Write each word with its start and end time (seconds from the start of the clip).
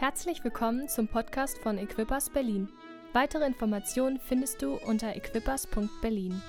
Herzlich 0.00 0.42
willkommen 0.42 0.88
zum 0.88 1.08
Podcast 1.08 1.58
von 1.58 1.76
Equippers 1.76 2.30
Berlin. 2.30 2.70
Weitere 3.12 3.44
Informationen 3.44 4.18
findest 4.18 4.62
du 4.62 4.78
unter 4.86 5.14
equippers.berlin. 5.14 6.40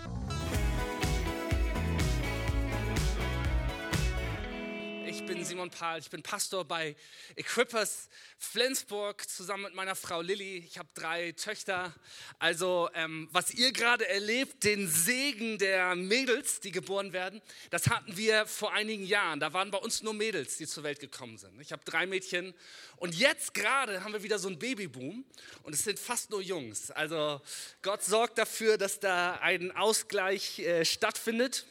Simon 5.51 5.69
Pahl, 5.69 5.99
ich 5.99 6.09
bin 6.09 6.23
Pastor 6.23 6.63
bei 6.63 6.95
Equippers 7.35 8.07
Flensburg 8.37 9.29
zusammen 9.29 9.63
mit 9.63 9.73
meiner 9.73 9.97
Frau 9.97 10.21
Lilly. 10.21 10.59
Ich 10.59 10.77
habe 10.77 10.87
drei 10.93 11.33
Töchter. 11.33 11.93
Also 12.39 12.89
ähm, 12.93 13.27
was 13.33 13.53
ihr 13.53 13.73
gerade 13.73 14.07
erlebt, 14.07 14.63
den 14.63 14.87
Segen 14.87 15.57
der 15.57 15.95
Mädels, 15.95 16.61
die 16.61 16.71
geboren 16.71 17.11
werden, 17.11 17.41
das 17.69 17.87
hatten 17.89 18.15
wir 18.15 18.45
vor 18.45 18.71
einigen 18.71 19.03
Jahren. 19.03 19.41
Da 19.41 19.51
waren 19.51 19.71
bei 19.71 19.77
uns 19.77 20.01
nur 20.03 20.13
Mädels, 20.13 20.55
die 20.55 20.67
zur 20.67 20.83
Welt 20.83 21.01
gekommen 21.01 21.37
sind. 21.37 21.59
Ich 21.59 21.73
habe 21.73 21.83
drei 21.83 22.05
Mädchen 22.05 22.53
und 22.95 23.13
jetzt 23.13 23.53
gerade 23.53 24.05
haben 24.05 24.13
wir 24.13 24.23
wieder 24.23 24.39
so 24.39 24.47
einen 24.47 24.57
Babyboom 24.57 25.25
und 25.63 25.73
es 25.73 25.83
sind 25.83 25.99
fast 25.99 26.29
nur 26.29 26.41
Jungs. 26.41 26.91
Also 26.91 27.41
Gott 27.81 28.05
sorgt 28.05 28.37
dafür, 28.37 28.77
dass 28.77 29.01
da 29.01 29.33
ein 29.41 29.75
Ausgleich 29.75 30.59
äh, 30.59 30.85
stattfindet. 30.85 31.65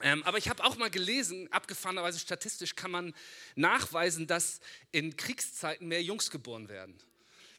Ähm, 0.00 0.22
aber 0.24 0.38
ich 0.38 0.48
habe 0.48 0.64
auch 0.64 0.76
mal 0.76 0.90
gelesen, 0.90 1.50
abgefahrenerweise 1.52 2.18
statistisch 2.18 2.74
kann 2.74 2.90
man 2.90 3.14
nachweisen, 3.54 4.26
dass 4.26 4.60
in 4.92 5.16
Kriegszeiten 5.16 5.86
mehr 5.86 6.02
Jungs 6.02 6.30
geboren 6.30 6.68
werden. 6.68 6.98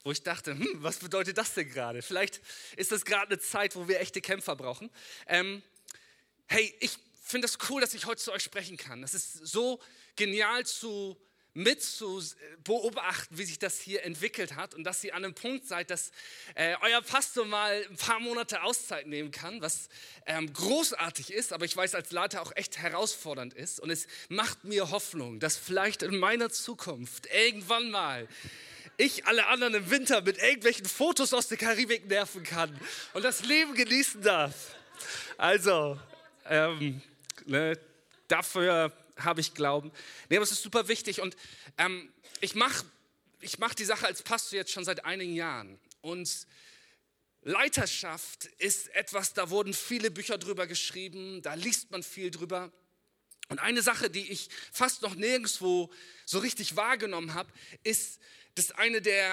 Wo 0.03 0.11
ich 0.11 0.21
dachte, 0.21 0.51
hm, 0.51 0.67
was 0.83 0.97
bedeutet 0.97 1.37
das 1.37 1.53
denn 1.53 1.69
gerade? 1.69 2.01
Vielleicht 2.01 2.41
ist 2.75 2.91
das 2.91 3.05
gerade 3.05 3.33
eine 3.33 3.39
Zeit, 3.39 3.75
wo 3.75 3.87
wir 3.87 3.99
echte 3.99 4.21
Kämpfer 4.21 4.55
brauchen. 4.55 4.91
Ähm, 5.27 5.63
hey, 6.47 6.75
ich 6.79 6.97
finde 7.23 7.45
es 7.45 7.57
das 7.57 7.69
cool, 7.69 7.81
dass 7.81 7.93
ich 7.93 8.05
heute 8.05 8.21
zu 8.21 8.31
euch 8.31 8.43
sprechen 8.43 8.77
kann. 8.77 9.01
Das 9.01 9.13
ist 9.15 9.33
so 9.33 9.81
genial 10.15 10.65
zu 10.65 11.17
mit 11.55 11.81
zu 11.81 12.21
beobachten, 12.65 13.37
wie 13.37 13.45
sich 13.45 13.57
das 13.57 13.79
hier 13.79 14.03
entwickelt 14.03 14.55
hat 14.55 14.75
und 14.75 14.83
dass 14.83 15.03
ihr 15.03 15.15
an 15.15 15.23
einem 15.23 15.33
Punkt 15.33 15.65
seid, 15.65 15.89
dass 15.89 16.11
äh, 16.53 16.75
euer 16.81 17.01
Pastor 17.01 17.45
mal 17.45 17.83
ein 17.89 17.95
paar 17.95 18.19
Monate 18.19 18.61
Auszeit 18.61 19.07
nehmen 19.07 19.31
kann, 19.31 19.61
was 19.61 19.87
ähm, 20.25 20.51
großartig 20.51 21.31
ist, 21.31 21.53
aber 21.53 21.63
ich 21.63 21.75
weiß 21.75 21.95
als 21.95 22.11
Leiter 22.11 22.41
auch 22.41 22.51
echt 22.55 22.77
herausfordernd 22.77 23.53
ist 23.53 23.79
und 23.79 23.89
es 23.89 24.07
macht 24.27 24.65
mir 24.65 24.91
Hoffnung, 24.91 25.39
dass 25.39 25.55
vielleicht 25.55 26.03
in 26.03 26.17
meiner 26.17 26.49
Zukunft 26.49 27.27
irgendwann 27.33 27.89
mal 27.89 28.27
ich 28.97 29.25
alle 29.25 29.47
anderen 29.47 29.75
im 29.75 29.89
Winter 29.89 30.21
mit 30.21 30.37
irgendwelchen 30.37 30.85
Fotos 30.85 31.33
aus 31.33 31.47
der 31.47 31.57
Karibik 31.57 32.07
nerven 32.07 32.43
kann 32.43 32.77
und 33.13 33.23
das 33.23 33.45
Leben 33.45 33.73
genießen 33.75 34.21
darf. 34.21 34.75
Also, 35.37 35.97
ähm, 36.49 37.01
ne, 37.45 37.79
dafür 38.27 38.91
habe 39.17 39.41
ich 39.41 39.53
Glauben. 39.53 39.91
Nee, 40.29 40.37
aber 40.37 40.43
es 40.43 40.51
ist 40.51 40.63
super 40.63 40.87
wichtig 40.87 41.21
und 41.21 41.35
ähm, 41.77 42.11
ich 42.41 42.55
mache 42.55 42.85
ich 43.41 43.59
mach 43.59 43.73
die 43.75 43.85
Sache 43.85 44.07
als 44.07 44.23
Pastor 44.23 44.57
jetzt 44.57 44.71
schon 44.71 44.85
seit 44.85 45.05
einigen 45.05 45.35
Jahren 45.35 45.79
und 46.01 46.47
Leiterschaft 47.45 48.45
ist 48.57 48.87
etwas, 48.95 49.33
da 49.33 49.51
wurden 49.51 49.73
viele 49.73 50.09
Bücher 50.09 50.39
drüber 50.39 50.65
geschrieben, 50.65 51.43
da 51.43 51.53
liest 51.53 51.91
man 51.91 52.01
viel 52.01 52.31
drüber. 52.31 52.71
Und 53.49 53.59
eine 53.59 53.83
Sache, 53.83 54.09
die 54.09 54.31
ich 54.31 54.49
fast 54.71 55.03
noch 55.03 55.13
nirgendwo 55.13 55.91
so 56.25 56.39
richtig 56.39 56.75
wahrgenommen 56.75 57.35
habe, 57.35 57.51
ist, 57.83 58.19
dass 58.55 58.71
eine 58.71 58.99
der 58.99 59.31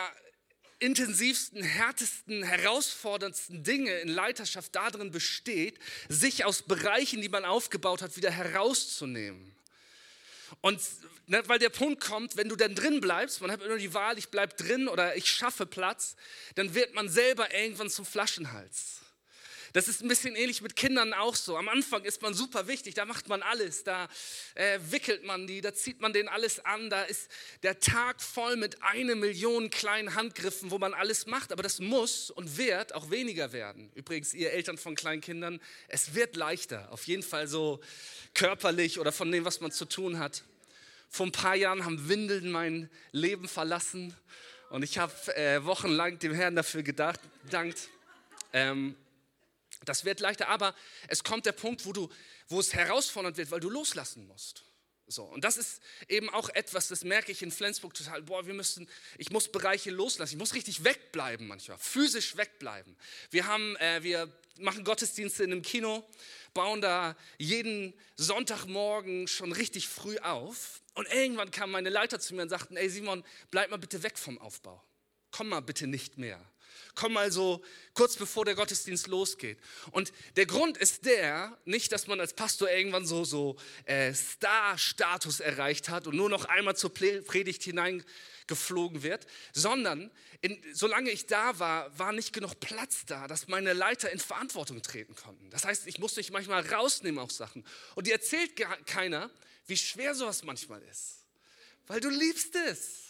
intensivsten, 0.79 1.63
härtesten, 1.63 2.43
herausforderndsten 2.43 3.65
Dinge 3.65 3.93
in 4.01 4.09
Leiterschaft 4.09 4.75
darin 4.75 5.11
besteht, 5.11 5.79
sich 6.11 6.45
aus 6.45 6.63
Bereichen, 6.63 7.23
die 7.23 7.31
man 7.31 7.47
aufgebaut 7.47 8.03
hat, 8.03 8.17
wieder 8.19 8.31
herauszunehmen. 8.31 9.57
Und 10.61 10.81
ne, 11.27 11.43
weil 11.47 11.59
der 11.59 11.71
Punkt 11.71 12.03
kommt, 12.03 12.37
wenn 12.37 12.49
du 12.49 12.57
dann 12.57 12.75
drin 12.75 13.01
bleibst, 13.01 13.41
man 13.41 13.51
hat 13.51 13.63
immer 13.63 13.79
die 13.79 13.95
Wahl, 13.95 14.19
ich 14.19 14.29
bleib 14.29 14.57
drin 14.57 14.89
oder 14.89 15.17
ich 15.17 15.31
schaffe 15.31 15.67
Platz, 15.67 16.17
dann 16.55 16.75
wird 16.75 16.95
man 16.95 17.09
selber 17.09 17.53
irgendwann 17.55 17.91
zum 17.91 18.05
Flaschenhals. 18.05 19.01
Das 19.73 19.89
ist 19.89 20.03
ein 20.03 20.09
bisschen 20.09 20.37
ähnlich 20.37 20.61
mit 20.61 20.77
Kindern 20.77 21.15
auch 21.15 21.35
so. 21.35 21.57
Am 21.57 21.69
Anfang 21.69 22.05
ist 22.05 22.21
man 22.21 22.35
super 22.35 22.67
wichtig, 22.67 22.95
da 22.95 23.07
macht 23.07 23.29
man 23.29 23.43
alles, 23.43 23.85
da 23.85 24.09
äh, 24.55 24.79
wickelt 24.91 25.25
man 25.25 25.47
die, 25.47 25.63
da 25.63 25.73
zieht 25.73 26.01
man 26.01 26.13
denen 26.13 26.29
alles 26.29 26.63
an, 26.65 26.91
da 26.91 27.03
ist 27.05 27.31
der 27.63 27.81
Tag 27.81 28.21
voll 28.21 28.57
mit 28.57 28.83
eine 28.83 29.15
Million 29.15 29.71
kleinen 29.71 30.15
Handgriffen, 30.15 30.71
wo 30.71 30.79
man 30.79 30.93
alles 30.93 31.27
macht. 31.27 31.53
Aber 31.53 31.63
das 31.63 31.81
muss 31.81 32.31
und 32.31 32.59
wird 32.59 32.95
auch 32.95 33.11
weniger 33.11 33.53
werden. 33.53 33.91
Übrigens, 33.95 34.35
ihr 34.35 34.53
Eltern 34.53 34.77
von 34.77 34.95
kleinen 34.95 35.23
Kindern, 35.23 35.61
es 35.89 36.15
wird 36.15 36.37
leichter, 36.37 36.93
auf 36.93 37.07
jeden 37.07 37.23
Fall 37.23 37.49
so 37.49 37.81
körperlich 38.35 38.99
oder 38.99 39.13
von 39.13 39.33
dem, 39.33 39.45
was 39.45 39.61
man 39.61 39.73
zu 39.73 39.87
tun 39.87 40.19
hat. 40.19 40.45
Vor 41.09 41.27
ein 41.27 41.33
paar 41.33 41.57
Jahren 41.57 41.85
haben 41.85 42.09
Windeln 42.09 42.51
mein 42.51 42.91
Leben 43.13 43.49
verlassen 43.49 44.15
und 44.71 44.83
ich 44.83 44.99
habe 44.99 45.13
äh, 45.37 45.65
wochenlang 45.65 46.19
dem 46.19 46.33
Herrn 46.33 46.57
dafür 46.57 46.83
gedacht, 46.83 47.21
dankt. 47.51 47.89
Ähm, 48.55 48.97
das 49.85 50.05
wird 50.05 50.21
leichter, 50.21 50.49
aber 50.49 50.75
es 51.09 51.25
kommt 51.25 51.47
der 51.47 51.53
Punkt, 51.53 51.87
wo, 51.87 51.93
du, 51.93 52.09
wo 52.49 52.61
es 52.61 52.75
herausfordernd 52.75 53.37
wird, 53.37 53.51
weil 53.51 53.61
du 53.61 53.71
loslassen 53.71 54.27
musst. 54.27 54.65
So, 55.09 55.25
und 55.25 55.45
das 55.45 55.57
ist 55.57 55.83
eben 56.09 56.31
auch 56.31 56.49
etwas, 56.51 56.89
das 56.89 57.05
merke 57.05 57.33
ich 57.33 57.43
in 57.43 57.51
Flensburg 57.51 57.93
total. 57.93 58.23
Boah, 58.23 58.47
wir 58.47 58.55
müssen, 58.55 58.89
ich 59.19 59.31
muss 59.31 59.51
Bereiche 59.51 59.91
loslassen. 59.91 60.35
Ich 60.35 60.39
muss 60.39 60.55
richtig 60.55 60.85
wegbleiben 60.85 61.47
manchmal, 61.47 61.77
physisch 61.79 62.37
wegbleiben. 62.37 62.97
Wir 63.31 63.47
haben, 63.47 63.77
äh, 63.77 64.03
wir 64.03 64.33
machen 64.59 64.85
Gottesdienste 64.85 65.45
in 65.45 65.53
einem 65.53 65.63
Kino, 65.63 66.09
bauen 66.55 66.81
da 66.81 67.17
jeden 67.39 67.95
Sonntagmorgen 68.17 69.29
schon 69.29 69.53
richtig 69.53 69.89
früh 69.89 70.19
auf. 70.19 70.81
Und 70.95 71.13
irgendwann 71.13 71.51
kamen 71.51 71.73
meine 71.73 71.91
Leiter 71.91 72.21
zu 72.21 72.35
mir 72.35 72.43
und 72.43 72.49
sagten, 72.49 72.77
ey 72.77 72.89
Simon, 72.89 73.25
bleib 73.51 73.71
mal 73.71 73.79
bitte 73.79 74.03
weg 74.03 74.19
vom 74.19 74.39
Aufbau. 74.39 74.83
Komm 75.31 75.49
mal 75.49 75.61
bitte 75.61 75.87
nicht 75.87 76.19
mehr. 76.19 76.41
Komm 76.95 77.15
mal 77.15 77.33
so 77.33 77.63
kurz 77.95 78.17
bevor 78.17 78.45
der 78.45 78.55
Gottesdienst 78.55 79.07
losgeht. 79.07 79.59
Und 79.93 80.13
der 80.37 80.47
Grund 80.47 80.77
ist 80.77 81.07
der, 81.07 81.57
nicht, 81.65 81.91
dass 81.93 82.07
man 82.07 82.21
als 82.21 82.35
Pastor 82.35 82.71
irgendwann 82.71 83.07
so, 83.07 83.25
so 83.25 83.57
äh, 83.85 84.13
Star-Status 84.13 85.41
erreicht 85.41 85.89
hat 85.89 86.07
und 86.07 86.17
nur 86.17 86.29
noch 86.29 86.45
einmal 86.45 86.77
zur 86.77 86.93
Predigt 86.93 87.63
hineingeflogen 87.63 89.03
wird, 89.03 89.27
sondern 89.53 90.11
in, 90.43 90.61
solange 90.75 91.11
ich 91.11 91.27
da 91.27 91.59
war, 91.59 91.99
war 91.99 92.13
nicht 92.13 92.33
genug 92.33 92.61
Platz 92.61 93.05
da, 93.07 93.27
dass 93.27 93.49
meine 93.49 93.73
Leiter 93.73 94.11
in 94.11 94.19
Verantwortung 94.19 94.83
treten 94.83 95.15
konnten. 95.15 95.49
Das 95.51 95.65
heißt, 95.65 95.87
ich 95.87 95.99
musste 95.99 96.21
mich 96.21 96.31
manchmal 96.31 96.67
rausnehmen 96.67 97.21
auf 97.21 97.31
Sachen. 97.31 97.65
Und 97.95 98.07
die 98.07 98.13
erzählt 98.13 98.53
keiner, 98.87 99.31
wie 99.67 99.77
schwer 99.77 100.15
sowas 100.15 100.43
manchmal 100.43 100.83
ist. 100.83 101.25
Weil 101.87 102.01
du 102.01 102.11
liebst 102.11 102.55
es. 102.55 103.02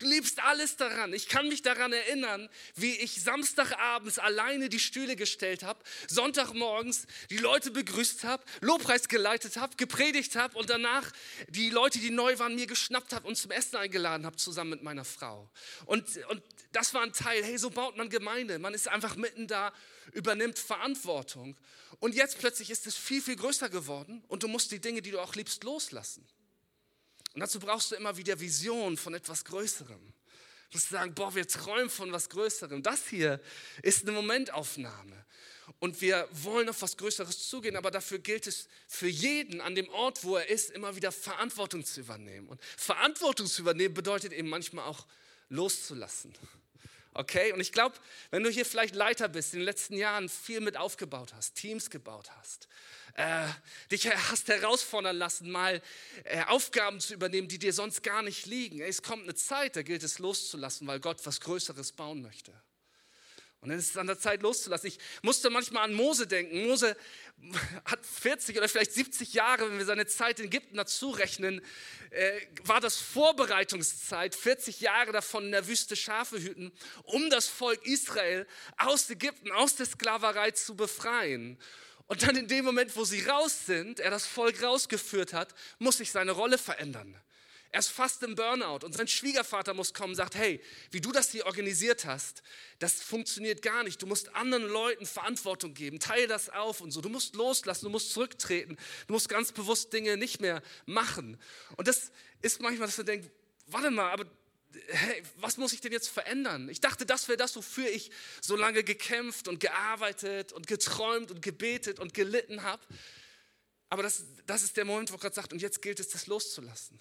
Du 0.00 0.06
liebst 0.06 0.42
alles 0.42 0.76
daran. 0.76 1.12
Ich 1.12 1.28
kann 1.28 1.48
mich 1.48 1.60
daran 1.60 1.92
erinnern, 1.92 2.48
wie 2.74 2.96
ich 2.96 3.20
Samstagabends 3.20 4.18
alleine 4.18 4.70
die 4.70 4.80
Stühle 4.80 5.14
gestellt 5.14 5.62
habe, 5.62 5.84
Sonntagmorgens 6.08 7.06
die 7.28 7.36
Leute 7.36 7.70
begrüßt 7.70 8.24
habe, 8.24 8.42
Lobpreis 8.62 9.08
geleitet 9.08 9.58
habe, 9.58 9.76
gepredigt 9.76 10.36
habe 10.36 10.56
und 10.58 10.70
danach 10.70 11.12
die 11.48 11.68
Leute, 11.68 11.98
die 11.98 12.10
neu 12.10 12.38
waren, 12.38 12.54
mir 12.54 12.66
geschnappt 12.66 13.12
habe 13.12 13.28
und 13.28 13.36
zum 13.36 13.50
Essen 13.50 13.76
eingeladen 13.76 14.24
habe, 14.24 14.36
zusammen 14.36 14.70
mit 14.70 14.82
meiner 14.82 15.04
Frau. 15.04 15.50
Und, 15.84 16.16
und 16.28 16.42
das 16.72 16.94
war 16.94 17.02
ein 17.02 17.12
Teil, 17.12 17.44
hey, 17.44 17.58
so 17.58 17.68
baut 17.68 17.98
man 17.98 18.08
Gemeinde. 18.08 18.58
Man 18.58 18.72
ist 18.72 18.88
einfach 18.88 19.16
mitten 19.16 19.48
da, 19.48 19.70
übernimmt 20.12 20.58
Verantwortung. 20.58 21.58
Und 21.98 22.14
jetzt 22.14 22.38
plötzlich 22.38 22.70
ist 22.70 22.86
es 22.86 22.96
viel, 22.96 23.20
viel 23.20 23.36
größer 23.36 23.68
geworden 23.68 24.24
und 24.28 24.42
du 24.42 24.48
musst 24.48 24.72
die 24.72 24.80
Dinge, 24.80 25.02
die 25.02 25.10
du 25.10 25.20
auch 25.20 25.34
liebst, 25.34 25.62
loslassen. 25.62 26.26
Und 27.40 27.44
dazu 27.44 27.58
brauchst 27.58 27.90
du 27.90 27.94
immer 27.94 28.18
wieder 28.18 28.38
Vision 28.38 28.98
von 28.98 29.14
etwas 29.14 29.46
Größerem. 29.46 29.98
Du 29.98 30.76
musst 30.76 30.90
sagen, 30.90 31.14
boah, 31.14 31.34
wir 31.34 31.48
träumen 31.48 31.88
von 31.88 32.12
was 32.12 32.28
Größerem. 32.28 32.82
Das 32.82 33.08
hier 33.08 33.40
ist 33.82 34.02
eine 34.02 34.12
Momentaufnahme. 34.12 35.24
Und 35.78 36.02
wir 36.02 36.28
wollen 36.32 36.68
auf 36.68 36.82
was 36.82 36.98
Größeres 36.98 37.48
zugehen, 37.48 37.76
aber 37.76 37.90
dafür 37.90 38.18
gilt 38.18 38.46
es 38.46 38.68
für 38.86 39.08
jeden 39.08 39.62
an 39.62 39.74
dem 39.74 39.88
Ort, 39.88 40.22
wo 40.22 40.36
er 40.36 40.50
ist, 40.50 40.68
immer 40.72 40.96
wieder 40.96 41.12
Verantwortung 41.12 41.82
zu 41.82 42.00
übernehmen. 42.00 42.46
Und 42.46 42.62
Verantwortung 42.76 43.46
zu 43.46 43.62
übernehmen 43.62 43.94
bedeutet 43.94 44.34
eben 44.34 44.50
manchmal 44.50 44.84
auch 44.84 45.06
loszulassen. 45.48 46.34
Okay? 47.12 47.52
Und 47.52 47.60
ich 47.60 47.72
glaube, 47.72 47.96
wenn 48.30 48.42
du 48.42 48.50
hier 48.50 48.64
vielleicht 48.64 48.94
Leiter 48.94 49.28
bist, 49.28 49.52
in 49.52 49.60
den 49.60 49.66
letzten 49.66 49.96
Jahren 49.96 50.28
viel 50.28 50.60
mit 50.60 50.76
aufgebaut 50.76 51.32
hast, 51.34 51.54
Teams 51.54 51.90
gebaut 51.90 52.30
hast, 52.38 52.68
äh, 53.14 53.46
dich 53.90 54.08
hast 54.30 54.48
herausfordern 54.48 55.16
lassen, 55.16 55.50
mal 55.50 55.82
äh, 56.24 56.44
Aufgaben 56.44 57.00
zu 57.00 57.14
übernehmen, 57.14 57.48
die 57.48 57.58
dir 57.58 57.72
sonst 57.72 58.02
gar 58.02 58.22
nicht 58.22 58.46
liegen. 58.46 58.80
Es 58.80 59.02
kommt 59.02 59.24
eine 59.24 59.34
Zeit, 59.34 59.76
da 59.76 59.82
gilt 59.82 60.02
es 60.02 60.18
loszulassen, 60.18 60.86
weil 60.86 61.00
Gott 61.00 61.24
was 61.24 61.40
Größeres 61.40 61.92
bauen 61.92 62.22
möchte. 62.22 62.52
Und 63.60 63.68
dann 63.68 63.78
ist 63.78 63.90
es 63.90 63.96
an 63.98 64.06
der 64.06 64.18
Zeit 64.18 64.40
loszulassen. 64.40 64.86
Ich 64.86 64.98
musste 65.20 65.50
manchmal 65.50 65.84
an 65.84 65.92
Mose 65.92 66.26
denken. 66.26 66.66
Mose 66.66 66.96
hat 67.84 68.04
40 68.06 68.56
oder 68.56 68.68
vielleicht 68.68 68.92
70 68.92 69.34
Jahre, 69.34 69.70
wenn 69.70 69.76
wir 69.76 69.84
seine 69.84 70.06
Zeit 70.06 70.40
in 70.40 70.46
Ägypten 70.46 70.76
dazu 70.76 71.10
rechnen, 71.10 71.60
äh, 72.10 72.40
war 72.64 72.80
das 72.80 72.96
Vorbereitungszeit, 72.96 74.34
40 74.34 74.80
Jahre 74.80 75.12
davon 75.12 75.44
in 75.44 75.52
der 75.52 75.66
Wüste 75.66 75.94
Schafe 75.94 76.40
hüten, 76.40 76.72
um 77.04 77.28
das 77.28 77.48
Volk 77.48 77.84
Israel 77.86 78.46
aus 78.78 79.10
Ägypten, 79.10 79.52
aus 79.52 79.76
der 79.76 79.86
Sklaverei 79.86 80.52
zu 80.52 80.74
befreien. 80.74 81.58
Und 82.06 82.22
dann 82.22 82.36
in 82.36 82.48
dem 82.48 82.64
Moment, 82.64 82.96
wo 82.96 83.04
sie 83.04 83.22
raus 83.22 83.66
sind, 83.66 84.00
er 84.00 84.10
das 84.10 84.26
Volk 84.26 84.62
rausgeführt 84.62 85.32
hat, 85.32 85.54
muss 85.78 85.98
sich 85.98 86.10
seine 86.10 86.32
Rolle 86.32 86.58
verändern. 86.58 87.14
Er 87.72 87.78
ist 87.78 87.90
fast 87.90 88.22
im 88.24 88.34
Burnout 88.34 88.84
und 88.84 88.94
sein 88.94 89.06
Schwiegervater 89.06 89.74
muss 89.74 89.94
kommen 89.94 90.10
und 90.10 90.16
sagt, 90.16 90.34
hey, 90.34 90.60
wie 90.90 91.00
du 91.00 91.12
das 91.12 91.30
hier 91.30 91.46
organisiert 91.46 92.04
hast, 92.04 92.42
das 92.80 93.00
funktioniert 93.00 93.62
gar 93.62 93.84
nicht. 93.84 94.02
Du 94.02 94.06
musst 94.06 94.34
anderen 94.34 94.64
Leuten 94.64 95.06
Verantwortung 95.06 95.72
geben, 95.72 96.00
teile 96.00 96.26
das 96.26 96.50
auf 96.50 96.80
und 96.80 96.90
so. 96.90 97.00
Du 97.00 97.08
musst 97.08 97.36
loslassen, 97.36 97.84
du 97.84 97.90
musst 97.90 98.12
zurücktreten, 98.12 98.76
du 99.06 99.14
musst 99.14 99.28
ganz 99.28 99.52
bewusst 99.52 99.92
Dinge 99.92 100.16
nicht 100.16 100.40
mehr 100.40 100.62
machen. 100.86 101.38
Und 101.76 101.86
das 101.86 102.10
ist 102.42 102.60
manchmal, 102.60 102.88
dass 102.88 102.96
du 102.96 103.04
denkst, 103.04 103.28
warte 103.68 103.92
mal, 103.92 104.10
aber 104.10 104.26
hey, 104.88 105.22
was 105.36 105.56
muss 105.56 105.72
ich 105.72 105.80
denn 105.80 105.92
jetzt 105.92 106.08
verändern? 106.08 106.68
Ich 106.68 106.80
dachte, 106.80 107.06
das 107.06 107.28
wäre 107.28 107.38
das, 107.38 107.54
wofür 107.54 107.88
ich 107.88 108.10
so 108.40 108.56
lange 108.56 108.82
gekämpft 108.82 109.46
und 109.46 109.60
gearbeitet 109.60 110.52
und 110.52 110.66
geträumt 110.66 111.30
und 111.30 111.40
gebetet 111.40 112.00
und 112.00 112.14
gelitten 112.14 112.64
habe. 112.64 112.82
Aber 113.90 114.02
das, 114.02 114.24
das 114.46 114.64
ist 114.64 114.76
der 114.76 114.84
Moment, 114.84 115.12
wo 115.12 115.18
Gott 115.18 115.34
sagt, 115.34 115.52
und 115.52 115.62
jetzt 115.62 115.82
gilt 115.82 116.00
es, 116.00 116.08
das 116.08 116.26
loszulassen. 116.26 117.00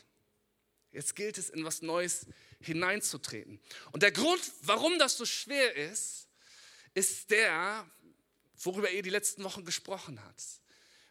Jetzt 0.91 1.15
gilt 1.15 1.37
es, 1.37 1.49
in 1.49 1.63
was 1.63 1.81
Neues 1.81 2.25
hineinzutreten. 2.61 3.59
Und 3.91 4.03
der 4.03 4.11
Grund, 4.11 4.41
warum 4.61 4.97
das 4.97 5.17
so 5.17 5.25
schwer 5.25 5.75
ist, 5.75 6.27
ist 6.93 7.29
der, 7.29 7.89
worüber 8.57 8.89
ihr 8.89 9.03
die 9.03 9.09
letzten 9.09 9.43
Wochen 9.43 9.63
gesprochen 9.63 10.23
habt. 10.23 10.43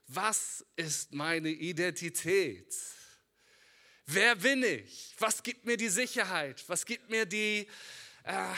Was 0.09 0.65
ist 0.77 1.13
meine 1.13 1.51
Identität? 1.51 2.75
Wer 4.07 4.37
bin 4.37 4.63
ich? 4.63 5.15
Was 5.19 5.43
gibt 5.43 5.65
mir 5.67 5.77
die 5.77 5.91
Sicherheit? 5.91 6.65
Was 6.67 6.87
gibt 6.87 7.11
mir 7.11 7.27
die, 7.27 7.69
äh, 8.25 8.55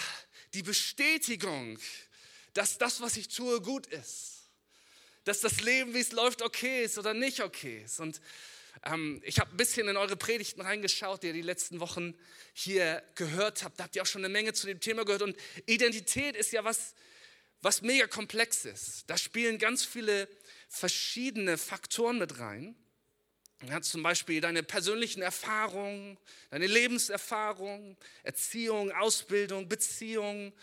die 0.54 0.62
Bestätigung, 0.62 1.78
dass 2.54 2.78
das, 2.78 3.00
was 3.00 3.16
ich 3.16 3.28
tue, 3.28 3.60
gut 3.60 3.86
ist? 3.88 4.48
Dass 5.24 5.40
das 5.40 5.60
Leben, 5.60 5.92
wie 5.92 6.00
es 6.00 6.12
läuft, 6.12 6.40
okay 6.40 6.84
ist 6.84 6.98
oder 6.98 7.14
nicht 7.14 7.40
okay 7.40 7.82
ist? 7.84 8.00
Und 8.00 8.20
ähm, 8.84 9.20
ich 9.24 9.38
habe 9.38 9.50
ein 9.50 9.56
bisschen 9.56 9.88
in 9.88 9.96
eure 9.96 10.16
Predigten 10.16 10.62
reingeschaut, 10.62 11.22
die 11.22 11.28
ihr 11.28 11.32
die 11.32 11.42
letzten 11.42 11.80
Wochen 11.80 12.14
hier 12.52 13.02
gehört 13.14 13.62
habt. 13.62 13.78
Da 13.78 13.84
habt 13.84 13.96
ihr 13.96 14.02
auch 14.02 14.06
schon 14.06 14.24
eine 14.24 14.32
Menge 14.32 14.52
zu 14.52 14.66
dem 14.66 14.80
Thema 14.80 15.04
gehört. 15.04 15.22
Und 15.22 15.36
Identität 15.66 16.36
ist 16.36 16.52
ja 16.52 16.64
was, 16.64 16.94
was 17.62 17.82
mega 17.82 18.06
komplex 18.06 18.64
ist. 18.64 19.04
Da 19.08 19.18
spielen 19.18 19.58
ganz 19.58 19.84
viele 19.84 20.28
verschiedene 20.68 21.58
Faktoren 21.58 22.18
mit 22.18 22.38
rein. 22.38 22.74
Ja, 23.68 23.82
zum 23.82 24.02
Beispiel 24.02 24.40
deine 24.40 24.62
persönlichen 24.62 25.20
Erfahrungen, 25.20 26.16
deine 26.48 26.66
Lebenserfahrung, 26.66 27.98
Erziehung, 28.22 28.90
Ausbildung, 28.92 29.68
Beziehung, 29.68 30.54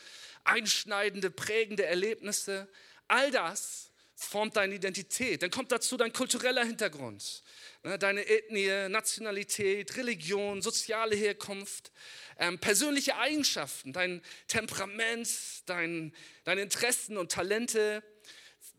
einschneidende, 0.44 1.30
prägende 1.30 1.86
Erlebnisse. 1.86 2.68
All 3.08 3.30
das 3.30 3.87
formt 4.20 4.58
deine 4.58 4.74
Identität. 4.74 5.44
Dann 5.44 5.52
kommt 5.52 5.72
dazu 5.72 5.96
dein 5.96 6.12
kultureller 6.12 6.66
Hintergrund, 6.66 7.44
ne, 7.84 8.00
deine 8.00 8.28
Ethnie, 8.28 8.90
Nationalität, 8.90 9.96
Religion, 9.96 10.64
soziale 10.64 11.16
Herkunft, 11.16 11.92
ähm, 12.40 12.58
persönliche 12.58 13.16
Eigenschaften, 13.18 13.94
dein 13.94 14.24
Temperament, 14.48 15.30
dein, 15.68 16.14
deine 16.46 16.62
Interessen 16.62 17.16
und 17.18 17.32
Talente 17.32 18.04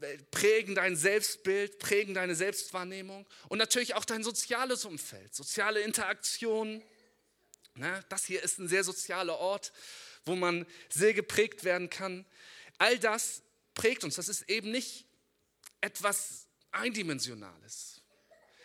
äh, 0.00 0.18
prägen 0.32 0.74
dein 0.74 0.96
Selbstbild, 0.96 1.78
prägen 1.78 2.14
deine 2.14 2.34
Selbstwahrnehmung 2.34 3.24
und 3.48 3.58
natürlich 3.58 3.94
auch 3.94 4.04
dein 4.04 4.24
soziales 4.24 4.84
Umfeld, 4.84 5.32
soziale 5.34 5.80
Interaktion. 5.82 6.82
Ne, 7.74 8.04
das 8.08 8.24
hier 8.24 8.42
ist 8.42 8.58
ein 8.58 8.66
sehr 8.66 8.82
sozialer 8.82 9.38
Ort, 9.38 9.72
wo 10.24 10.34
man 10.34 10.66
sehr 10.88 11.14
geprägt 11.14 11.62
werden 11.62 11.90
kann. 11.90 12.26
All 12.78 12.98
das 12.98 13.42
prägt 13.74 14.02
uns. 14.02 14.16
Das 14.16 14.28
ist 14.28 14.50
eben 14.50 14.72
nicht 14.72 15.07
etwas 15.80 16.46
Eindimensionales. 16.70 18.02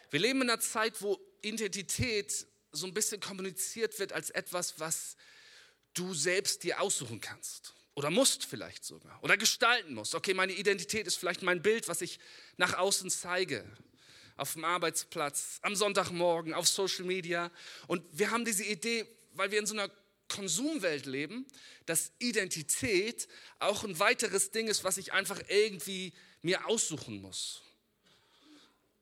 Wir 0.10 0.20
leben 0.20 0.42
in 0.42 0.50
einer 0.50 0.60
Zeit, 0.60 1.02
wo 1.02 1.20
Identität 1.42 2.46
so 2.72 2.88
ein 2.88 2.94
bisschen 2.94 3.20
kommuniziert 3.20 3.98
wird 4.00 4.14
als 4.14 4.30
etwas, 4.30 4.80
was 4.80 5.16
du 5.94 6.14
selbst 6.14 6.64
dir 6.64 6.82
aussuchen 6.82 7.22
kannst. 7.22 7.74
Oder 7.96 8.10
musst 8.10 8.46
vielleicht 8.46 8.84
sogar. 8.84 9.24
Oder 9.24 9.38
gestalten 9.38 9.94
musst. 9.94 10.16
Okay, 10.16 10.34
meine 10.34 10.54
Identität 10.54 11.06
ist 11.06 11.18
vielleicht 11.18 11.44
mein 11.44 11.62
Bild, 11.62 11.88
was 11.88 12.02
ich 12.02 12.20
nach 12.58 12.74
außen 12.74 13.10
zeige. 13.12 13.64
Auf 14.36 14.54
dem 14.54 14.66
Arbeitsplatz, 14.66 15.60
am 15.62 15.76
Sonntagmorgen, 15.76 16.56
auf 16.56 16.68
Social 16.68 17.06
Media. 17.06 17.52
Und 17.86 18.04
wir 18.12 18.32
haben 18.32 18.46
diese 18.46 18.64
Idee, 18.64 19.06
weil 19.34 19.52
wir 19.52 19.60
in 19.60 19.68
so 19.68 19.76
einer 19.76 19.92
Konsumwelt 20.28 21.06
leben, 21.06 21.46
dass 21.86 22.12
Identität 22.18 23.28
auch 23.60 23.84
ein 23.84 24.00
weiteres 24.00 24.50
Ding 24.50 24.68
ist, 24.68 24.84
was 24.84 24.98
ich 24.98 25.14
einfach 25.14 25.40
irgendwie 25.48 26.14
mir 26.44 26.68
aussuchen 26.68 27.22
muss. 27.22 27.62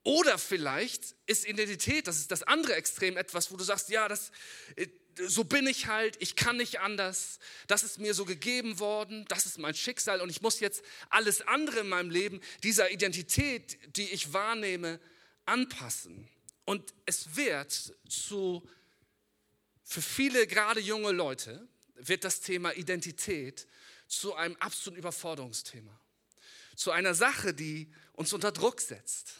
Oder 0.03 0.38
vielleicht 0.38 1.15
ist 1.27 1.45
Identität, 1.45 2.07
das 2.07 2.17
ist 2.17 2.31
das 2.31 2.43
andere 2.43 2.75
Extrem, 2.75 3.17
etwas, 3.17 3.51
wo 3.51 3.57
du 3.57 3.63
sagst, 3.63 3.89
ja, 3.89 4.07
das, 4.07 4.31
äh, 4.75 4.88
so 5.27 5.43
bin 5.43 5.67
ich 5.67 5.88
halt, 5.88 6.17
ich 6.19 6.35
kann 6.35 6.57
nicht 6.57 6.79
anders, 6.79 7.39
das 7.67 7.83
ist 7.83 7.99
mir 7.99 8.13
so 8.13 8.25
gegeben 8.25 8.79
worden, 8.79 9.25
das 9.27 9.45
ist 9.45 9.59
mein 9.59 9.75
Schicksal 9.75 10.21
und 10.21 10.29
ich 10.29 10.41
muss 10.41 10.59
jetzt 10.59 10.83
alles 11.09 11.41
andere 11.41 11.81
in 11.81 11.89
meinem 11.89 12.09
Leben 12.09 12.41
dieser 12.63 12.89
Identität, 12.89 13.77
die 13.95 14.09
ich 14.09 14.33
wahrnehme, 14.33 14.99
anpassen. 15.45 16.27
Und 16.65 16.93
es 17.05 17.35
wird 17.35 17.93
zu, 18.07 18.67
für 19.83 20.01
viele 20.01 20.47
gerade 20.47 20.79
junge 20.79 21.11
Leute, 21.11 21.67
wird 21.95 22.23
das 22.23 22.41
Thema 22.41 22.71
Identität 22.73 23.67
zu 24.07 24.33
einem 24.33 24.55
absoluten 24.55 24.97
Überforderungsthema 24.97 26.01
zu 26.75 26.91
einer 26.91 27.13
Sache, 27.13 27.53
die 27.53 27.91
uns 28.13 28.33
unter 28.33 28.51
Druck 28.51 28.81
setzt. 28.81 29.33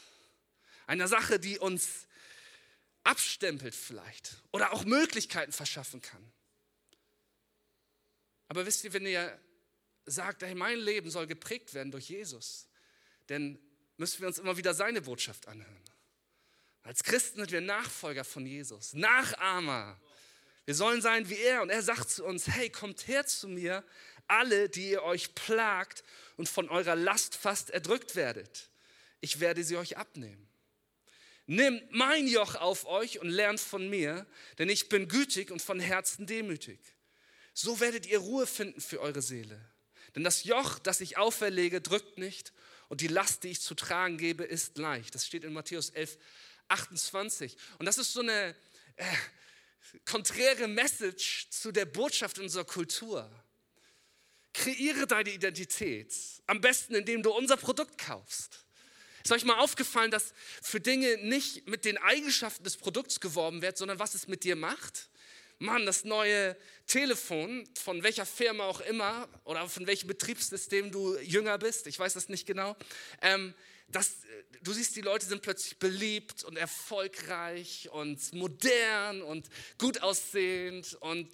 Einer 0.86 1.08
Sache, 1.08 1.38
die 1.38 1.58
uns 1.58 2.06
abstempelt 3.04 3.74
vielleicht 3.74 4.36
oder 4.52 4.72
auch 4.72 4.84
Möglichkeiten 4.84 5.52
verschaffen 5.52 6.00
kann. 6.00 6.32
Aber 8.48 8.66
wisst 8.66 8.84
ihr, 8.84 8.92
wenn 8.92 9.06
ihr 9.06 9.38
sagt, 10.04 10.42
hey, 10.42 10.54
mein 10.54 10.78
Leben 10.78 11.10
soll 11.10 11.26
geprägt 11.26 11.74
werden 11.74 11.90
durch 11.90 12.08
Jesus, 12.08 12.68
dann 13.28 13.58
müssen 13.96 14.20
wir 14.20 14.28
uns 14.28 14.38
immer 14.38 14.56
wieder 14.56 14.74
seine 14.74 15.00
Botschaft 15.00 15.48
anhören. 15.48 15.84
Als 16.82 17.04
Christen 17.04 17.38
sind 17.38 17.52
wir 17.52 17.60
Nachfolger 17.60 18.24
von 18.24 18.44
Jesus, 18.44 18.92
Nachahmer. 18.92 20.00
Wir 20.64 20.74
sollen 20.74 21.00
sein 21.00 21.28
wie 21.28 21.38
er 21.38 21.62
und 21.62 21.70
er 21.70 21.82
sagt 21.82 22.10
zu 22.10 22.24
uns, 22.24 22.48
hey, 22.48 22.70
kommt 22.70 23.06
her 23.06 23.26
zu 23.26 23.48
mir, 23.48 23.84
alle, 24.28 24.68
die 24.68 24.90
ihr 24.90 25.02
euch 25.02 25.34
plagt 25.34 26.04
und 26.36 26.48
von 26.48 26.68
eurer 26.68 26.96
Last 26.96 27.36
fast 27.36 27.70
erdrückt 27.70 28.16
werdet. 28.16 28.70
Ich 29.20 29.40
werde 29.40 29.64
sie 29.64 29.76
euch 29.76 29.96
abnehmen. 29.96 30.48
Nehmt 31.46 31.90
mein 31.92 32.26
Joch 32.26 32.54
auf 32.54 32.86
euch 32.86 33.18
und 33.18 33.28
lernt 33.28 33.60
von 33.60 33.88
mir, 33.88 34.26
denn 34.58 34.68
ich 34.68 34.88
bin 34.88 35.08
gütig 35.08 35.50
und 35.50 35.60
von 35.60 35.80
Herzen 35.80 36.26
demütig. 36.26 36.80
So 37.52 37.80
werdet 37.80 38.06
ihr 38.06 38.18
Ruhe 38.18 38.46
finden 38.46 38.80
für 38.80 39.00
eure 39.00 39.22
Seele. 39.22 39.60
Denn 40.14 40.24
das 40.24 40.44
Joch, 40.44 40.78
das 40.78 41.00
ich 41.00 41.18
auferlege, 41.18 41.80
drückt 41.80 42.18
nicht 42.18 42.52
und 42.88 43.00
die 43.00 43.08
Last, 43.08 43.44
die 43.44 43.48
ich 43.48 43.60
zu 43.60 43.74
tragen 43.74 44.18
gebe, 44.18 44.44
ist 44.44 44.78
leicht. 44.78 45.14
Das 45.14 45.26
steht 45.26 45.44
in 45.44 45.52
Matthäus 45.52 45.90
11, 45.90 46.18
28. 46.68 47.56
Und 47.78 47.86
das 47.86 47.98
ist 47.98 48.12
so 48.12 48.20
eine 48.20 48.54
äh, 48.96 49.04
konträre 50.04 50.68
Message 50.68 51.48
zu 51.50 51.72
der 51.72 51.86
Botschaft 51.86 52.38
unserer 52.38 52.64
Kultur. 52.64 53.30
Kreiere 54.52 55.06
deine 55.06 55.30
Identität. 55.30 56.14
Am 56.46 56.60
besten, 56.60 56.94
indem 56.94 57.22
du 57.22 57.30
unser 57.30 57.56
Produkt 57.56 57.98
kaufst. 57.98 58.64
Ist 59.24 59.32
euch 59.32 59.44
mal 59.44 59.58
aufgefallen, 59.58 60.10
dass 60.10 60.34
für 60.62 60.80
Dinge 60.80 61.16
nicht 61.18 61.68
mit 61.68 61.84
den 61.84 61.96
Eigenschaften 61.98 62.64
des 62.64 62.76
Produkts 62.76 63.20
geworben 63.20 63.62
wird, 63.62 63.78
sondern 63.78 63.98
was 63.98 64.14
es 64.14 64.26
mit 64.26 64.42
dir 64.44 64.56
macht? 64.56 65.10
Mann, 65.58 65.86
das 65.86 66.04
neue 66.04 66.56
Telefon, 66.88 67.68
von 67.80 68.02
welcher 68.02 68.26
Firma 68.26 68.64
auch 68.64 68.80
immer 68.80 69.28
oder 69.44 69.68
von 69.68 69.86
welchem 69.86 70.08
Betriebssystem 70.08 70.90
du 70.90 71.16
jünger 71.20 71.56
bist, 71.56 71.86
ich 71.86 71.98
weiß 71.98 72.14
das 72.14 72.28
nicht 72.28 72.46
genau, 72.46 72.76
ähm, 73.20 73.54
das, 73.88 74.18
du 74.62 74.72
siehst, 74.72 74.96
die 74.96 75.00
Leute 75.00 75.26
sind 75.26 75.42
plötzlich 75.42 75.78
beliebt 75.78 76.44
und 76.44 76.56
erfolgreich 76.56 77.88
und 77.90 78.32
modern 78.32 79.22
und 79.22 79.48
gut 79.78 80.02
aussehend 80.02 80.94
und 81.00 81.28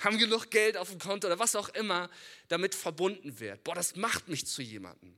haben 0.00 0.18
genug 0.18 0.50
Geld 0.50 0.76
auf 0.76 0.90
dem 0.90 0.98
Konto 0.98 1.26
oder 1.26 1.38
was 1.38 1.56
auch 1.56 1.68
immer 1.70 2.10
damit 2.48 2.74
verbunden 2.74 3.38
wird. 3.40 3.62
Boah, 3.64 3.74
das 3.74 3.96
macht 3.96 4.28
mich 4.28 4.46
zu 4.46 4.62
jemandem. 4.62 5.16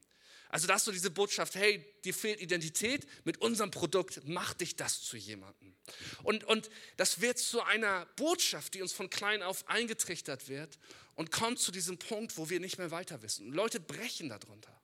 Also 0.48 0.66
da 0.66 0.74
hast 0.74 0.86
du 0.86 0.92
diese 0.92 1.10
Botschaft, 1.10 1.54
hey, 1.56 1.84
dir 2.04 2.14
fehlt 2.14 2.40
Identität, 2.40 3.06
mit 3.24 3.38
unserem 3.38 3.70
Produkt 3.70 4.26
macht 4.28 4.60
dich 4.60 4.76
das 4.76 5.02
zu 5.02 5.16
jemandem. 5.16 5.74
Und, 6.22 6.44
und 6.44 6.70
das 6.96 7.20
wird 7.20 7.38
zu 7.38 7.62
einer 7.62 8.06
Botschaft, 8.16 8.74
die 8.74 8.82
uns 8.82 8.92
von 8.92 9.10
klein 9.10 9.42
auf 9.42 9.68
eingetrichtert 9.68 10.48
wird 10.48 10.78
und 11.14 11.32
kommt 11.32 11.58
zu 11.58 11.72
diesem 11.72 11.98
Punkt, 11.98 12.36
wo 12.36 12.48
wir 12.48 12.60
nicht 12.60 12.78
mehr 12.78 12.90
weiter 12.90 13.22
wissen. 13.22 13.48
Und 13.48 13.54
Leute 13.54 13.80
brechen 13.80 14.28
darunter. 14.28 14.80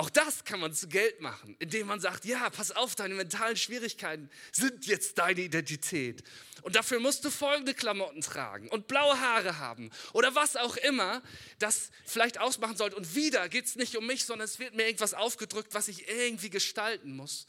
Auch 0.00 0.08
das 0.08 0.44
kann 0.46 0.60
man 0.60 0.72
zu 0.72 0.88
Geld 0.88 1.20
machen, 1.20 1.56
indem 1.58 1.86
man 1.86 2.00
sagt, 2.00 2.24
ja, 2.24 2.48
pass 2.48 2.72
auf, 2.72 2.94
deine 2.94 3.12
mentalen 3.12 3.58
Schwierigkeiten 3.58 4.30
sind 4.50 4.86
jetzt 4.86 5.18
deine 5.18 5.42
Identität. 5.42 6.24
Und 6.62 6.74
dafür 6.74 7.00
musst 7.00 7.22
du 7.26 7.30
folgende 7.30 7.74
Klamotten 7.74 8.22
tragen 8.22 8.70
und 8.70 8.88
blaue 8.88 9.20
Haare 9.20 9.58
haben 9.58 9.90
oder 10.14 10.34
was 10.34 10.56
auch 10.56 10.78
immer 10.78 11.22
das 11.58 11.90
vielleicht 12.06 12.38
ausmachen 12.38 12.78
sollte. 12.78 12.96
Und 12.96 13.14
wieder 13.14 13.50
geht 13.50 13.66
es 13.66 13.76
nicht 13.76 13.94
um 13.94 14.06
mich, 14.06 14.24
sondern 14.24 14.46
es 14.46 14.58
wird 14.58 14.74
mir 14.74 14.86
irgendwas 14.86 15.12
aufgedrückt, 15.12 15.74
was 15.74 15.88
ich 15.88 16.08
irgendwie 16.08 16.48
gestalten 16.48 17.14
muss. 17.14 17.46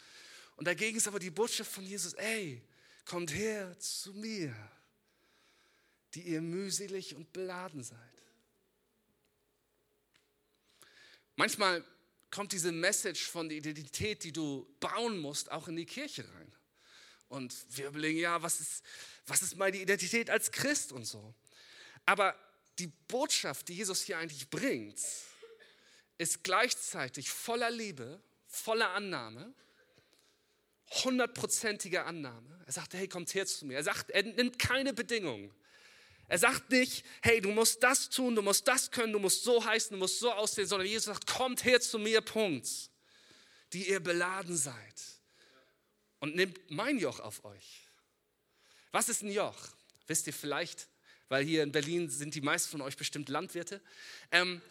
Und 0.57 0.67
dagegen 0.67 0.97
ist 0.97 1.07
aber 1.07 1.19
die 1.19 1.31
Botschaft 1.31 1.71
von 1.71 1.85
Jesus, 1.85 2.15
ey, 2.15 2.61
kommt 3.05 3.33
her 3.33 3.79
zu 3.79 4.11
mir, 4.11 4.53
die 6.15 6.23
ihr 6.23 6.41
mühselig 6.41 7.15
und 7.15 7.31
beladen 7.31 7.81
seid. 7.81 7.97
Manchmal 11.37 11.85
kommt 12.31 12.53
diese 12.53 12.71
Message 12.71 13.29
von 13.29 13.49
der 13.49 13.57
Identität, 13.57 14.23
die 14.23 14.31
du 14.31 14.65
bauen 14.79 15.19
musst, 15.19 15.51
auch 15.51 15.67
in 15.67 15.75
die 15.75 15.85
Kirche 15.85 16.23
rein. 16.33 16.55
Und 17.27 17.53
wir 17.77 17.87
überlegen, 17.87 18.19
ja, 18.19 18.41
was 18.41 18.59
ist, 18.59 18.83
was 19.25 19.41
ist 19.41 19.55
meine 19.57 19.77
Identität 19.77 20.29
als 20.29 20.51
Christ 20.51 20.91
und 20.91 21.05
so. 21.05 21.33
Aber 22.05 22.35
die 22.79 22.87
Botschaft, 22.87 23.67
die 23.67 23.75
Jesus 23.75 24.01
hier 24.01 24.17
eigentlich 24.17 24.49
bringt, 24.49 24.99
ist 26.17 26.43
gleichzeitig 26.43 27.29
voller 27.29 27.69
Liebe, 27.71 28.21
voller 28.47 28.91
Annahme, 28.91 29.53
hundertprozentige 31.03 32.03
Annahme. 32.03 32.63
Er 32.65 32.73
sagt, 32.73 32.93
hey, 32.93 33.07
kommt 33.07 33.33
her 33.33 33.45
zu 33.45 33.65
mir. 33.65 33.77
Er 33.77 33.83
sagt, 33.83 34.09
er 34.11 34.23
nimmt 34.23 34.59
keine 34.59 34.93
Bedingungen. 34.93 35.53
Er 36.31 36.37
sagt 36.37 36.69
nicht, 36.69 37.03
hey, 37.21 37.41
du 37.41 37.51
musst 37.51 37.83
das 37.83 38.09
tun, 38.09 38.35
du 38.35 38.41
musst 38.41 38.65
das 38.65 38.89
können, 38.89 39.11
du 39.11 39.19
musst 39.19 39.43
so 39.43 39.65
heißen, 39.65 39.91
du 39.91 39.97
musst 39.97 40.19
so 40.19 40.31
aussehen, 40.31 40.65
sondern 40.65 40.87
Jesus 40.87 41.07
sagt, 41.07 41.27
kommt 41.27 41.65
her 41.65 41.81
zu 41.81 41.99
mir, 41.99 42.21
Punkt, 42.21 42.69
die 43.73 43.89
ihr 43.89 43.99
beladen 43.99 44.55
seid 44.55 44.95
und 46.19 46.33
nehmt 46.33 46.57
mein 46.71 46.97
Joch 46.99 47.19
auf 47.19 47.43
euch. 47.43 47.81
Was 48.93 49.09
ist 49.09 49.23
ein 49.23 49.31
Joch? 49.33 49.57
Wisst 50.07 50.25
ihr 50.25 50.31
vielleicht, 50.31 50.87
weil 51.27 51.43
hier 51.43 51.63
in 51.63 51.73
Berlin 51.73 52.09
sind 52.09 52.33
die 52.33 52.39
meisten 52.39 52.71
von 52.71 52.81
euch 52.81 52.95
bestimmt 52.95 53.27
Landwirte. 53.27 53.81
Ähm, 54.31 54.61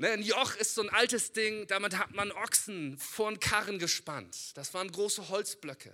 ein 0.00 0.22
Joch 0.22 0.56
ist 0.56 0.74
so 0.74 0.82
ein 0.82 0.90
altes 0.90 1.32
Ding, 1.32 1.66
damit 1.66 1.96
hat 1.98 2.12
man 2.12 2.32
Ochsen 2.32 2.98
vor 2.98 3.30
den 3.30 3.40
Karren 3.40 3.78
gespannt. 3.78 4.36
Das 4.54 4.74
waren 4.74 4.90
große 4.90 5.28
Holzblöcke. 5.28 5.92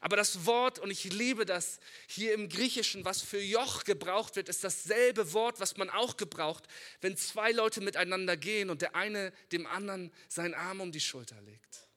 Aber 0.00 0.16
das 0.16 0.44
Wort, 0.46 0.78
und 0.78 0.90
ich 0.90 1.04
liebe 1.04 1.46
das 1.46 1.80
hier 2.06 2.34
im 2.34 2.48
Griechischen, 2.48 3.04
was 3.04 3.22
für 3.22 3.40
Joch 3.40 3.84
gebraucht 3.84 4.36
wird, 4.36 4.48
ist 4.48 4.64
dasselbe 4.64 5.32
Wort, 5.32 5.60
was 5.60 5.76
man 5.76 5.90
auch 5.90 6.16
gebraucht, 6.16 6.64
wenn 7.00 7.16
zwei 7.16 7.52
Leute 7.52 7.80
miteinander 7.80 8.36
gehen 8.36 8.70
und 8.70 8.82
der 8.82 8.94
eine 8.94 9.32
dem 9.52 9.66
anderen 9.66 10.12
seinen 10.28 10.54
Arm 10.54 10.80
um 10.80 10.92
die 10.92 11.00
Schulter 11.00 11.40
legt. 11.42 11.88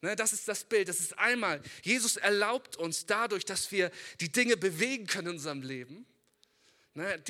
Ne, 0.00 0.14
das 0.14 0.32
ist 0.32 0.46
das 0.46 0.64
Bild. 0.64 0.88
Das 0.88 1.00
ist 1.00 1.18
einmal, 1.18 1.60
Jesus 1.82 2.16
erlaubt 2.16 2.76
uns 2.76 3.06
dadurch, 3.06 3.44
dass 3.44 3.72
wir 3.72 3.90
die 4.20 4.30
Dinge 4.30 4.56
bewegen 4.56 5.06
können 5.06 5.28
in 5.28 5.34
unserem 5.34 5.62
Leben 5.62 6.06
Ne, 6.94 7.22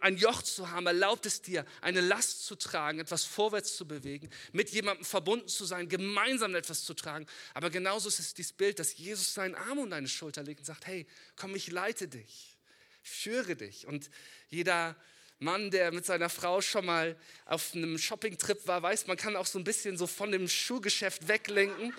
ein 0.00 0.16
Joch 0.16 0.42
zu 0.42 0.70
haben, 0.70 0.86
erlaubt 0.86 1.24
es 1.24 1.40
dir, 1.40 1.64
eine 1.80 2.02
Last 2.02 2.44
zu 2.44 2.56
tragen, 2.56 2.98
etwas 2.98 3.24
vorwärts 3.24 3.76
zu 3.76 3.88
bewegen, 3.88 4.28
mit 4.52 4.70
jemandem 4.70 5.04
verbunden 5.04 5.48
zu 5.48 5.64
sein, 5.64 5.88
gemeinsam 5.88 6.54
etwas 6.54 6.84
zu 6.84 6.92
tragen. 6.92 7.26
Aber 7.54 7.70
genauso 7.70 8.08
ist 8.08 8.18
es 8.18 8.34
dieses 8.34 8.52
Bild, 8.52 8.78
dass 8.78 8.96
Jesus 8.98 9.32
seinen 9.32 9.54
Arm 9.54 9.78
um 9.78 9.88
deine 9.88 10.08
Schulter 10.08 10.42
legt 10.42 10.60
und 10.60 10.66
sagt, 10.66 10.86
hey, 10.86 11.06
komm, 11.36 11.54
ich 11.54 11.70
leite 11.70 12.06
dich, 12.06 12.58
ich 13.02 13.10
führe 13.10 13.56
dich. 13.56 13.86
Und 13.86 14.10
jeder 14.50 14.94
Mann, 15.38 15.70
der 15.70 15.92
mit 15.92 16.04
seiner 16.04 16.28
Frau 16.28 16.60
schon 16.60 16.84
mal 16.84 17.16
auf 17.46 17.74
einem 17.74 17.96
Shoppingtrip 17.98 18.66
war, 18.66 18.82
weiß, 18.82 19.06
man 19.06 19.16
kann 19.16 19.36
auch 19.36 19.46
so 19.46 19.58
ein 19.58 19.64
bisschen 19.64 19.96
so 19.96 20.06
von 20.06 20.32
dem 20.32 20.48
Schuhgeschäft 20.48 21.28
weglenken. 21.28 21.94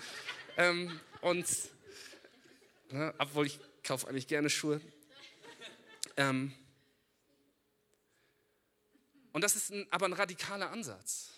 ähm, 0.58 1.00
und, 1.22 1.46
ne, 2.90 3.12
obwohl 3.18 3.46
ich 3.46 3.58
kaufe 3.82 4.06
eigentlich 4.06 4.28
gerne 4.28 4.48
Schuhe. 4.48 4.80
Ähm, 6.16 6.54
und 9.36 9.42
das 9.42 9.54
ist 9.54 9.70
ein, 9.70 9.86
aber 9.90 10.06
ein 10.06 10.14
radikaler 10.14 10.70
Ansatz. 10.70 11.28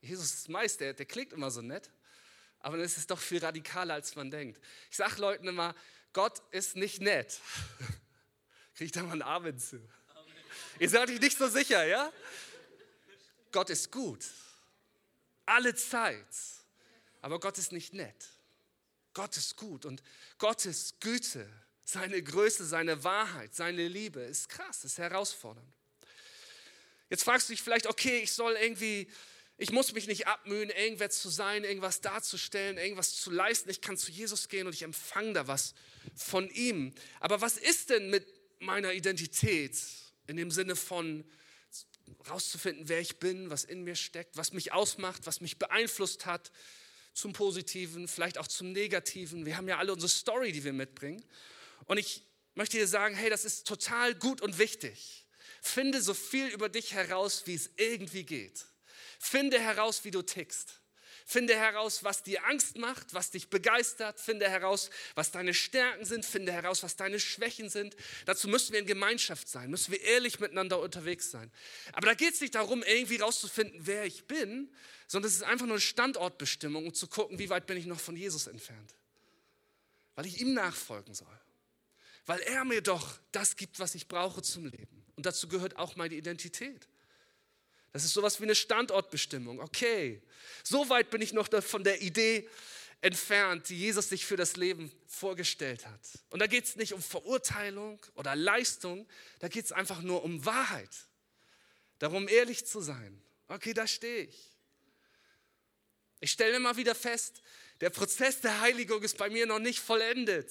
Jesus 0.00 0.32
ist 0.32 0.48
meist, 0.48 0.80
der, 0.80 0.94
der 0.94 1.04
klingt 1.04 1.34
immer 1.34 1.50
so 1.50 1.60
nett, 1.60 1.90
aber 2.60 2.78
es 2.78 2.96
ist 2.96 3.10
doch 3.10 3.18
viel 3.18 3.44
radikaler, 3.44 3.92
als 3.92 4.16
man 4.16 4.30
denkt. 4.30 4.58
Ich 4.90 4.96
sage 4.96 5.20
Leuten 5.20 5.46
immer, 5.46 5.74
Gott 6.14 6.40
ist 6.50 6.76
nicht 6.76 7.02
nett. 7.02 7.42
Kriege 8.74 8.86
ich 8.86 8.92
da 8.92 9.02
mal 9.02 9.12
einen 9.12 9.20
Amen 9.20 9.58
zu? 9.58 9.76
Amen. 9.76 10.34
Ihr 10.78 10.88
seid 10.88 11.10
euch 11.10 11.20
nicht 11.20 11.36
so 11.36 11.46
sicher, 11.46 11.84
ja? 11.84 12.10
Gott 13.52 13.68
ist 13.68 13.92
gut. 13.92 14.24
Alle 15.44 15.74
Zeit. 15.74 16.24
Aber 17.20 17.38
Gott 17.38 17.58
ist 17.58 17.72
nicht 17.72 17.92
nett. 17.92 18.30
Gott 19.12 19.36
ist 19.36 19.58
gut 19.58 19.84
und 19.84 20.02
Gottes 20.38 20.94
Güte, 21.00 21.46
seine 21.84 22.22
Größe, 22.22 22.64
seine 22.64 23.04
Wahrheit, 23.04 23.54
seine 23.54 23.88
Liebe 23.88 24.20
ist 24.20 24.48
krass, 24.48 24.86
ist 24.86 24.96
herausfordernd. 24.96 25.83
Jetzt 27.14 27.22
fragst 27.22 27.48
du 27.48 27.52
dich 27.52 27.62
vielleicht, 27.62 27.86
okay, 27.86 28.18
ich 28.18 28.32
soll 28.32 28.56
irgendwie, 28.60 29.06
ich 29.56 29.70
muss 29.70 29.92
mich 29.92 30.08
nicht 30.08 30.26
abmühen, 30.26 30.68
irgendwer 30.68 31.10
zu 31.10 31.28
sein, 31.28 31.62
irgendwas 31.62 32.00
darzustellen, 32.00 32.76
irgendwas 32.76 33.14
zu 33.14 33.30
leisten. 33.30 33.70
Ich 33.70 33.80
kann 33.80 33.96
zu 33.96 34.10
Jesus 34.10 34.48
gehen 34.48 34.66
und 34.66 34.72
ich 34.72 34.82
empfange 34.82 35.32
da 35.32 35.46
was 35.46 35.74
von 36.16 36.50
ihm. 36.50 36.92
Aber 37.20 37.40
was 37.40 37.56
ist 37.56 37.90
denn 37.90 38.10
mit 38.10 38.26
meiner 38.58 38.92
Identität 38.94 39.80
in 40.26 40.36
dem 40.36 40.50
Sinne 40.50 40.74
von 40.74 41.22
rauszufinden, 42.28 42.88
wer 42.88 42.98
ich 42.98 43.20
bin, 43.20 43.48
was 43.48 43.62
in 43.62 43.84
mir 43.84 43.94
steckt, 43.94 44.36
was 44.36 44.52
mich 44.52 44.72
ausmacht, 44.72 45.24
was 45.24 45.40
mich 45.40 45.56
beeinflusst 45.56 46.26
hat, 46.26 46.50
zum 47.12 47.32
Positiven, 47.32 48.08
vielleicht 48.08 48.38
auch 48.38 48.48
zum 48.48 48.72
Negativen. 48.72 49.46
Wir 49.46 49.56
haben 49.56 49.68
ja 49.68 49.78
alle 49.78 49.92
unsere 49.92 50.10
Story, 50.10 50.50
die 50.50 50.64
wir 50.64 50.72
mitbringen. 50.72 51.24
Und 51.84 51.98
ich 51.98 52.24
möchte 52.56 52.76
dir 52.76 52.88
sagen, 52.88 53.14
hey, 53.14 53.30
das 53.30 53.44
ist 53.44 53.68
total 53.68 54.16
gut 54.16 54.40
und 54.40 54.58
wichtig. 54.58 55.23
Finde 55.66 56.02
so 56.02 56.12
viel 56.12 56.48
über 56.48 56.68
dich 56.68 56.92
heraus, 56.92 57.44
wie 57.46 57.54
es 57.54 57.70
irgendwie 57.78 58.24
geht. 58.24 58.66
Finde 59.18 59.58
heraus, 59.58 60.04
wie 60.04 60.10
du 60.10 60.20
tickst. 60.20 60.78
Finde 61.24 61.56
heraus, 61.56 62.04
was 62.04 62.22
dir 62.22 62.44
Angst 62.44 62.76
macht, 62.76 63.14
was 63.14 63.30
dich 63.30 63.48
begeistert. 63.48 64.20
Finde 64.20 64.46
heraus, 64.50 64.90
was 65.14 65.30
deine 65.30 65.54
Stärken 65.54 66.04
sind. 66.04 66.26
Finde 66.26 66.52
heraus, 66.52 66.82
was 66.82 66.96
deine 66.96 67.18
Schwächen 67.18 67.70
sind. 67.70 67.96
Dazu 68.26 68.46
müssen 68.46 68.74
wir 68.74 68.80
in 68.80 68.86
Gemeinschaft 68.86 69.48
sein, 69.48 69.70
müssen 69.70 69.90
wir 69.92 70.02
ehrlich 70.02 70.38
miteinander 70.38 70.80
unterwegs 70.80 71.30
sein. 71.30 71.50
Aber 71.94 72.08
da 72.08 72.14
geht 72.14 72.34
es 72.34 72.42
nicht 72.42 72.54
darum, 72.54 72.82
irgendwie 72.82 73.16
rauszufinden, 73.16 73.86
wer 73.86 74.04
ich 74.04 74.26
bin, 74.26 74.70
sondern 75.08 75.30
es 75.30 75.36
ist 75.36 75.44
einfach 75.44 75.64
nur 75.64 75.76
eine 75.76 75.80
Standortbestimmung, 75.80 76.86
um 76.86 76.92
zu 76.92 77.06
gucken, 77.06 77.38
wie 77.38 77.48
weit 77.48 77.66
bin 77.66 77.78
ich 77.78 77.86
noch 77.86 78.00
von 78.00 78.16
Jesus 78.16 78.48
entfernt. 78.48 78.94
Weil 80.14 80.26
ich 80.26 80.42
ihm 80.42 80.52
nachfolgen 80.52 81.14
soll. 81.14 81.40
Weil 82.26 82.40
er 82.40 82.66
mir 82.66 82.82
doch 82.82 83.18
das 83.32 83.56
gibt, 83.56 83.80
was 83.80 83.94
ich 83.94 84.08
brauche 84.08 84.42
zum 84.42 84.66
Leben. 84.66 85.03
Und 85.16 85.26
dazu 85.26 85.48
gehört 85.48 85.76
auch 85.76 85.96
meine 85.96 86.14
Identität. 86.14 86.88
Das 87.92 88.04
ist 88.04 88.12
sowas 88.12 88.40
wie 88.40 88.44
eine 88.44 88.56
Standortbestimmung. 88.56 89.60
Okay, 89.60 90.20
so 90.64 90.88
weit 90.88 91.10
bin 91.10 91.22
ich 91.22 91.32
noch 91.32 91.48
von 91.62 91.84
der 91.84 92.02
Idee 92.02 92.48
entfernt, 93.00 93.68
die 93.68 93.78
Jesus 93.78 94.08
sich 94.08 94.26
für 94.26 94.36
das 94.36 94.56
Leben 94.56 94.90
vorgestellt 95.06 95.86
hat. 95.86 96.00
Und 96.30 96.40
da 96.40 96.46
geht 96.46 96.64
es 96.64 96.76
nicht 96.76 96.92
um 96.92 97.02
Verurteilung 97.02 98.00
oder 98.14 98.34
Leistung, 98.34 99.06
da 99.38 99.48
geht 99.48 99.66
es 99.66 99.72
einfach 99.72 100.02
nur 100.02 100.24
um 100.24 100.44
Wahrheit. 100.44 100.90
Darum 102.00 102.26
ehrlich 102.26 102.66
zu 102.66 102.80
sein. 102.80 103.22
Okay, 103.46 103.74
da 103.74 103.86
stehe 103.86 104.24
ich. 104.24 104.50
Ich 106.18 106.32
stelle 106.32 106.56
immer 106.56 106.76
wieder 106.76 106.94
fest, 106.94 107.42
der 107.80 107.90
Prozess 107.90 108.40
der 108.40 108.60
Heiligung 108.60 109.02
ist 109.02 109.18
bei 109.18 109.28
mir 109.28 109.46
noch 109.46 109.58
nicht 109.58 109.78
vollendet. 109.78 110.50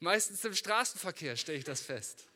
Meistens 0.00 0.44
im 0.44 0.54
Straßenverkehr 0.54 1.36
stelle 1.36 1.58
ich 1.58 1.64
das 1.64 1.82
fest 1.82 2.26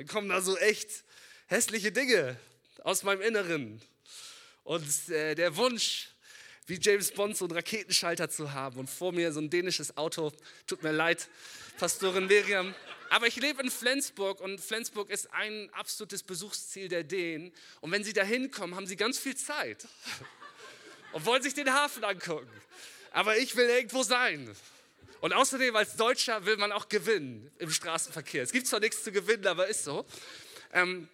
dann 0.00 0.06
kommen 0.06 0.30
da 0.30 0.40
so 0.40 0.56
echt 0.56 1.04
hässliche 1.48 1.92
Dinge 1.92 2.34
aus 2.84 3.02
meinem 3.02 3.20
Inneren. 3.20 3.82
Und 4.64 5.10
äh, 5.10 5.34
der 5.34 5.54
Wunsch, 5.58 6.08
wie 6.66 6.78
James 6.80 7.10
Bond 7.12 7.36
so 7.36 7.44
einen 7.44 7.52
Raketenschalter 7.52 8.30
zu 8.30 8.54
haben 8.54 8.80
und 8.80 8.88
vor 8.88 9.12
mir 9.12 9.30
so 9.30 9.40
ein 9.40 9.50
dänisches 9.50 9.98
Auto, 9.98 10.32
tut 10.66 10.82
mir 10.82 10.92
leid, 10.92 11.28
Pastorin 11.76 12.28
Miriam. 12.28 12.74
Aber 13.10 13.26
ich 13.26 13.36
lebe 13.36 13.62
in 13.62 13.70
Flensburg 13.70 14.40
und 14.40 14.58
Flensburg 14.58 15.10
ist 15.10 15.30
ein 15.34 15.68
absolutes 15.74 16.22
Besuchsziel 16.22 16.88
der 16.88 17.04
Dänen. 17.04 17.52
Und 17.82 17.92
wenn 17.92 18.02
sie 18.02 18.14
da 18.14 18.22
hinkommen, 18.22 18.76
haben 18.76 18.86
sie 18.86 18.96
ganz 18.96 19.18
viel 19.18 19.36
Zeit 19.36 19.86
und 21.12 21.26
wollen 21.26 21.42
sich 21.42 21.52
den 21.52 21.74
Hafen 21.74 22.04
angucken. 22.04 22.48
Aber 23.10 23.36
ich 23.36 23.54
will 23.54 23.68
irgendwo 23.68 24.02
sein. 24.02 24.56
Und 25.20 25.34
außerdem 25.34 25.76
als 25.76 25.96
Deutscher 25.96 26.46
will 26.46 26.56
man 26.56 26.72
auch 26.72 26.88
gewinnen 26.88 27.50
im 27.58 27.70
Straßenverkehr. 27.70 28.42
Es 28.42 28.52
gibt 28.52 28.66
zwar 28.66 28.80
nichts 28.80 29.04
zu 29.04 29.12
gewinnen, 29.12 29.46
aber 29.46 29.66
ist 29.66 29.84
so. 29.84 30.06
Ähm, 30.72 31.08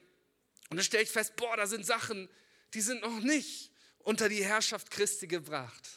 und 0.71 0.77
dann 0.77 0.85
stelle 0.85 1.03
ich 1.03 1.11
fest, 1.11 1.37
boah, 1.37 1.57
da 1.57 1.67
sind 1.67 1.85
Sachen, 1.85 2.29
die 2.75 2.81
sind 2.81 3.03
noch 3.03 3.21
nicht 3.21 3.71
unter 3.99 4.29
die 4.29 4.45
Herrschaft 4.45 4.91
Christi 4.91 5.27
gebracht. 5.27 5.89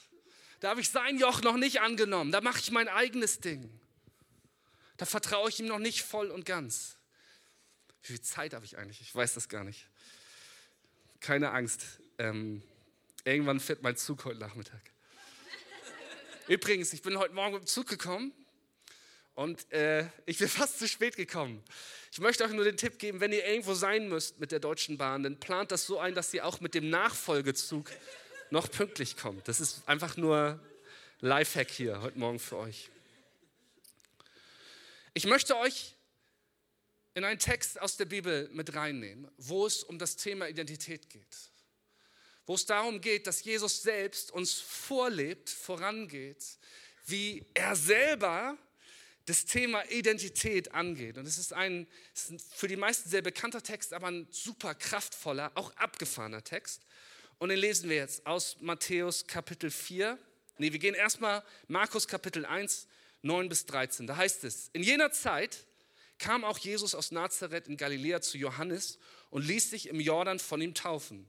Da 0.59 0.69
habe 0.69 0.81
ich 0.81 0.89
sein 0.89 1.17
Joch 1.17 1.41
noch 1.41 1.55
nicht 1.55 1.81
angenommen. 1.81 2.31
Da 2.31 2.41
mache 2.41 2.59
ich 2.59 2.71
mein 2.71 2.87
eigenes 2.87 3.39
Ding. 3.39 3.69
Da 4.97 5.05
vertraue 5.05 5.49
ich 5.49 5.59
ihm 5.59 5.67
noch 5.67 5.79
nicht 5.79 6.03
voll 6.03 6.29
und 6.31 6.45
ganz. 6.45 6.97
Wie 8.01 8.07
viel 8.07 8.21
Zeit 8.21 8.53
habe 8.53 8.65
ich 8.65 8.77
eigentlich? 8.77 9.01
Ich 9.01 9.13
weiß 9.13 9.35
das 9.35 9.49
gar 9.49 9.63
nicht. 9.63 9.87
Keine 11.19 11.51
Angst. 11.51 11.83
Ähm, 12.17 12.63
irgendwann 13.23 13.59
fährt 13.59 13.83
mein 13.83 13.95
Zug 13.95 14.25
heute 14.25 14.39
Nachmittag. 14.39 14.81
Übrigens, 16.49 16.93
ich 16.93 17.03
bin 17.03 17.19
heute 17.19 17.35
Morgen 17.35 17.57
im 17.57 17.65
Zug 17.67 17.85
gekommen 17.85 18.33
und 19.35 19.71
äh, 19.71 20.07
ich 20.25 20.39
bin 20.39 20.47
fast 20.49 20.79
zu 20.79 20.87
spät 20.87 21.15
gekommen. 21.15 21.63
Ich 22.11 22.19
möchte 22.19 22.43
euch 22.43 22.49
nur 22.49 22.63
den 22.63 22.75
Tipp 22.75 22.97
geben, 22.97 23.19
wenn 23.19 23.31
ihr 23.31 23.45
irgendwo 23.45 23.75
sein 23.75 24.09
müsst 24.09 24.39
mit 24.39 24.51
der 24.51 24.59
Deutschen 24.59 24.97
Bahn, 24.97 25.21
dann 25.21 25.39
plant 25.39 25.71
das 25.71 25.85
so 25.85 25.99
ein, 25.99 26.15
dass 26.15 26.33
ihr 26.33 26.47
auch 26.47 26.59
mit 26.59 26.73
dem 26.73 26.89
Nachfolgezug 26.89 27.91
noch 28.49 28.67
pünktlich 28.71 29.15
kommt. 29.15 29.47
Das 29.47 29.59
ist 29.59 29.87
einfach 29.87 30.17
nur 30.17 30.59
Lifehack 31.19 31.69
hier 31.69 32.01
heute 32.01 32.17
Morgen 32.17 32.39
für 32.39 32.57
euch. 32.57 32.89
Ich 35.13 35.27
möchte 35.27 35.55
euch 35.55 35.93
in 37.13 37.25
einen 37.25 37.37
Text 37.37 37.79
aus 37.79 37.95
der 37.95 38.05
Bibel 38.05 38.49
mit 38.53 38.73
reinnehmen, 38.73 39.29
wo 39.37 39.67
es 39.67 39.83
um 39.83 39.99
das 39.99 40.15
Thema 40.15 40.49
Identität 40.49 41.11
geht. 41.11 41.48
Wo 42.49 42.55
es 42.55 42.65
darum 42.65 42.99
geht, 42.99 43.27
dass 43.27 43.43
Jesus 43.43 43.83
selbst 43.83 44.31
uns 44.31 44.53
vorlebt, 44.53 45.51
vorangeht, 45.51 46.43
wie 47.05 47.45
er 47.53 47.75
selber 47.75 48.57
das 49.25 49.45
Thema 49.45 49.87
Identität 49.91 50.73
angeht. 50.73 51.19
Und 51.19 51.27
es 51.27 51.37
ist 51.37 51.53
ein, 51.53 51.85
ist 52.11 52.31
ein 52.31 52.39
für 52.39 52.67
die 52.67 52.75
meisten 52.75 53.07
sehr 53.07 53.21
bekannter 53.21 53.61
Text, 53.61 53.93
aber 53.93 54.07
ein 54.07 54.27
super 54.31 54.73
kraftvoller, 54.73 55.51
auch 55.53 55.75
abgefahrener 55.75 56.43
Text. 56.43 56.81
Und 57.37 57.49
den 57.49 57.59
lesen 57.59 57.87
wir 57.87 57.97
jetzt 57.97 58.25
aus 58.25 58.57
Matthäus 58.61 59.27
Kapitel 59.27 59.69
4. 59.69 60.17
Nee, 60.57 60.71
wir 60.71 60.79
gehen 60.79 60.95
erstmal 60.95 61.43
Markus 61.67 62.07
Kapitel 62.07 62.47
1, 62.47 62.87
9 63.21 63.47
bis 63.47 63.67
13. 63.67 64.07
Da 64.07 64.17
heißt 64.17 64.43
es, 64.43 64.71
in 64.73 64.81
jener 64.81 65.11
Zeit 65.11 65.67
kam 66.17 66.43
auch 66.43 66.57
Jesus 66.57 66.95
aus 66.95 67.11
Nazareth 67.11 67.67
in 67.67 67.77
Galiläa 67.77 68.21
zu 68.21 68.39
Johannes 68.39 68.97
und 69.29 69.45
ließ 69.45 69.69
sich 69.69 69.87
im 69.87 69.99
Jordan 69.99 70.39
von 70.39 70.59
ihm 70.61 70.73
taufen. 70.73 71.27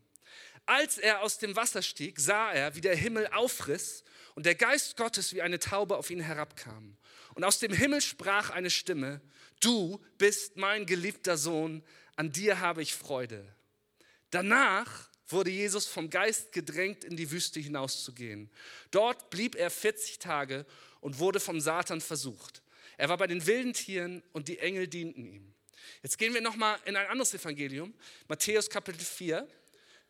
Als 0.66 0.98
er 0.98 1.22
aus 1.22 1.38
dem 1.38 1.56
Wasser 1.56 1.82
stieg, 1.82 2.20
sah 2.20 2.52
er, 2.52 2.74
wie 2.74 2.80
der 2.80 2.96
Himmel 2.96 3.26
aufriss 3.28 4.04
und 4.34 4.46
der 4.46 4.54
Geist 4.54 4.96
Gottes 4.96 5.34
wie 5.34 5.42
eine 5.42 5.58
Taube 5.58 5.96
auf 5.96 6.10
ihn 6.10 6.20
herabkam. 6.20 6.96
Und 7.34 7.44
aus 7.44 7.58
dem 7.58 7.72
Himmel 7.72 8.00
sprach 8.00 8.50
eine 8.50 8.70
Stimme, 8.70 9.20
du 9.60 10.00
bist 10.18 10.56
mein 10.56 10.86
geliebter 10.86 11.36
Sohn, 11.36 11.82
an 12.16 12.32
dir 12.32 12.60
habe 12.60 12.82
ich 12.82 12.94
Freude. 12.94 13.44
Danach 14.30 15.10
wurde 15.28 15.50
Jesus 15.50 15.86
vom 15.86 16.10
Geist 16.10 16.52
gedrängt, 16.52 17.04
in 17.04 17.16
die 17.16 17.30
Wüste 17.30 17.60
hinauszugehen. 17.60 18.50
Dort 18.90 19.30
blieb 19.30 19.54
er 19.54 19.70
40 19.70 20.18
Tage 20.18 20.66
und 21.00 21.18
wurde 21.18 21.40
vom 21.40 21.60
Satan 21.60 22.00
versucht. 22.00 22.62
Er 22.96 23.08
war 23.08 23.16
bei 23.16 23.26
den 23.26 23.46
wilden 23.46 23.72
Tieren 23.72 24.22
und 24.32 24.48
die 24.48 24.58
Engel 24.58 24.86
dienten 24.86 25.24
ihm. 25.24 25.54
Jetzt 26.02 26.18
gehen 26.18 26.34
wir 26.34 26.40
nochmal 26.40 26.78
in 26.84 26.96
ein 26.96 27.06
anderes 27.06 27.32
Evangelium, 27.34 27.94
Matthäus 28.28 28.68
Kapitel 28.68 29.00
4, 29.00 29.48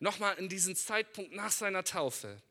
nochmal 0.01 0.37
in 0.37 0.49
diesen 0.49 0.75
Zeitpunkt 0.75 1.33
nach 1.33 1.51
seiner 1.51 1.83
Taufe. 1.83 2.41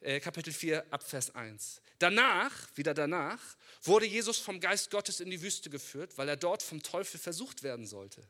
Äh, 0.00 0.20
Kapitel 0.20 0.52
4 0.52 0.92
Abvers 0.92 1.34
1. 1.34 1.80
Danach, 1.98 2.52
wieder 2.76 2.94
danach, 2.94 3.40
wurde 3.82 4.06
Jesus 4.06 4.38
vom 4.38 4.60
Geist 4.60 4.90
Gottes 4.90 5.20
in 5.20 5.30
die 5.30 5.42
Wüste 5.42 5.70
geführt, 5.70 6.16
weil 6.16 6.28
er 6.28 6.36
dort 6.36 6.62
vom 6.62 6.82
Teufel 6.82 7.18
versucht 7.18 7.62
werden 7.62 7.86
sollte. 7.86 8.22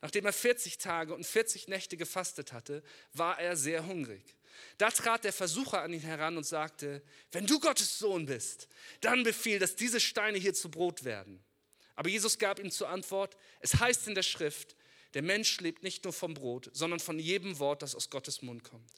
Nachdem 0.00 0.26
er 0.26 0.32
40 0.32 0.78
Tage 0.78 1.14
und 1.14 1.26
40 1.26 1.66
Nächte 1.66 1.96
gefastet 1.96 2.52
hatte, 2.52 2.84
war 3.12 3.40
er 3.40 3.56
sehr 3.56 3.84
hungrig. 3.86 4.36
Da 4.76 4.90
trat 4.90 5.24
der 5.24 5.32
Versucher 5.32 5.82
an 5.82 5.92
ihn 5.92 6.00
heran 6.00 6.36
und 6.36 6.44
sagte, 6.44 7.02
wenn 7.32 7.46
du 7.46 7.58
Gottes 7.58 7.98
Sohn 7.98 8.26
bist, 8.26 8.68
dann 9.00 9.24
befiehl, 9.24 9.58
dass 9.58 9.76
diese 9.76 10.00
Steine 10.00 10.38
hier 10.38 10.54
zu 10.54 10.70
Brot 10.70 11.04
werden. 11.04 11.44
Aber 11.96 12.08
Jesus 12.08 12.38
gab 12.38 12.60
ihm 12.60 12.70
zur 12.70 12.88
Antwort, 12.88 13.36
es 13.58 13.74
heißt 13.74 14.06
in 14.06 14.14
der 14.14 14.22
Schrift, 14.22 14.76
der 15.14 15.22
Mensch 15.22 15.60
lebt 15.60 15.82
nicht 15.82 16.04
nur 16.04 16.12
vom 16.12 16.34
Brot, 16.34 16.70
sondern 16.72 17.00
von 17.00 17.18
jedem 17.18 17.58
Wort, 17.58 17.82
das 17.82 17.94
aus 17.94 18.10
Gottes 18.10 18.42
Mund 18.42 18.64
kommt. 18.64 18.90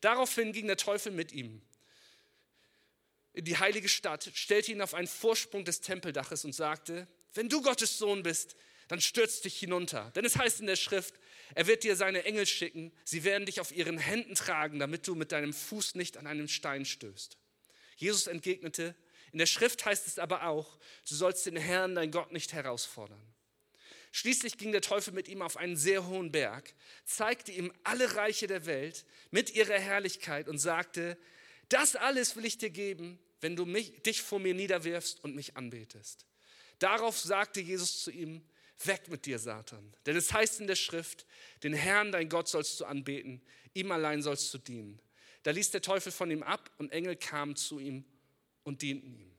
Daraufhin 0.00 0.52
ging 0.52 0.66
der 0.66 0.76
Teufel 0.76 1.12
mit 1.12 1.32
ihm 1.32 1.62
in 3.32 3.44
die 3.44 3.58
heilige 3.58 3.88
Stadt, 3.88 4.30
stellte 4.34 4.72
ihn 4.72 4.82
auf 4.82 4.94
einen 4.94 5.06
Vorsprung 5.06 5.64
des 5.64 5.80
Tempeldaches 5.80 6.44
und 6.44 6.54
sagte, 6.54 7.06
wenn 7.34 7.48
du 7.48 7.62
Gottes 7.62 7.98
Sohn 7.98 8.22
bist, 8.22 8.56
dann 8.88 9.00
stürz 9.00 9.40
dich 9.40 9.56
hinunter. 9.58 10.10
Denn 10.16 10.24
es 10.24 10.36
heißt 10.36 10.60
in 10.60 10.66
der 10.66 10.76
Schrift, 10.76 11.14
er 11.54 11.66
wird 11.68 11.84
dir 11.84 11.94
seine 11.94 12.24
Engel 12.24 12.46
schicken, 12.46 12.92
sie 13.04 13.22
werden 13.22 13.46
dich 13.46 13.60
auf 13.60 13.70
ihren 13.70 13.98
Händen 13.98 14.34
tragen, 14.34 14.80
damit 14.80 15.06
du 15.06 15.14
mit 15.14 15.30
deinem 15.30 15.52
Fuß 15.52 15.94
nicht 15.94 16.16
an 16.16 16.26
einen 16.26 16.48
Stein 16.48 16.84
stößt. 16.84 17.38
Jesus 17.96 18.26
entgegnete, 18.26 18.96
in 19.32 19.38
der 19.38 19.46
Schrift 19.46 19.84
heißt 19.84 20.08
es 20.08 20.18
aber 20.18 20.46
auch, 20.46 20.76
du 21.08 21.14
sollst 21.14 21.46
den 21.46 21.56
Herrn, 21.56 21.94
dein 21.94 22.10
Gott, 22.10 22.32
nicht 22.32 22.52
herausfordern. 22.52 23.22
Schließlich 24.12 24.58
ging 24.58 24.72
der 24.72 24.80
Teufel 24.80 25.14
mit 25.14 25.28
ihm 25.28 25.40
auf 25.40 25.56
einen 25.56 25.76
sehr 25.76 26.06
hohen 26.06 26.32
Berg, 26.32 26.74
zeigte 27.04 27.52
ihm 27.52 27.72
alle 27.84 28.16
Reiche 28.16 28.46
der 28.46 28.66
Welt 28.66 29.04
mit 29.30 29.54
ihrer 29.54 29.78
Herrlichkeit 29.78 30.48
und 30.48 30.58
sagte, 30.58 31.16
das 31.68 31.94
alles 31.94 32.34
will 32.34 32.44
ich 32.44 32.58
dir 32.58 32.70
geben, 32.70 33.18
wenn 33.40 33.56
du 33.56 33.64
mich, 33.64 34.02
dich 34.02 34.22
vor 34.22 34.40
mir 34.40 34.54
niederwirfst 34.54 35.22
und 35.22 35.36
mich 35.36 35.56
anbetest. 35.56 36.26
Darauf 36.80 37.18
sagte 37.18 37.60
Jesus 37.60 38.02
zu 38.02 38.10
ihm, 38.10 38.42
weg 38.84 39.08
mit 39.08 39.26
dir, 39.26 39.38
Satan. 39.38 39.94
Denn 40.06 40.16
es 40.16 40.32
heißt 40.32 40.60
in 40.60 40.66
der 40.66 40.76
Schrift, 40.76 41.26
den 41.62 41.72
Herrn, 41.72 42.12
dein 42.12 42.28
Gott, 42.28 42.48
sollst 42.48 42.80
du 42.80 42.84
anbeten, 42.86 43.40
ihm 43.74 43.92
allein 43.92 44.22
sollst 44.22 44.52
du 44.52 44.58
dienen. 44.58 45.00
Da 45.42 45.52
ließ 45.52 45.70
der 45.70 45.82
Teufel 45.82 46.12
von 46.12 46.30
ihm 46.30 46.42
ab 46.42 46.70
und 46.78 46.92
Engel 46.92 47.16
kamen 47.16 47.56
zu 47.56 47.78
ihm 47.78 48.04
und 48.64 48.82
dienten 48.82 49.14
ihm. 49.14 49.32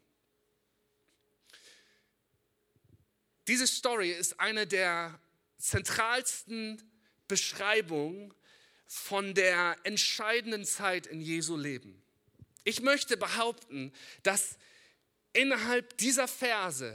Diese 3.47 3.67
Story 3.67 4.11
ist 4.11 4.39
eine 4.39 4.67
der 4.67 5.19
zentralsten 5.57 6.81
Beschreibungen 7.27 8.33
von 8.87 9.33
der 9.33 9.77
entscheidenden 9.83 10.65
Zeit 10.65 11.07
in 11.07 11.21
Jesu 11.21 11.55
Leben. 11.55 12.01
Ich 12.63 12.81
möchte 12.81 13.17
behaupten, 13.17 13.93
dass 14.23 14.57
innerhalb 15.33 15.97
dieser 15.97 16.27
Verse 16.27 16.93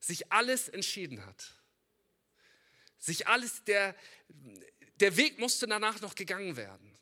sich 0.00 0.32
alles 0.32 0.68
entschieden 0.68 1.24
hat. 1.24 1.52
Sich 2.98 3.26
alles, 3.26 3.62
der, 3.64 3.94
der 5.00 5.16
Weg 5.16 5.38
musste 5.38 5.66
danach 5.66 6.00
noch 6.00 6.14
gegangen 6.14 6.56
werden. 6.56 6.98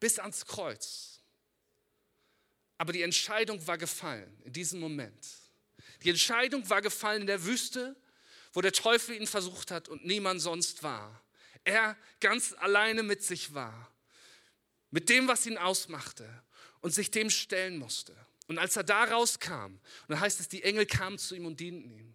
Bis 0.00 0.18
ans 0.18 0.44
Kreuz. 0.46 1.20
Aber 2.78 2.92
die 2.92 3.02
Entscheidung 3.02 3.64
war 3.66 3.78
gefallen 3.78 4.40
in 4.44 4.52
diesem 4.52 4.80
Moment. 4.80 5.26
Die 6.02 6.10
Entscheidung 6.10 6.68
war 6.68 6.82
gefallen 6.82 7.22
in 7.22 7.26
der 7.26 7.44
Wüste, 7.44 7.96
wo 8.52 8.60
der 8.60 8.72
Teufel 8.72 9.16
ihn 9.16 9.26
versucht 9.26 9.70
hat 9.70 9.88
und 9.88 10.04
niemand 10.04 10.40
sonst 10.40 10.82
war. 10.82 11.22
Er 11.64 11.96
ganz 12.20 12.54
alleine 12.58 13.02
mit 13.02 13.22
sich 13.22 13.54
war. 13.54 13.92
Mit 14.90 15.08
dem, 15.08 15.28
was 15.28 15.46
ihn 15.46 15.58
ausmachte 15.58 16.26
und 16.80 16.92
sich 16.92 17.10
dem 17.10 17.28
stellen 17.28 17.76
musste. 17.76 18.14
Und 18.46 18.58
als 18.58 18.76
er 18.76 18.84
da 18.84 19.04
rauskam, 19.04 19.74
und 19.74 19.80
dann 20.08 20.20
heißt 20.20 20.40
es, 20.40 20.48
die 20.48 20.62
Engel 20.62 20.86
kamen 20.86 21.18
zu 21.18 21.34
ihm 21.34 21.46
und 21.46 21.58
dienten 21.58 21.90
ihm, 21.90 22.14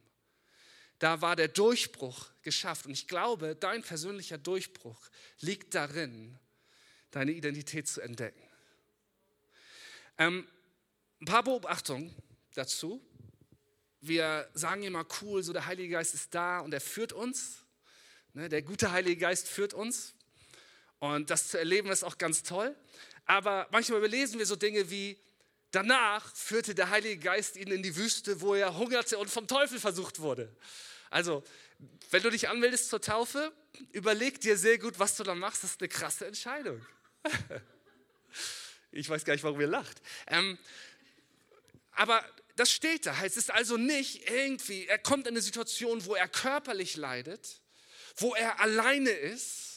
da 0.99 1.19
war 1.19 1.35
der 1.35 1.47
Durchbruch 1.47 2.29
geschafft. 2.43 2.85
Und 2.85 2.91
ich 2.91 3.07
glaube, 3.07 3.55
dein 3.55 3.81
persönlicher 3.81 4.37
Durchbruch 4.37 5.09
liegt 5.39 5.73
darin, 5.73 6.37
deine 7.09 7.31
Identität 7.31 7.87
zu 7.87 8.01
entdecken. 8.01 8.41
Ähm, 10.17 10.47
ein 11.19 11.25
paar 11.25 11.43
Beobachtungen 11.43 12.15
dazu. 12.53 13.03
Wir 14.01 14.49
sagen 14.55 14.81
immer 14.81 15.05
cool, 15.21 15.43
so 15.43 15.53
der 15.53 15.67
Heilige 15.67 15.93
Geist 15.93 16.15
ist 16.15 16.33
da 16.33 16.59
und 16.59 16.73
er 16.73 16.81
führt 16.81 17.13
uns. 17.13 17.57
Ne, 18.33 18.49
der 18.49 18.63
gute 18.63 18.91
Heilige 18.91 19.17
Geist 19.17 19.47
führt 19.47 19.75
uns. 19.75 20.15
Und 20.97 21.29
das 21.29 21.49
zu 21.49 21.59
erleben 21.59 21.91
ist 21.91 22.03
auch 22.03 22.17
ganz 22.17 22.41
toll. 22.41 22.75
Aber 23.25 23.67
manchmal 23.71 23.99
überlesen 23.99 24.39
wir 24.39 24.45
so 24.47 24.55
Dinge 24.55 24.89
wie, 24.89 25.19
danach 25.69 26.35
führte 26.35 26.73
der 26.73 26.89
Heilige 26.89 27.17
Geist 27.17 27.57
ihn 27.57 27.67
in 27.67 27.83
die 27.83 27.95
Wüste, 27.95 28.41
wo 28.41 28.55
er 28.55 28.75
hungerte 28.75 29.19
und 29.19 29.29
vom 29.29 29.47
Teufel 29.47 29.79
versucht 29.79 30.19
wurde. 30.19 30.55
Also, 31.11 31.43
wenn 32.09 32.23
du 32.23 32.29
dich 32.29 32.49
anmeldest 32.49 32.89
zur 32.89 33.01
Taufe, 33.01 33.51
überleg 33.91 34.41
dir 34.41 34.57
sehr 34.57 34.79
gut, 34.79 34.97
was 34.97 35.15
du 35.15 35.23
da 35.23 35.35
machst. 35.35 35.63
Das 35.63 35.71
ist 35.71 35.81
eine 35.81 35.89
krasse 35.89 36.25
Entscheidung. 36.25 36.83
ich 38.91 39.07
weiß 39.09 39.25
gar 39.25 39.33
nicht, 39.33 39.43
warum 39.43 39.61
ihr 39.61 39.67
lacht. 39.67 40.01
Ähm, 40.27 40.57
aber 41.91 42.23
das 42.61 42.71
steht 42.71 43.05
da. 43.05 43.15
Es 43.23 43.37
ist 43.37 43.51
also 43.51 43.77
nicht 43.77 44.29
irgendwie, 44.29 44.87
er 44.87 44.99
kommt 44.99 45.27
in 45.27 45.33
eine 45.33 45.41
Situation, 45.41 46.05
wo 46.05 46.15
er 46.15 46.27
körperlich 46.27 46.95
leidet, 46.95 47.61
wo 48.17 48.33
er 48.35 48.59
alleine 48.59 49.09
ist 49.09 49.71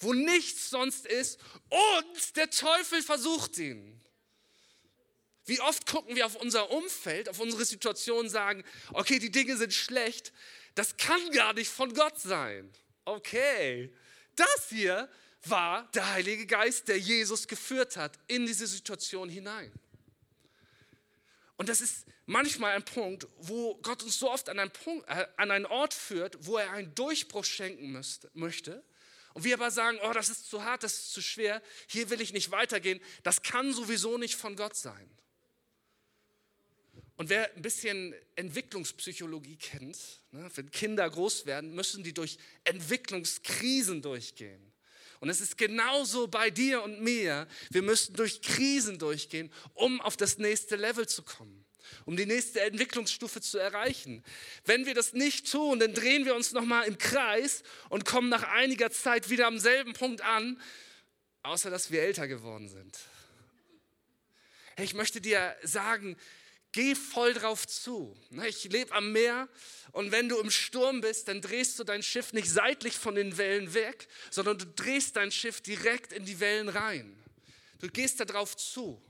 wo 0.00 0.12
nichts 0.12 0.70
sonst 0.70 1.06
ist 1.06 1.40
und 1.68 2.36
der 2.36 2.50
Teufel 2.50 3.02
versucht 3.02 3.58
ihn. 3.58 4.00
Wie 5.44 5.60
oft 5.60 5.86
gucken 5.86 6.14
wir 6.14 6.26
auf 6.26 6.36
unser 6.36 6.70
Umfeld, 6.70 7.28
auf 7.28 7.40
unsere 7.40 7.64
Situation 7.64 8.26
und 8.26 8.30
sagen, 8.30 8.62
okay, 8.92 9.18
die 9.18 9.30
Dinge 9.30 9.56
sind 9.56 9.72
schlecht, 9.72 10.32
das 10.74 10.96
kann 10.96 11.30
gar 11.30 11.54
nicht 11.54 11.70
von 11.70 11.94
Gott 11.94 12.20
sein. 12.20 12.70
Okay, 13.04 13.92
das 14.36 14.68
hier 14.68 15.08
war 15.44 15.90
der 15.92 16.12
Heilige 16.12 16.46
Geist, 16.46 16.88
der 16.88 16.98
Jesus 16.98 17.48
geführt 17.48 17.96
hat 17.96 18.18
in 18.28 18.46
diese 18.46 18.66
Situation 18.66 19.28
hinein. 19.28 19.72
Und 21.58 21.68
das 21.68 21.82
ist 21.82 22.06
manchmal 22.24 22.74
ein 22.74 22.84
Punkt, 22.84 23.26
wo 23.36 23.74
Gott 23.82 24.02
uns 24.02 24.18
so 24.18 24.30
oft 24.30 24.48
an 24.48 24.58
einen, 24.58 24.70
Punkt, 24.70 25.06
äh, 25.08 25.26
an 25.36 25.50
einen 25.50 25.66
Ort 25.66 25.92
führt, 25.92 26.46
wo 26.46 26.56
er 26.56 26.70
einen 26.70 26.94
Durchbruch 26.94 27.44
schenken 27.44 27.92
müsste, 27.92 28.30
möchte 28.32 28.82
und 29.34 29.44
wir 29.44 29.54
aber 29.54 29.70
sagen, 29.70 29.98
oh, 30.02 30.12
das 30.12 30.30
ist 30.30 30.48
zu 30.48 30.64
hart, 30.64 30.82
das 30.82 30.94
ist 30.94 31.12
zu 31.12 31.22
schwer, 31.22 31.62
hier 31.86 32.10
will 32.10 32.20
ich 32.20 32.32
nicht 32.32 32.50
weitergehen, 32.50 33.00
das 33.22 33.42
kann 33.42 33.72
sowieso 33.72 34.18
nicht 34.18 34.34
von 34.34 34.56
Gott 34.56 34.76
sein. 34.76 35.08
Und 37.16 37.28
wer 37.28 37.54
ein 37.54 37.62
bisschen 37.62 38.14
Entwicklungspsychologie 38.36 39.56
kennt, 39.56 39.98
ne, 40.30 40.50
wenn 40.54 40.70
Kinder 40.70 41.10
groß 41.10 41.46
werden, 41.46 41.74
müssen 41.74 42.04
die 42.04 42.14
durch 42.14 42.38
Entwicklungskrisen 42.64 44.02
durchgehen. 44.02 44.67
Und 45.20 45.28
es 45.28 45.40
ist 45.40 45.58
genauso 45.58 46.28
bei 46.28 46.50
dir 46.50 46.82
und 46.82 47.00
mir. 47.00 47.48
Wir 47.70 47.82
müssen 47.82 48.14
durch 48.14 48.42
Krisen 48.42 48.98
durchgehen, 48.98 49.52
um 49.74 50.00
auf 50.00 50.16
das 50.16 50.38
nächste 50.38 50.76
Level 50.76 51.08
zu 51.08 51.22
kommen, 51.22 51.64
um 52.04 52.16
die 52.16 52.26
nächste 52.26 52.60
Entwicklungsstufe 52.60 53.40
zu 53.40 53.58
erreichen. 53.58 54.22
Wenn 54.64 54.86
wir 54.86 54.94
das 54.94 55.12
nicht 55.12 55.50
tun, 55.50 55.80
dann 55.80 55.94
drehen 55.94 56.24
wir 56.24 56.34
uns 56.34 56.52
nochmal 56.52 56.86
im 56.86 56.98
Kreis 56.98 57.62
und 57.88 58.04
kommen 58.04 58.28
nach 58.28 58.44
einiger 58.44 58.90
Zeit 58.90 59.30
wieder 59.30 59.46
am 59.46 59.58
selben 59.58 59.92
Punkt 59.92 60.20
an, 60.20 60.60
außer 61.42 61.70
dass 61.70 61.90
wir 61.90 62.02
älter 62.02 62.28
geworden 62.28 62.68
sind. 62.68 62.98
Hey, 64.76 64.84
ich 64.84 64.94
möchte 64.94 65.20
dir 65.20 65.56
sagen, 65.64 66.16
geh 66.72 66.94
voll 66.94 67.34
drauf 67.34 67.66
zu. 67.66 68.16
Ich 68.46 68.64
lebe 68.64 68.94
am 68.94 69.12
Meer 69.12 69.48
und 69.92 70.12
wenn 70.12 70.28
du 70.28 70.38
im 70.38 70.50
Sturm 70.50 71.00
bist, 71.00 71.28
dann 71.28 71.40
drehst 71.40 71.78
du 71.78 71.84
dein 71.84 72.02
Schiff 72.02 72.32
nicht 72.32 72.50
seitlich 72.50 72.96
von 72.96 73.14
den 73.14 73.38
Wellen 73.38 73.74
weg, 73.74 74.08
sondern 74.30 74.58
du 74.58 74.66
drehst 74.66 75.16
dein 75.16 75.32
Schiff 75.32 75.60
direkt 75.60 76.12
in 76.12 76.24
die 76.24 76.40
Wellen 76.40 76.68
rein. 76.68 77.16
Du 77.80 77.88
gehst 77.88 78.20
da 78.20 78.24
drauf 78.24 78.56
zu. 78.56 79.00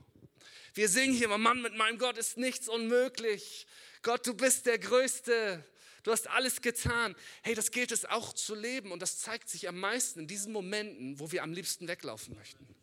Wir 0.73 0.87
singen 0.87 1.13
hier, 1.13 1.27
Mann, 1.37 1.61
mit 1.61 1.75
meinem 1.75 1.97
Gott 1.97 2.17
ist 2.17 2.37
nichts 2.37 2.69
unmöglich. 2.69 3.67
Gott, 4.01 4.25
du 4.25 4.33
bist 4.33 4.65
der 4.65 4.79
Größte. 4.79 5.65
Du 6.03 6.11
hast 6.11 6.27
alles 6.29 6.61
getan. 6.61 7.15
Hey, 7.41 7.55
das 7.55 7.71
gilt 7.71 7.91
es 7.91 8.05
auch 8.05 8.33
zu 8.33 8.55
leben 8.55 8.91
und 8.91 9.01
das 9.01 9.19
zeigt 9.19 9.49
sich 9.49 9.67
am 9.67 9.79
meisten 9.79 10.21
in 10.21 10.27
diesen 10.27 10.53
Momenten, 10.53 11.19
wo 11.19 11.31
wir 11.31 11.43
am 11.43 11.51
liebsten 11.51 11.87
weglaufen 11.87 12.35
möchten. 12.35 12.78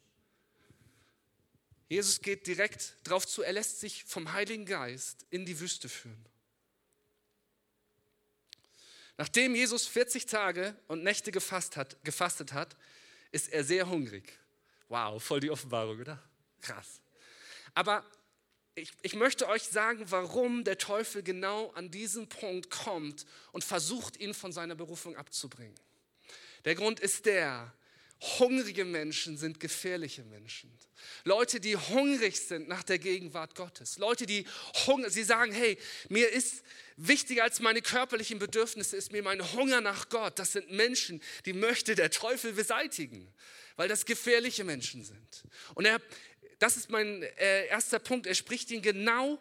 Jesus 1.89 2.21
geht 2.21 2.47
direkt 2.47 2.97
darauf 3.05 3.27
zu, 3.27 3.43
er 3.43 3.53
lässt 3.53 3.81
sich 3.81 4.05
vom 4.05 4.33
Heiligen 4.33 4.67
Geist 4.67 5.25
in 5.31 5.47
die 5.47 5.59
Wüste 5.61 5.89
führen. 5.89 6.27
Nachdem 9.19 9.55
Jesus 9.55 9.87
40 9.87 10.27
Tage 10.27 10.77
und 10.89 11.03
Nächte 11.03 11.33
gefasst 11.33 11.77
hat, 11.77 11.97
gefastet 12.05 12.53
hat, 12.53 12.77
ist 13.33 13.49
er 13.49 13.65
sehr 13.65 13.89
hungrig. 13.89 14.39
Wow, 14.89 15.23
voll 15.23 15.41
die 15.41 15.51
Offenbarung, 15.51 16.01
oder? 16.01 16.23
Krass. 16.61 17.01
Aber 17.75 18.05
ich, 18.75 18.93
ich, 19.03 19.15
möchte 19.15 19.49
euch 19.49 19.63
sagen, 19.65 20.05
warum 20.11 20.65
der 20.65 20.77
Teufel 20.77 21.23
genau 21.23 21.71
an 21.71 21.91
diesen 21.91 22.29
Punkt 22.29 22.69
kommt 22.69 23.25
und 23.53 23.65
versucht, 23.65 24.19
ihn 24.19 24.35
von 24.35 24.53
seiner 24.53 24.75
Berufung 24.75 25.17
abzubringen. 25.17 25.79
Der 26.67 26.75
Grund 26.75 27.01
ist 27.01 27.25
der, 27.25 27.73
hungrige 28.21 28.85
Menschen 28.85 29.37
sind 29.37 29.61
gefährliche 29.61 30.25
Menschen. 30.25 30.73
Leute, 31.25 31.61
die 31.61 31.77
hungrig 31.77 32.41
sind 32.41 32.69
nach 32.69 32.83
der 32.83 32.99
Gegenwart 32.99 33.55
Gottes. 33.55 33.99
Leute, 33.99 34.27
die 34.27 34.47
hungrig, 34.87 35.13
sie 35.13 35.25
sagen, 35.25 35.53
hey, 35.53 35.79
mir 36.09 36.31
ist 36.31 36.63
wichtiger 36.97 37.45
als 37.45 37.61
meine 37.61 37.83
körperlichen 37.83 38.39
Bedürfnisse, 38.39 38.97
ist 38.97 39.13
mir 39.13 39.23
mein 39.23 39.53
Hunger 39.53 39.81
nach 39.81 40.09
Gott. 40.09 40.39
Das 40.39 40.53
sind 40.53 40.71
Menschen, 40.71 41.23
die 41.45 41.53
möchte 41.53 41.95
der 41.95 42.11
Teufel 42.11 42.53
beseitigen, 42.53 43.33
weil 43.77 43.89
das 43.89 44.07
gefährliche 44.07 44.65
Menschen 44.65 45.05
sind. 45.05 45.45
Und 45.75 45.85
er, 45.85 46.01
das 46.59 46.77
ist 46.77 46.91
mein 46.91 47.23
äh, 47.23 47.67
erster 47.67 47.99
Punkt, 47.99 48.27
er 48.27 48.35
spricht 48.35 48.71
ihn 48.71 48.83
genau 48.83 49.41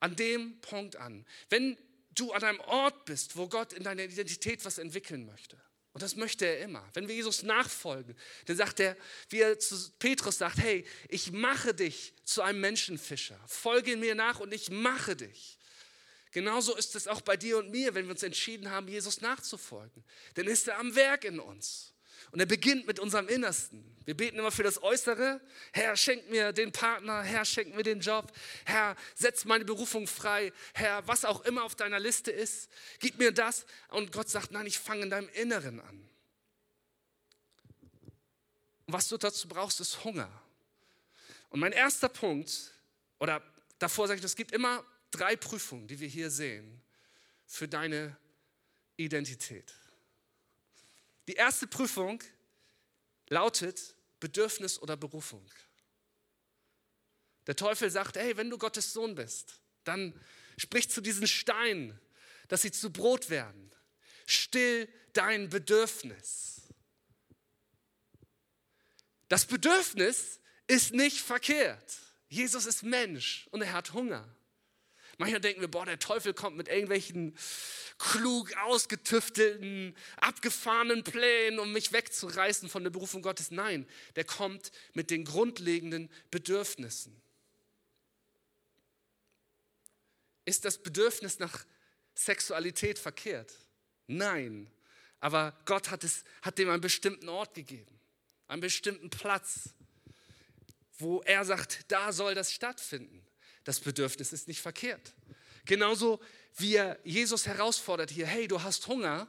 an 0.00 0.16
dem 0.16 0.60
Punkt 0.60 0.96
an. 0.96 1.24
Wenn 1.48 1.78
du 2.14 2.32
an 2.32 2.42
einem 2.42 2.60
Ort 2.60 3.04
bist, 3.04 3.36
wo 3.36 3.48
Gott 3.48 3.72
in 3.72 3.84
deiner 3.84 4.04
Identität 4.04 4.64
was 4.64 4.78
entwickeln 4.78 5.26
möchte, 5.26 5.56
und 5.96 6.02
das 6.02 6.14
möchte 6.14 6.44
er 6.44 6.58
immer. 6.58 6.86
Wenn 6.92 7.08
wir 7.08 7.14
Jesus 7.14 7.42
nachfolgen, 7.42 8.14
dann 8.44 8.56
sagt 8.58 8.80
er, 8.80 8.98
wie 9.30 9.40
er 9.40 9.58
zu 9.58 9.74
Petrus 9.98 10.36
sagt, 10.36 10.58
hey, 10.58 10.84
ich 11.08 11.32
mache 11.32 11.72
dich 11.72 12.12
zu 12.22 12.42
einem 12.42 12.60
Menschenfischer. 12.60 13.40
Folge 13.46 13.96
mir 13.96 14.14
nach 14.14 14.38
und 14.38 14.52
ich 14.52 14.68
mache 14.68 15.16
dich. 15.16 15.56
Genauso 16.32 16.76
ist 16.76 16.96
es 16.96 17.08
auch 17.08 17.22
bei 17.22 17.38
dir 17.38 17.56
und 17.56 17.70
mir, 17.70 17.94
wenn 17.94 18.04
wir 18.04 18.10
uns 18.10 18.22
entschieden 18.22 18.70
haben, 18.70 18.88
Jesus 18.88 19.22
nachzufolgen. 19.22 20.04
Dann 20.34 20.48
ist 20.48 20.68
er 20.68 20.76
am 20.76 20.94
Werk 20.94 21.24
in 21.24 21.40
uns. 21.40 21.94
Und 22.36 22.40
er 22.40 22.46
beginnt 22.46 22.86
mit 22.86 22.98
unserem 22.98 23.28
Innersten. 23.28 23.82
Wir 24.04 24.14
beten 24.14 24.38
immer 24.38 24.50
für 24.50 24.62
das 24.62 24.82
Äußere. 24.82 25.40
Herr, 25.72 25.96
schenk 25.96 26.28
mir 26.28 26.52
den 26.52 26.70
Partner. 26.70 27.22
Herr, 27.22 27.46
schenk 27.46 27.74
mir 27.74 27.82
den 27.82 28.00
Job. 28.00 28.30
Herr, 28.66 28.94
setz 29.14 29.46
meine 29.46 29.64
Berufung 29.64 30.06
frei. 30.06 30.52
Herr, 30.74 31.08
was 31.08 31.24
auch 31.24 31.46
immer 31.46 31.64
auf 31.64 31.76
deiner 31.76 31.98
Liste 31.98 32.30
ist, 32.30 32.68
gib 32.98 33.18
mir 33.18 33.32
das. 33.32 33.64
Und 33.88 34.12
Gott 34.12 34.28
sagt, 34.28 34.50
nein, 34.50 34.66
ich 34.66 34.78
fange 34.78 35.04
in 35.04 35.08
deinem 35.08 35.30
Inneren 35.30 35.80
an. 35.80 36.08
Und 38.84 38.92
was 38.92 39.08
du 39.08 39.16
dazu 39.16 39.48
brauchst, 39.48 39.80
ist 39.80 40.04
Hunger. 40.04 40.30
Und 41.48 41.60
mein 41.60 41.72
erster 41.72 42.10
Punkt, 42.10 42.70
oder 43.18 43.42
davor 43.78 44.08
sage 44.08 44.18
ich, 44.18 44.24
es 44.26 44.36
gibt 44.36 44.52
immer 44.52 44.84
drei 45.10 45.36
Prüfungen, 45.36 45.88
die 45.88 45.98
wir 46.00 46.08
hier 46.08 46.30
sehen, 46.30 46.82
für 47.46 47.66
deine 47.66 48.14
Identität. 48.98 49.72
Die 51.28 51.34
erste 51.34 51.66
Prüfung 51.66 52.22
lautet 53.28 53.94
Bedürfnis 54.20 54.80
oder 54.80 54.96
Berufung. 54.96 55.48
Der 57.46 57.56
Teufel 57.56 57.90
sagt, 57.90 58.16
hey, 58.16 58.36
wenn 58.36 58.50
du 58.50 58.58
Gottes 58.58 58.92
Sohn 58.92 59.14
bist, 59.14 59.60
dann 59.84 60.18
sprich 60.56 60.90
zu 60.90 61.00
diesen 61.00 61.26
Steinen, 61.26 61.98
dass 62.48 62.62
sie 62.62 62.72
zu 62.72 62.90
Brot 62.90 63.30
werden. 63.30 63.70
Still 64.26 64.88
dein 65.12 65.48
Bedürfnis. 65.48 66.62
Das 69.28 69.46
Bedürfnis 69.46 70.40
ist 70.66 70.92
nicht 70.92 71.20
verkehrt. 71.20 71.98
Jesus 72.28 72.66
ist 72.66 72.82
Mensch 72.82 73.48
und 73.50 73.62
er 73.62 73.72
hat 73.72 73.92
Hunger. 73.92 74.35
Manchmal 75.18 75.40
denken 75.40 75.62
wir, 75.62 75.68
boah, 75.68 75.86
der 75.86 75.98
Teufel 75.98 76.34
kommt 76.34 76.56
mit 76.56 76.68
irgendwelchen 76.68 77.36
klug 77.98 78.54
ausgetüftelten, 78.58 79.96
abgefahrenen 80.18 81.04
Plänen, 81.04 81.58
um 81.58 81.72
mich 81.72 81.92
wegzureißen 81.92 82.68
von 82.68 82.82
der 82.82 82.90
Berufung 82.90 83.22
Gottes. 83.22 83.50
Nein, 83.50 83.88
der 84.16 84.24
kommt 84.24 84.72
mit 84.92 85.10
den 85.10 85.24
grundlegenden 85.24 86.10
Bedürfnissen. 86.30 87.20
Ist 90.44 90.64
das 90.64 90.78
Bedürfnis 90.78 91.38
nach 91.38 91.64
Sexualität 92.14 92.98
verkehrt? 92.98 93.52
Nein, 94.06 94.70
aber 95.20 95.58
Gott 95.64 95.90
hat, 95.90 96.04
es, 96.04 96.24
hat 96.42 96.58
dem 96.58 96.68
einen 96.68 96.80
bestimmten 96.80 97.28
Ort 97.28 97.54
gegeben, 97.54 97.98
einen 98.46 98.60
bestimmten 98.60 99.10
Platz, 99.10 99.70
wo 100.98 101.22
er 101.22 101.44
sagt, 101.44 101.90
da 101.90 102.12
soll 102.12 102.34
das 102.34 102.52
stattfinden. 102.52 103.25
Das 103.66 103.80
Bedürfnis 103.80 104.32
ist 104.32 104.46
nicht 104.46 104.60
verkehrt. 104.60 105.12
Genauso 105.64 106.20
wie 106.54 106.76
er 106.76 107.00
Jesus 107.02 107.48
herausfordert 107.48 108.12
hier, 108.12 108.24
hey, 108.24 108.46
du 108.46 108.62
hast 108.62 108.86
Hunger, 108.86 109.26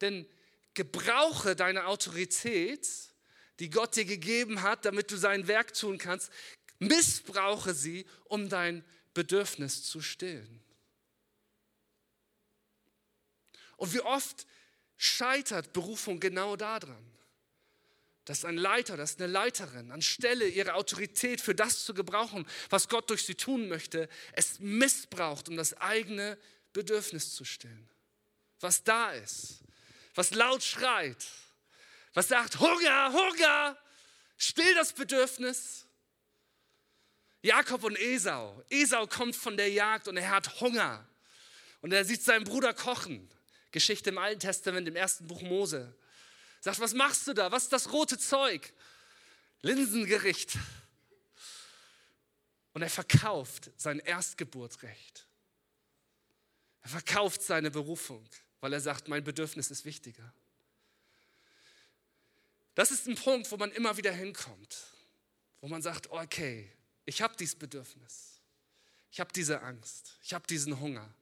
denn 0.00 0.26
gebrauche 0.74 1.54
deine 1.54 1.86
Autorität, 1.86 2.88
die 3.60 3.70
Gott 3.70 3.94
dir 3.94 4.04
gegeben 4.04 4.62
hat, 4.62 4.84
damit 4.84 5.12
du 5.12 5.16
sein 5.16 5.46
Werk 5.46 5.74
tun 5.74 5.96
kannst, 5.96 6.32
missbrauche 6.80 7.72
sie, 7.72 8.04
um 8.24 8.48
dein 8.48 8.84
Bedürfnis 9.14 9.84
zu 9.84 10.02
stillen. 10.02 10.60
Und 13.76 13.94
wie 13.94 14.00
oft 14.00 14.44
scheitert 14.96 15.72
Berufung 15.72 16.18
genau 16.18 16.56
daran, 16.56 17.06
dass 18.28 18.44
ein 18.44 18.58
Leiter, 18.58 18.98
dass 18.98 19.16
eine 19.16 19.26
Leiterin 19.26 19.90
anstelle 19.90 20.46
ihre 20.46 20.74
Autorität 20.74 21.40
für 21.40 21.54
das 21.54 21.86
zu 21.86 21.94
gebrauchen, 21.94 22.46
was 22.68 22.88
Gott 22.88 23.08
durch 23.08 23.24
sie 23.24 23.36
tun 23.36 23.68
möchte, 23.68 24.06
es 24.34 24.60
missbraucht, 24.60 25.48
um 25.48 25.56
das 25.56 25.72
eigene 25.80 26.36
Bedürfnis 26.74 27.34
zu 27.34 27.46
stillen, 27.46 27.88
was 28.60 28.84
da 28.84 29.12
ist, 29.12 29.60
was 30.14 30.34
laut 30.34 30.62
schreit, 30.62 31.26
was 32.12 32.28
sagt, 32.28 32.60
Hunger, 32.60 33.12
Hunger, 33.14 33.78
still 34.36 34.74
das 34.74 34.92
Bedürfnis. 34.92 35.86
Jakob 37.40 37.84
und 37.84 37.98
Esau. 37.98 38.62
Esau 38.68 39.06
kommt 39.06 39.36
von 39.36 39.56
der 39.56 39.70
Jagd 39.70 40.06
und 40.08 40.16
er 40.18 40.28
hat 40.28 40.60
Hunger. 40.60 41.08
Und 41.80 41.92
er 41.92 42.04
sieht 42.04 42.22
seinen 42.22 42.44
Bruder 42.44 42.74
kochen. 42.74 43.30
Geschichte 43.70 44.10
im 44.10 44.18
Alten 44.18 44.40
Testament, 44.40 44.88
im 44.88 44.96
ersten 44.96 45.28
Buch 45.28 45.40
Mose. 45.40 45.94
Sagt, 46.60 46.80
was 46.80 46.94
machst 46.94 47.26
du 47.26 47.34
da? 47.34 47.50
Was 47.52 47.64
ist 47.64 47.72
das 47.72 47.92
rote 47.92 48.18
Zeug? 48.18 48.72
Linsengericht. 49.62 50.58
Und 52.72 52.82
er 52.82 52.90
verkauft 52.90 53.70
sein 53.76 53.98
Erstgeburtsrecht. 53.98 55.26
Er 56.82 56.90
verkauft 56.90 57.42
seine 57.42 57.70
Berufung, 57.70 58.28
weil 58.60 58.72
er 58.72 58.80
sagt, 58.80 59.08
mein 59.08 59.24
Bedürfnis 59.24 59.70
ist 59.70 59.84
wichtiger. 59.84 60.32
Das 62.74 62.92
ist 62.92 63.08
ein 63.08 63.16
Punkt, 63.16 63.50
wo 63.50 63.56
man 63.56 63.72
immer 63.72 63.96
wieder 63.96 64.12
hinkommt, 64.12 64.84
wo 65.60 65.68
man 65.68 65.82
sagt, 65.82 66.10
okay, 66.10 66.70
ich 67.04 67.20
habe 67.20 67.34
dieses 67.36 67.56
Bedürfnis, 67.56 68.40
ich 69.10 69.18
habe 69.18 69.32
diese 69.32 69.62
Angst, 69.62 70.16
ich 70.22 70.32
habe 70.32 70.46
diesen 70.46 70.78
Hunger. 70.78 71.12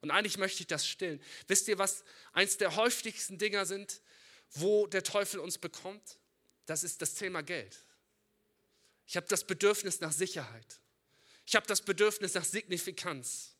Und 0.00 0.10
eigentlich 0.10 0.38
möchte 0.38 0.60
ich 0.60 0.68
das 0.68 0.86
stillen. 0.86 1.20
Wisst 1.48 1.66
ihr, 1.68 1.78
was 1.78 2.04
eins 2.32 2.56
der 2.56 2.76
häufigsten 2.76 3.38
Dinger 3.38 3.66
sind, 3.66 4.00
wo 4.52 4.86
der 4.86 5.02
Teufel 5.02 5.40
uns 5.40 5.58
bekommt? 5.58 6.18
Das 6.66 6.84
ist 6.84 7.02
das 7.02 7.14
Thema 7.14 7.42
Geld. 7.42 7.84
Ich 9.06 9.16
habe 9.16 9.26
das 9.28 9.44
Bedürfnis 9.44 10.00
nach 10.00 10.12
Sicherheit. 10.12 10.80
Ich 11.46 11.56
habe 11.56 11.66
das 11.66 11.82
Bedürfnis 11.82 12.34
nach 12.34 12.44
Signifikanz. 12.44 13.56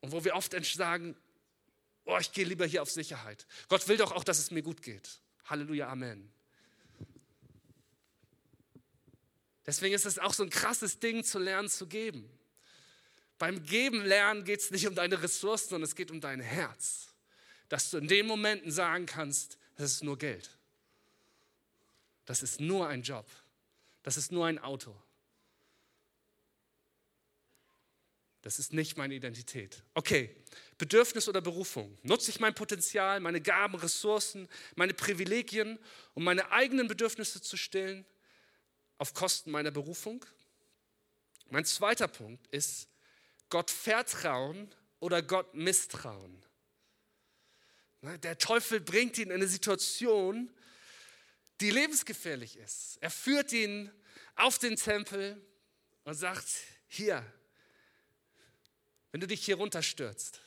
Und 0.00 0.12
wo 0.12 0.24
wir 0.24 0.36
oft 0.36 0.54
sagen, 0.64 1.16
oh, 2.04 2.18
ich 2.20 2.32
gehe 2.32 2.44
lieber 2.44 2.66
hier 2.66 2.82
auf 2.82 2.90
Sicherheit. 2.90 3.46
Gott 3.68 3.88
will 3.88 3.96
doch 3.96 4.12
auch, 4.12 4.22
dass 4.22 4.38
es 4.38 4.50
mir 4.50 4.62
gut 4.62 4.82
geht. 4.82 5.20
Halleluja, 5.46 5.88
Amen. 5.88 6.32
Deswegen 9.66 9.94
ist 9.94 10.06
es 10.06 10.18
auch 10.18 10.32
so 10.32 10.44
ein 10.44 10.50
krasses 10.50 10.98
Ding 10.98 11.24
zu 11.24 11.38
lernen 11.38 11.68
zu 11.68 11.86
geben. 11.86 12.30
Beim 13.38 13.64
Geben 13.64 14.02
lernen 14.02 14.44
geht 14.44 14.60
es 14.60 14.70
nicht 14.70 14.86
um 14.86 14.94
deine 14.94 15.22
Ressourcen, 15.22 15.68
sondern 15.70 15.88
es 15.88 15.94
geht 15.94 16.10
um 16.10 16.20
dein 16.20 16.40
Herz. 16.40 17.08
Dass 17.68 17.90
du 17.90 17.98
in 17.98 18.08
den 18.08 18.26
Momenten 18.26 18.70
sagen 18.70 19.06
kannst, 19.06 19.58
das 19.76 19.92
ist 19.92 20.02
nur 20.02 20.18
Geld. 20.18 20.50
Das 22.24 22.42
ist 22.42 22.60
nur 22.60 22.88
ein 22.88 23.02
Job. 23.02 23.26
Das 24.02 24.16
ist 24.16 24.32
nur 24.32 24.46
ein 24.46 24.58
Auto. 24.58 24.94
Das 28.42 28.58
ist 28.58 28.72
nicht 28.72 28.96
meine 28.96 29.14
Identität. 29.14 29.82
Okay, 29.94 30.34
Bedürfnis 30.78 31.28
oder 31.28 31.40
Berufung. 31.40 31.98
Nutze 32.02 32.30
ich 32.30 32.40
mein 32.40 32.54
Potenzial, 32.54 33.20
meine 33.20 33.40
Gaben, 33.40 33.74
Ressourcen, 33.74 34.48
meine 34.76 34.94
Privilegien, 34.94 35.78
um 36.14 36.24
meine 36.24 36.50
eigenen 36.52 36.88
Bedürfnisse 36.88 37.42
zu 37.42 37.56
stillen, 37.56 38.06
auf 38.96 39.12
Kosten 39.12 39.50
meiner 39.50 39.70
Berufung? 39.70 40.24
Mein 41.50 41.64
zweiter 41.64 42.08
Punkt 42.08 42.46
ist, 42.48 42.88
Gott 43.50 43.70
vertrauen 43.70 44.74
oder 45.00 45.22
Gott 45.22 45.54
misstrauen. 45.54 46.42
Der 48.02 48.38
Teufel 48.38 48.80
bringt 48.80 49.18
ihn 49.18 49.28
in 49.28 49.32
eine 49.32 49.48
Situation, 49.48 50.50
die 51.60 51.70
lebensgefährlich 51.70 52.56
ist. 52.56 52.98
Er 53.00 53.10
führt 53.10 53.52
ihn 53.52 53.90
auf 54.36 54.58
den 54.58 54.76
Tempel 54.76 55.44
und 56.04 56.14
sagt, 56.14 56.46
hier, 56.86 57.24
wenn 59.10 59.20
du 59.20 59.26
dich 59.26 59.44
hier 59.44 59.56
runterstürzt, 59.56 60.40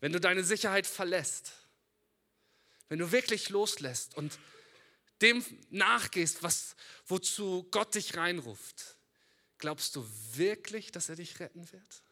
wenn 0.00 0.12
du 0.12 0.20
deine 0.20 0.44
Sicherheit 0.44 0.86
verlässt, 0.86 1.52
wenn 2.88 2.98
du 2.98 3.10
wirklich 3.10 3.48
loslässt 3.48 4.14
und 4.16 4.38
dem 5.22 5.44
nachgehst, 5.70 6.42
was, 6.42 6.76
wozu 7.06 7.66
Gott 7.70 7.94
dich 7.94 8.16
reinruft, 8.16 8.96
glaubst 9.58 9.96
du 9.96 10.06
wirklich, 10.32 10.90
dass 10.90 11.08
er 11.08 11.16
dich 11.16 11.40
retten 11.40 11.70
wird? 11.72 12.02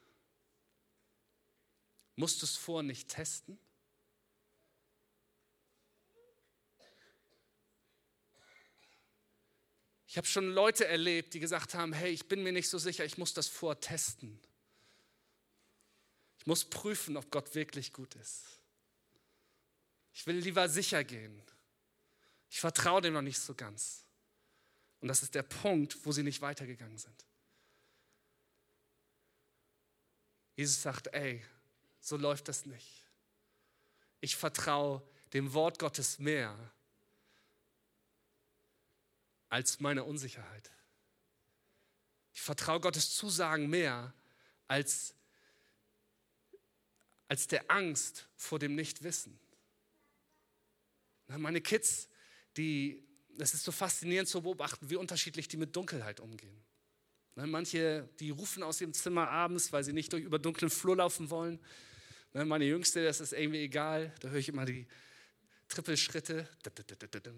Musst 2.17 2.41
du 2.41 2.47
es 2.47 2.57
vor 2.57 2.83
nicht 2.83 3.09
testen? 3.09 3.59
Ich 10.11 10.17
habe 10.17 10.27
schon 10.27 10.51
Leute 10.51 10.89
erlebt, 10.89 11.35
die 11.35 11.39
gesagt 11.39 11.75
haben, 11.75 11.93
hey, 11.93 12.11
ich 12.11 12.27
bin 12.27 12.43
mir 12.43 12.51
nicht 12.51 12.69
so 12.69 12.79
sicher, 12.79 13.05
ich 13.05 13.17
muss 13.17 13.33
das 13.33 13.47
vortesten. 13.47 14.41
Ich 16.41 16.47
muss 16.47 16.65
prüfen, 16.65 17.17
ob 17.17 17.31
Gott 17.31 17.55
wirklich 17.55 17.93
gut 17.93 18.17
ist. 18.17 18.45
Ich 20.13 20.27
will 20.27 20.35
lieber 20.35 20.69
sicher 20.69 21.05
gehen. 21.05 21.41
Ich 22.49 22.59
vertraue 22.59 23.01
dem 23.01 23.15
noch 23.15 23.23
nicht 23.23 23.39
so 23.39 23.55
ganz. 23.55 24.05
Und 24.99 25.07
das 25.07 25.23
ist 25.23 25.37
der 25.37 25.45
Punkt, 25.45 26.05
wo 26.05 26.11
sie 26.11 26.25
nicht 26.25 26.41
weitergegangen 26.41 26.99
sind. 26.99 27.25
Jesus 30.57 30.83
sagt, 30.83 31.07
ey, 31.15 31.41
so 32.01 32.17
läuft 32.17 32.49
das 32.49 32.67
nicht. 32.67 33.05
Ich 34.21 34.35
vertraue 34.35 35.09
dem 35.35 35.53
Wort 35.53 35.79
Gottes 35.79 36.19
mehr 36.19 36.59
als 39.51 39.81
meiner 39.81 40.07
Unsicherheit. 40.07 40.71
Ich 42.33 42.41
vertraue 42.41 42.81
Gottes 42.81 43.15
Zusagen 43.15 43.69
mehr 43.69 44.15
als, 44.67 45.15
als 47.29 47.47
der 47.49 47.71
Angst 47.71 48.29
vor 48.37 48.59
dem 48.59 48.75
Nichtwissen. 48.75 49.39
Meine 51.27 51.61
Kids, 51.61 52.09
die, 52.57 53.07
das 53.37 53.55
ist 53.55 53.65
so 53.65 53.73
faszinierend 53.73 54.29
zu 54.29 54.43
beobachten, 54.43 54.89
wie 54.89 54.97
unterschiedlich 54.97 55.49
die 55.49 55.57
mit 55.57 55.77
Dunkelheit 55.77 56.21
umgehen. 56.21 56.65
Manche, 57.35 58.09
die 58.19 58.31
rufen 58.31 58.63
aus 58.63 58.81
ihrem 58.81 58.93
Zimmer 58.93 59.29
abends, 59.29 59.73
weil 59.73 59.85
sie 59.85 59.93
nicht 59.93 60.13
durch 60.13 60.25
über 60.25 60.39
dunklen 60.39 60.71
Flur 60.71 60.97
laufen 60.97 61.31
wollen. 61.31 61.59
Meine 62.33 62.65
Jüngste, 62.65 63.05
das 63.05 63.21
ist 63.21 63.33
irgendwie 63.33 63.63
egal, 63.63 64.15
da 64.21 64.29
höre 64.29 64.39
ich 64.39 64.49
immer 64.49 64.65
die, 64.65 64.87
Trippelschritte, 65.71 66.49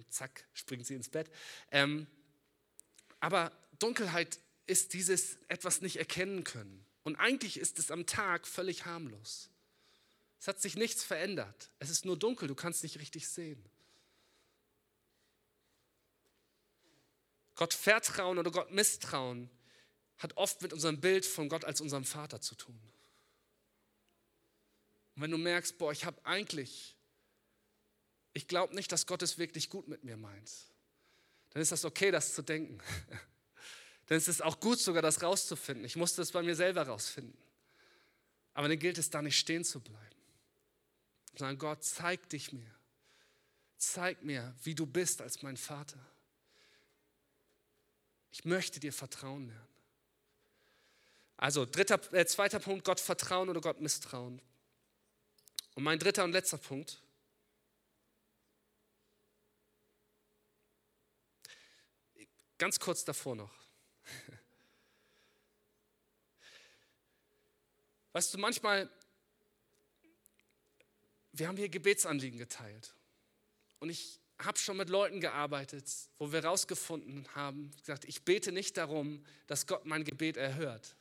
zack, 0.09 0.47
springt 0.55 0.87
sie 0.87 0.95
ins 0.95 1.09
Bett. 1.09 1.31
Ähm, 1.71 2.07
aber 3.21 3.53
Dunkelheit 3.79 4.41
ist 4.67 4.95
dieses 4.95 5.37
etwas 5.49 5.81
nicht 5.81 5.97
erkennen 5.97 6.43
können. 6.43 6.85
Und 7.05 7.17
eigentlich 7.17 7.59
ist 7.59 7.79
es 7.79 7.91
am 7.91 8.07
Tag 8.07 8.47
völlig 8.47 8.87
harmlos. 8.87 9.51
Es 10.41 10.49
hat 10.49 10.61
sich 10.61 10.77
nichts 10.77 11.05
verändert. 11.05 11.71
Es 11.79 11.91
ist 11.91 12.05
nur 12.05 12.19
dunkel, 12.19 12.49
du 12.49 12.55
kannst 12.55 12.83
nicht 12.83 12.99
richtig 12.99 13.29
sehen. 13.29 13.63
Gott 17.55 17.75
vertrauen 17.75 18.39
oder 18.39 18.51
Gott 18.51 18.71
misstrauen 18.73 19.51
hat 20.19 20.37
oft 20.37 20.63
mit 20.63 20.73
unserem 20.73 21.01
Bild 21.01 21.27
von 21.27 21.49
Gott 21.49 21.65
als 21.65 21.81
unserem 21.81 22.05
Vater 22.05 22.41
zu 22.41 22.55
tun. 22.55 22.81
Und 25.15 25.23
wenn 25.23 25.31
du 25.31 25.39
merkst, 25.39 25.77
boah, 25.79 25.93
ich 25.93 26.05
habe 26.05 26.25
eigentlich 26.25 26.97
ich 28.33 28.49
glaube 28.49 28.75
nicht, 28.75 28.91
dass 28.93 29.07
Gott 29.07 29.23
es 29.23 29.39
wirklich 29.39 29.69
gut 29.71 29.89
mit 29.89 30.05
mir 30.05 30.17
meint, 30.17 30.51
dann 31.51 31.63
ist 31.63 31.73
das 31.73 31.85
okay, 31.85 32.11
das 32.11 32.35
zu 32.35 32.43
denken. 32.43 32.79
dann 34.07 34.19
ist 34.19 34.29
es 34.29 34.41
auch 34.41 34.59
gut, 34.61 34.79
sogar 34.79 35.03
das 35.03 35.23
rauszufinden. 35.23 35.85
Ich 35.85 35.97
musste 35.97 36.23
es 36.23 36.33
bei 36.33 36.43
mir 36.43 36.57
selber 36.57 36.87
rausfinden. 36.87 37.37
Aber 38.55 38.69
dann 38.69 38.79
gilt 38.79 38.99
es 38.99 39.11
da 39.11 39.23
nicht 39.23 39.39
stehen 39.39 39.65
zu 39.65 39.81
bleiben. 39.81 39.99
Sondern 41.37 41.59
Gott, 41.59 41.85
zeig 41.85 42.29
dich 42.31 42.53
mir. 42.53 42.75
Zeig 43.77 44.23
mir, 44.23 44.55
wie 44.63 44.75
du 44.75 44.87
bist 44.87 45.21
als 45.21 45.43
mein 45.43 45.57
Vater. 45.57 45.99
Ich 48.31 48.45
möchte 48.45 48.81
dir 48.81 48.93
vertrauen 48.93 49.49
lernen. 49.49 49.69
Also 51.37 51.67
dritter, 51.67 52.01
äh, 52.15 52.25
zweiter 52.25 52.61
Punkt, 52.61 52.85
Gott 52.85 53.01
vertrauen 53.01 53.49
oder 53.49 53.61
Gott 53.61 53.81
misstrauen. 53.81 54.41
Und 55.75 55.83
mein 55.83 55.99
dritter 55.99 56.25
und 56.25 56.33
letzter 56.33 56.59
Punkt, 56.59 57.03
Ganz 62.63 62.79
kurz 62.79 63.05
davor 63.05 63.35
noch. 63.35 63.53
Weißt 68.13 68.33
du, 68.33 68.39
manchmal, 68.39 68.89
wir 71.33 71.49
haben 71.49 71.57
hier 71.57 71.69
Gebetsanliegen 71.69 72.39
geteilt. 72.39 72.95
Und 73.81 73.91
ich 73.91 74.21
habe 74.39 74.61
schon 74.61 74.77
mit 74.77 74.91
Leuten 74.91 75.21
gearbeitet, 75.21 75.93
wo 76.19 76.31
wir 76.31 76.41
herausgefunden 76.41 77.27
haben, 77.35 77.73
gesagt, 77.79 78.05
ich 78.05 78.23
bete 78.23 78.53
nicht 78.53 78.77
darum, 78.77 79.27
dass 79.49 79.67
Gott 79.67 79.85
mein 79.85 80.05
Gebet 80.05 80.37
erhört. 80.37 80.95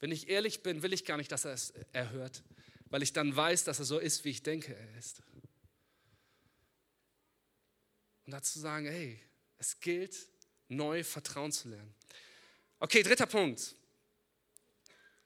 Wenn 0.00 0.12
ich 0.12 0.28
ehrlich 0.28 0.62
bin, 0.62 0.82
will 0.82 0.92
ich 0.92 1.06
gar 1.06 1.16
nicht, 1.16 1.32
dass 1.32 1.46
er 1.46 1.54
es 1.54 1.70
erhört, 1.94 2.42
weil 2.90 3.02
ich 3.02 3.14
dann 3.14 3.34
weiß, 3.34 3.64
dass 3.64 3.78
er 3.78 3.86
so 3.86 3.98
ist, 3.98 4.26
wie 4.26 4.30
ich 4.30 4.42
denke, 4.42 4.76
er 4.76 4.98
ist. 4.98 5.22
Und 8.26 8.32
dazu 8.32 8.58
sagen, 8.58 8.84
hey, 8.84 9.25
es 9.58 9.80
gilt, 9.80 10.16
neu 10.68 11.04
Vertrauen 11.04 11.52
zu 11.52 11.68
lernen. 11.68 11.94
Okay, 12.78 13.02
dritter 13.02 13.26
Punkt. 13.26 13.74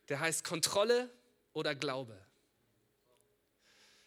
Der 0.09 0.21
heißt 0.21 0.45
Kontrolle 0.45 1.11
oder 1.53 1.75
Glaube. 1.75 2.19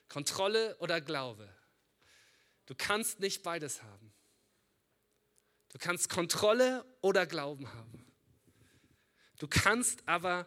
Kontrolle 0.09 0.77
oder 0.77 1.01
Glaube. 1.01 1.49
Du 2.65 2.75
kannst 2.75 3.19
nicht 3.19 3.43
beides 3.43 3.81
haben. 3.81 4.13
Du 5.69 5.79
kannst 5.79 6.09
Kontrolle 6.09 6.85
oder 7.01 7.25
Glauben 7.25 7.73
haben. 7.73 8.05
Du 9.39 9.47
kannst 9.47 10.07
aber 10.07 10.45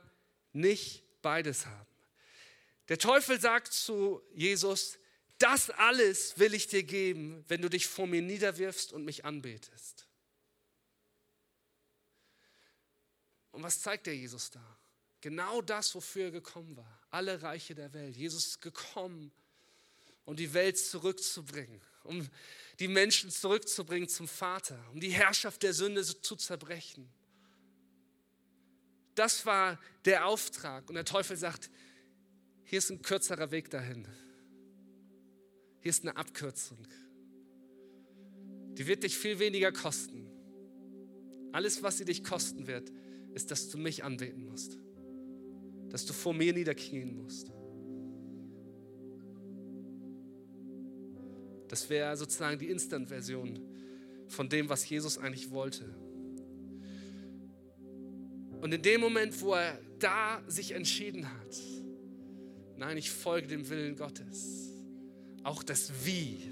nicht 0.52 1.02
beides 1.20 1.66
haben. 1.66 1.86
Der 2.88 2.98
Teufel 2.98 3.40
sagt 3.40 3.72
zu 3.72 4.22
Jesus, 4.32 4.98
das 5.38 5.70
alles 5.70 6.38
will 6.38 6.54
ich 6.54 6.66
dir 6.66 6.82
geben, 6.82 7.44
wenn 7.48 7.60
du 7.60 7.68
dich 7.68 7.86
vor 7.86 8.06
mir 8.06 8.22
niederwirfst 8.22 8.92
und 8.92 9.04
mich 9.04 9.24
anbetest. 9.24 10.06
Und 13.52 13.62
was 13.62 13.80
zeigt 13.80 14.06
der 14.06 14.16
Jesus 14.16 14.50
da? 14.50 14.78
Genau 15.20 15.62
das, 15.62 15.94
wofür 15.94 16.26
er 16.26 16.30
gekommen 16.30 16.76
war. 16.76 17.00
Alle 17.10 17.42
Reiche 17.42 17.74
der 17.74 17.92
Welt. 17.92 18.16
Jesus 18.16 18.46
ist 18.46 18.60
gekommen, 18.60 19.32
um 20.24 20.36
die 20.36 20.52
Welt 20.52 20.78
zurückzubringen, 20.78 21.80
um 22.04 22.28
die 22.78 22.88
Menschen 22.88 23.30
zurückzubringen 23.30 24.08
zum 24.08 24.28
Vater, 24.28 24.78
um 24.92 25.00
die 25.00 25.10
Herrschaft 25.10 25.62
der 25.62 25.72
Sünde 25.72 26.04
zu 26.04 26.36
zerbrechen. 26.36 27.10
Das 29.14 29.46
war 29.46 29.80
der 30.04 30.26
Auftrag. 30.26 30.88
Und 30.88 30.94
der 30.94 31.04
Teufel 31.04 31.36
sagt, 31.36 31.70
hier 32.64 32.78
ist 32.78 32.90
ein 32.90 33.02
kürzerer 33.02 33.50
Weg 33.50 33.70
dahin. 33.70 34.06
Hier 35.86 35.90
ist 35.90 36.02
eine 36.02 36.16
Abkürzung. 36.16 36.78
Die 38.76 38.88
wird 38.88 39.04
dich 39.04 39.16
viel 39.16 39.38
weniger 39.38 39.70
kosten. 39.70 40.26
Alles, 41.52 41.80
was 41.80 41.98
sie 41.98 42.04
dich 42.04 42.24
kosten 42.24 42.66
wird, 42.66 42.90
ist, 43.34 43.52
dass 43.52 43.68
du 43.68 43.78
mich 43.78 44.02
anbeten 44.02 44.46
musst. 44.46 44.80
Dass 45.90 46.04
du 46.04 46.12
vor 46.12 46.34
mir 46.34 46.52
niederknien 46.52 47.14
musst. 47.14 47.52
Das 51.68 51.88
wäre 51.88 52.16
sozusagen 52.16 52.58
die 52.58 52.66
Instant-Version 52.66 53.60
von 54.26 54.48
dem, 54.48 54.68
was 54.68 54.88
Jesus 54.88 55.18
eigentlich 55.18 55.52
wollte. 55.52 55.84
Und 58.60 58.74
in 58.74 58.82
dem 58.82 59.00
Moment, 59.00 59.40
wo 59.40 59.54
er 59.54 59.80
da 60.00 60.42
sich 60.48 60.72
entschieden 60.72 61.32
hat, 61.32 61.56
nein, 62.76 62.96
ich 62.96 63.08
folge 63.08 63.46
dem 63.46 63.68
Willen 63.68 63.94
Gottes, 63.94 64.72
auch 65.46 65.62
das 65.62 65.92
Wie. 66.04 66.50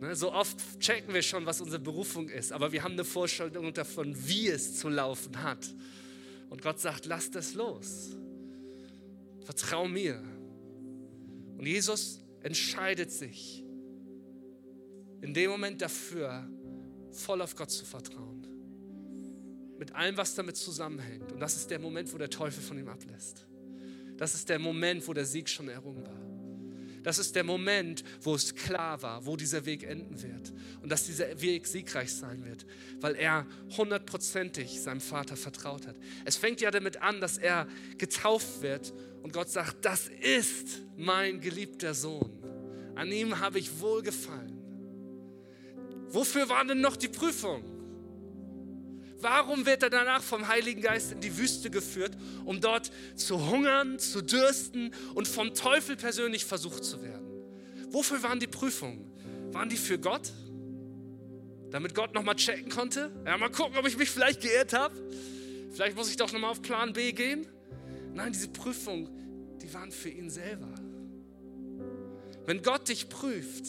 Ne, 0.00 0.16
so 0.16 0.32
oft 0.32 0.80
checken 0.80 1.12
wir 1.12 1.22
schon, 1.22 1.44
was 1.44 1.60
unsere 1.60 1.80
Berufung 1.80 2.28
ist, 2.30 2.52
aber 2.52 2.72
wir 2.72 2.82
haben 2.82 2.92
eine 2.92 3.04
Vorstellung 3.04 3.72
davon, 3.74 4.16
wie 4.26 4.48
es 4.48 4.78
zu 4.78 4.88
laufen 4.88 5.42
hat. 5.42 5.68
Und 6.48 6.62
Gott 6.62 6.80
sagt, 6.80 7.04
lass 7.04 7.30
das 7.30 7.54
los. 7.54 8.16
Vertrau 9.44 9.86
mir. 9.86 10.22
Und 11.58 11.66
Jesus 11.66 12.20
entscheidet 12.42 13.12
sich 13.12 13.62
in 15.20 15.34
dem 15.34 15.50
Moment 15.50 15.82
dafür, 15.82 16.48
voll 17.12 17.42
auf 17.42 17.54
Gott 17.54 17.70
zu 17.70 17.84
vertrauen. 17.84 18.46
Mit 19.78 19.94
allem, 19.94 20.16
was 20.16 20.34
damit 20.34 20.56
zusammenhängt. 20.56 21.30
Und 21.32 21.40
das 21.40 21.56
ist 21.56 21.70
der 21.70 21.78
Moment, 21.78 22.12
wo 22.12 22.18
der 22.18 22.30
Teufel 22.30 22.62
von 22.62 22.78
ihm 22.78 22.88
ablässt. 22.88 23.46
Das 24.16 24.34
ist 24.34 24.48
der 24.48 24.58
Moment, 24.58 25.06
wo 25.06 25.12
der 25.12 25.26
Sieg 25.26 25.48
schon 25.48 25.68
errungen 25.68 26.06
war. 26.06 26.29
Das 27.02 27.18
ist 27.18 27.34
der 27.34 27.44
Moment, 27.44 28.04
wo 28.20 28.34
es 28.34 28.54
klar 28.54 29.00
war, 29.02 29.24
wo 29.24 29.36
dieser 29.36 29.64
Weg 29.64 29.84
enden 29.84 30.22
wird 30.22 30.52
und 30.82 30.90
dass 30.90 31.06
dieser 31.06 31.40
Weg 31.40 31.66
siegreich 31.66 32.12
sein 32.12 32.44
wird, 32.44 32.66
weil 33.00 33.14
er 33.14 33.46
hundertprozentig 33.76 34.80
seinem 34.80 35.00
Vater 35.00 35.36
vertraut 35.36 35.86
hat. 35.86 35.96
Es 36.24 36.36
fängt 36.36 36.60
ja 36.60 36.70
damit 36.70 37.00
an, 37.00 37.20
dass 37.20 37.38
er 37.38 37.66
getauft 37.96 38.62
wird 38.62 38.92
und 39.22 39.32
Gott 39.32 39.48
sagt, 39.50 39.84
das 39.84 40.10
ist 40.20 40.82
mein 40.96 41.40
geliebter 41.40 41.94
Sohn. 41.94 42.30
An 42.94 43.10
ihm 43.10 43.38
habe 43.38 43.58
ich 43.58 43.80
wohlgefallen. 43.80 44.58
Wofür 46.08 46.48
war 46.48 46.64
denn 46.64 46.80
noch 46.80 46.96
die 46.96 47.08
Prüfung? 47.08 47.79
Warum 49.20 49.66
wird 49.66 49.82
er 49.82 49.90
danach 49.90 50.22
vom 50.22 50.48
Heiligen 50.48 50.80
Geist 50.80 51.12
in 51.12 51.20
die 51.20 51.36
Wüste 51.36 51.70
geführt, 51.70 52.16
um 52.44 52.60
dort 52.60 52.90
zu 53.16 53.50
hungern, 53.50 53.98
zu 53.98 54.22
dürsten 54.22 54.92
und 55.14 55.28
vom 55.28 55.54
Teufel 55.54 55.96
persönlich 55.96 56.44
versucht 56.44 56.84
zu 56.84 57.02
werden? 57.02 57.26
Wofür 57.90 58.22
waren 58.22 58.40
die 58.40 58.46
Prüfungen? 58.46 59.10
Waren 59.52 59.68
die 59.68 59.76
für 59.76 59.98
Gott? 59.98 60.32
Damit 61.70 61.94
Gott 61.94 62.14
nochmal 62.14 62.36
checken 62.36 62.70
konnte? 62.70 63.10
Ja, 63.26 63.36
mal 63.36 63.50
gucken, 63.50 63.76
ob 63.76 63.86
ich 63.86 63.96
mich 63.96 64.10
vielleicht 64.10 64.40
geirrt 64.40 64.72
habe. 64.72 64.94
Vielleicht 65.72 65.96
muss 65.96 66.08
ich 66.08 66.16
doch 66.16 66.32
nochmal 66.32 66.50
auf 66.50 66.62
Plan 66.62 66.92
B 66.92 67.12
gehen. 67.12 67.46
Nein, 68.14 68.32
diese 68.32 68.48
Prüfungen, 68.48 69.08
die 69.62 69.72
waren 69.72 69.92
für 69.92 70.08
ihn 70.08 70.30
selber. 70.30 70.68
Wenn 72.46 72.62
Gott 72.62 72.88
dich 72.88 73.08
prüft, 73.08 73.66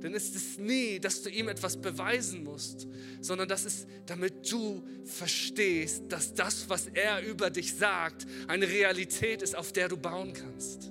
dann 0.00 0.14
ist 0.14 0.36
es 0.36 0.58
nie, 0.58 1.00
dass 1.00 1.22
du 1.22 1.30
ihm 1.30 1.48
etwas 1.48 1.76
beweisen 1.76 2.44
musst, 2.44 2.86
sondern 3.20 3.48
das 3.48 3.64
ist, 3.64 3.86
damit 4.06 4.50
du 4.50 4.82
verstehst, 5.04 6.04
dass 6.08 6.34
das, 6.34 6.68
was 6.68 6.86
er 6.94 7.22
über 7.26 7.50
dich 7.50 7.74
sagt, 7.74 8.26
eine 8.46 8.68
Realität 8.68 9.42
ist, 9.42 9.56
auf 9.56 9.72
der 9.72 9.88
du 9.88 9.96
bauen 9.96 10.32
kannst. 10.32 10.90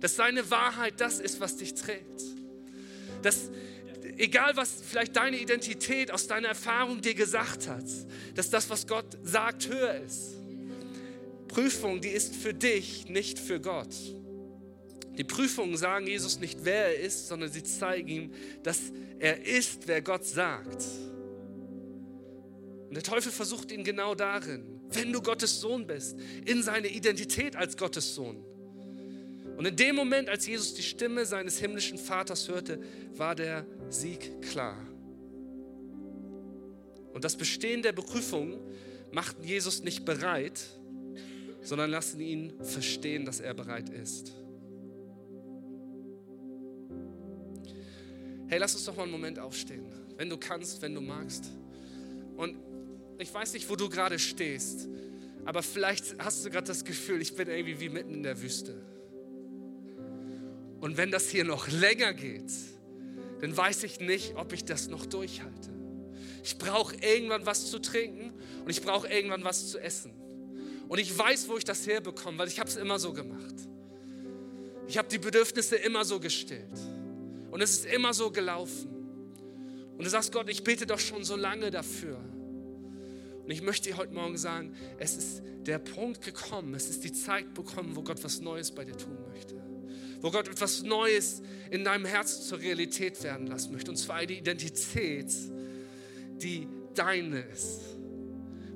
Dass 0.00 0.16
seine 0.16 0.50
Wahrheit 0.50 0.94
das 0.98 1.20
ist, 1.20 1.40
was 1.40 1.56
dich 1.56 1.74
trägt. 1.74 2.22
Dass 3.22 3.50
egal 4.16 4.56
was 4.56 4.82
vielleicht 4.88 5.16
deine 5.16 5.38
Identität 5.38 6.10
aus 6.10 6.26
deiner 6.26 6.48
Erfahrung 6.48 7.00
dir 7.00 7.14
gesagt 7.14 7.68
hat, 7.68 7.84
dass 8.34 8.50
das, 8.50 8.70
was 8.70 8.86
Gott 8.86 9.18
sagt, 9.22 9.68
höher 9.68 10.00
ist. 10.04 10.34
Prüfung, 11.48 12.00
die 12.00 12.08
ist 12.08 12.34
für 12.34 12.54
dich, 12.54 13.08
nicht 13.08 13.38
für 13.38 13.60
Gott. 13.60 13.94
Die 15.18 15.24
Prüfungen 15.24 15.76
sagen 15.76 16.06
Jesus 16.06 16.38
nicht, 16.38 16.60
wer 16.62 16.96
er 16.96 17.00
ist, 17.00 17.26
sondern 17.26 17.50
sie 17.50 17.64
zeigen 17.64 18.08
ihm, 18.08 18.32
dass 18.62 18.92
er 19.18 19.44
ist, 19.44 19.88
wer 19.88 20.00
Gott 20.00 20.24
sagt. 20.24 20.84
Und 22.88 22.94
der 22.94 23.02
Teufel 23.02 23.32
versucht 23.32 23.72
ihn 23.72 23.82
genau 23.82 24.14
darin, 24.14 24.80
wenn 24.90 25.12
du 25.12 25.20
Gottes 25.20 25.60
Sohn 25.60 25.86
bist, 25.88 26.16
in 26.46 26.62
seine 26.62 26.86
Identität 26.86 27.56
als 27.56 27.76
Gottes 27.76 28.14
Sohn. 28.14 28.44
Und 29.56 29.66
in 29.66 29.74
dem 29.74 29.96
Moment, 29.96 30.28
als 30.28 30.46
Jesus 30.46 30.74
die 30.74 30.84
Stimme 30.84 31.26
seines 31.26 31.58
himmlischen 31.58 31.98
Vaters 31.98 32.48
hörte, 32.48 32.80
war 33.14 33.34
der 33.34 33.66
Sieg 33.88 34.40
klar. 34.40 34.78
Und 37.12 37.24
das 37.24 37.36
Bestehen 37.36 37.82
der 37.82 37.92
Prüfung 37.92 38.60
machten 39.10 39.42
Jesus 39.42 39.82
nicht 39.82 40.04
bereit, 40.04 40.60
sondern 41.60 41.90
lassen 41.90 42.20
ihn 42.20 42.52
verstehen, 42.62 43.24
dass 43.24 43.40
er 43.40 43.52
bereit 43.52 43.88
ist. 43.88 44.37
Hey, 48.48 48.58
lass 48.58 48.74
uns 48.74 48.84
doch 48.86 48.96
mal 48.96 49.02
einen 49.02 49.12
Moment 49.12 49.38
aufstehen. 49.38 49.84
Wenn 50.16 50.30
du 50.30 50.38
kannst, 50.38 50.80
wenn 50.80 50.94
du 50.94 51.02
magst. 51.02 51.44
Und 52.36 52.56
ich 53.18 53.32
weiß 53.32 53.52
nicht, 53.52 53.68
wo 53.68 53.76
du 53.76 53.88
gerade 53.90 54.18
stehst, 54.18 54.88
aber 55.44 55.62
vielleicht 55.62 56.18
hast 56.18 56.44
du 56.44 56.50
gerade 56.50 56.66
das 56.66 56.84
Gefühl, 56.84 57.20
ich 57.20 57.34
bin 57.34 57.48
irgendwie 57.48 57.80
wie 57.80 57.88
mitten 57.88 58.14
in 58.14 58.22
der 58.22 58.40
Wüste. 58.40 58.74
Und 60.80 60.96
wenn 60.96 61.10
das 61.10 61.28
hier 61.28 61.44
noch 61.44 61.68
länger 61.68 62.14
geht, 62.14 62.52
dann 63.40 63.56
weiß 63.56 63.82
ich 63.82 64.00
nicht, 64.00 64.36
ob 64.36 64.52
ich 64.52 64.64
das 64.64 64.88
noch 64.88 65.04
durchhalte. 65.06 65.70
Ich 66.42 66.56
brauche 66.56 66.96
irgendwann 66.96 67.44
was 67.44 67.70
zu 67.70 67.78
trinken 67.78 68.32
und 68.64 68.70
ich 68.70 68.80
brauche 68.80 69.08
irgendwann 69.08 69.44
was 69.44 69.68
zu 69.68 69.78
essen. 69.78 70.12
Und 70.88 70.98
ich 70.98 71.16
weiß, 71.16 71.48
wo 71.48 71.58
ich 71.58 71.64
das 71.64 71.86
herbekomme, 71.86 72.38
weil 72.38 72.48
ich 72.48 72.58
habe 72.58 72.70
es 72.70 72.76
immer 72.76 72.98
so 72.98 73.12
gemacht. 73.12 73.54
Ich 74.86 74.96
habe 74.96 75.08
die 75.08 75.18
Bedürfnisse 75.18 75.76
immer 75.76 76.04
so 76.04 76.18
gestellt. 76.18 76.78
Und 77.50 77.60
es 77.60 77.70
ist 77.70 77.86
immer 77.86 78.14
so 78.14 78.30
gelaufen. 78.30 78.88
Und 79.96 80.04
du 80.04 80.10
sagst, 80.10 80.32
Gott, 80.32 80.48
ich 80.48 80.62
bete 80.62 80.86
doch 80.86 81.00
schon 81.00 81.24
so 81.24 81.36
lange 81.36 81.70
dafür. 81.70 82.18
Und 83.42 83.50
ich 83.50 83.62
möchte 83.62 83.88
dir 83.88 83.96
heute 83.96 84.12
Morgen 84.12 84.36
sagen, 84.36 84.74
es 84.98 85.16
ist 85.16 85.42
der 85.66 85.78
Punkt 85.78 86.22
gekommen, 86.22 86.74
es 86.74 86.90
ist 86.90 87.02
die 87.02 87.12
Zeit 87.12 87.54
bekommen, 87.54 87.96
wo 87.96 88.02
Gott 88.02 88.22
was 88.22 88.40
Neues 88.40 88.70
bei 88.70 88.84
dir 88.84 88.96
tun 88.96 89.16
möchte. 89.32 89.54
Wo 90.20 90.30
Gott 90.30 90.48
etwas 90.48 90.82
Neues 90.82 91.42
in 91.70 91.84
deinem 91.84 92.04
Herzen 92.04 92.42
zur 92.42 92.60
Realität 92.60 93.22
werden 93.22 93.46
lassen 93.46 93.72
möchte. 93.72 93.90
Und 93.90 93.96
zwar 93.96 94.16
eine 94.16 94.32
Identität, 94.32 95.32
die 96.42 96.68
deine 96.94 97.40
ist. 97.40 97.80